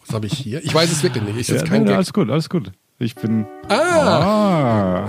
[0.07, 0.63] Was habe ich hier?
[0.65, 1.37] Ich weiß es wirklich nicht.
[1.39, 1.97] Ist jetzt Ja, kein nee, Gag.
[1.97, 2.73] alles gut, alles gut.
[2.99, 3.47] Ich bin.
[3.69, 5.09] Ah, Ah.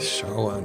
[0.00, 0.64] schau an.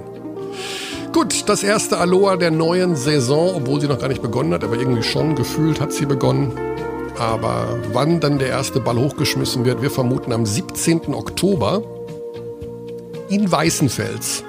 [1.12, 4.76] Gut, das erste Aloha der neuen Saison, obwohl sie noch gar nicht begonnen hat, aber
[4.78, 6.52] irgendwie schon gefühlt hat sie begonnen.
[7.18, 11.14] Aber wann dann der erste Ball hochgeschmissen wird, wir vermuten am 17.
[11.14, 11.82] Oktober
[13.30, 14.44] in Weißenfels,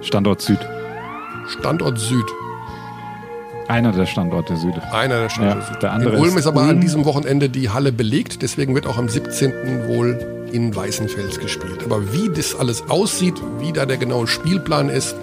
[0.00, 0.58] Standort Süd.
[1.48, 2.24] Standort Süd.
[3.68, 4.74] Einer der Standorte Süd.
[4.92, 5.82] Einer der Standorte Ja, Süd.
[5.82, 8.86] der andere in Ulm ist ist aber an diesem Wochenende die Halle belegt, deswegen wird
[8.86, 9.88] auch am 17.
[9.88, 10.18] wohl
[10.52, 11.82] in Weißenfels gespielt.
[11.84, 15.16] Aber wie das alles aussieht, wie da der genaue Spielplan ist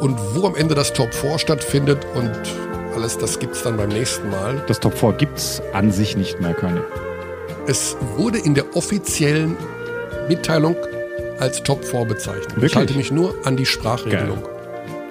[0.00, 2.30] und wo am Ende das Top 4 stattfindet und
[2.94, 4.62] alles, das gibt's dann beim nächsten Mal.
[4.66, 6.82] Das Top 4 gibt's an sich nicht mehr, König.
[7.66, 9.56] Es wurde in der offiziellen
[10.28, 10.76] Mitteilung
[11.38, 12.46] als Top 4 bezeichnet.
[12.48, 12.76] Ich Wirklich?
[12.76, 14.38] halte mich nur an die Sprachregelung.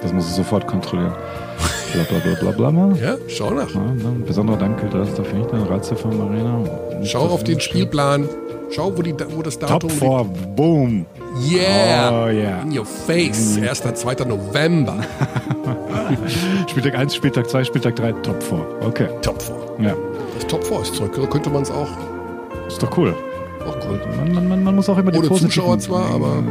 [0.02, 1.14] Das muss ich sofort kontrollieren.
[1.94, 2.94] Bla bla bla bla bla.
[3.02, 3.74] Ja, schau nach.
[3.74, 3.82] Ja,
[4.26, 5.54] besonderer Dank gilt das dafür nicht.
[5.54, 6.64] Eine Ratze von Marina.
[7.04, 8.28] Schau auf den Spielplan.
[8.70, 11.06] Schau, wo, die, wo das Top Datum 4, boom.
[11.40, 12.10] Yeah!
[12.26, 12.62] Oh yeah.
[12.64, 13.58] In your face.
[13.58, 13.96] 1.
[13.96, 14.26] 2.
[14.26, 14.96] November.
[16.68, 18.66] Spieltag 1, Spieltag 2, Spieltag 3, Top 4.
[18.86, 19.08] Okay.
[19.22, 19.56] Top 4.
[19.80, 19.96] Ja,
[20.36, 21.14] Das Top 4 ist zurück.
[21.16, 21.88] So könnte man es auch.
[22.68, 23.14] ist doch cool.
[23.66, 24.00] Auch cool.
[24.18, 26.44] Man, man, man, man muss auch immer die Ohne Zuschauer zwar, aber-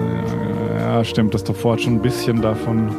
[0.78, 1.34] Ja, stimmt.
[1.34, 2.90] Das Top 4 hat schon ein bisschen davon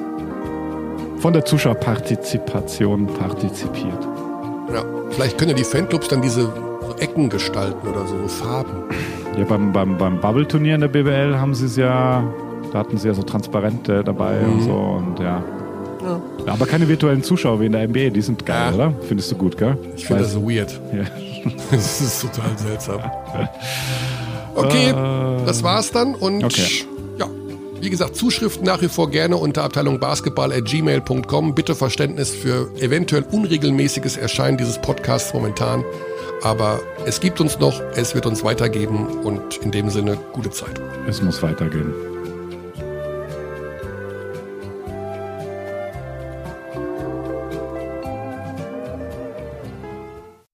[1.19, 4.07] von der Zuschauerpartizipation partizipiert.
[4.73, 4.84] Ja.
[5.11, 6.47] Vielleicht können ja die Fanclubs dann diese
[6.99, 8.84] Ecken gestalten oder so, so Farben.
[9.38, 12.23] Ja, beim, beim, beim Bubble-Turnier in der BWL haben sie es ja,
[12.73, 15.43] da hatten sie ja so Transparente dabei und so und ja.
[16.03, 16.22] Ja.
[16.53, 18.76] Aber keine virtuellen Zuschauer wie in der NBA, die sind geil, Ja.
[18.76, 18.93] oder?
[19.07, 19.77] Findest du gut, gell?
[19.95, 20.80] Ich finde das so weird.
[20.93, 21.03] Ja.
[21.72, 22.99] Das ist total seltsam.
[24.55, 24.91] Okay,
[25.45, 26.84] das war's dann und Okay.
[27.19, 27.27] ja,
[27.80, 31.53] wie gesagt, Zuschriften nach wie vor gerne unter Abteilung Basketball at gmail.com.
[31.53, 35.84] Bitte Verständnis für eventuell unregelmäßiges Erscheinen dieses Podcasts momentan.
[36.43, 40.80] Aber es gibt uns noch, es wird uns weitergeben und in dem Sinne gute Zeit.
[41.07, 42.06] Es muss weitergehen.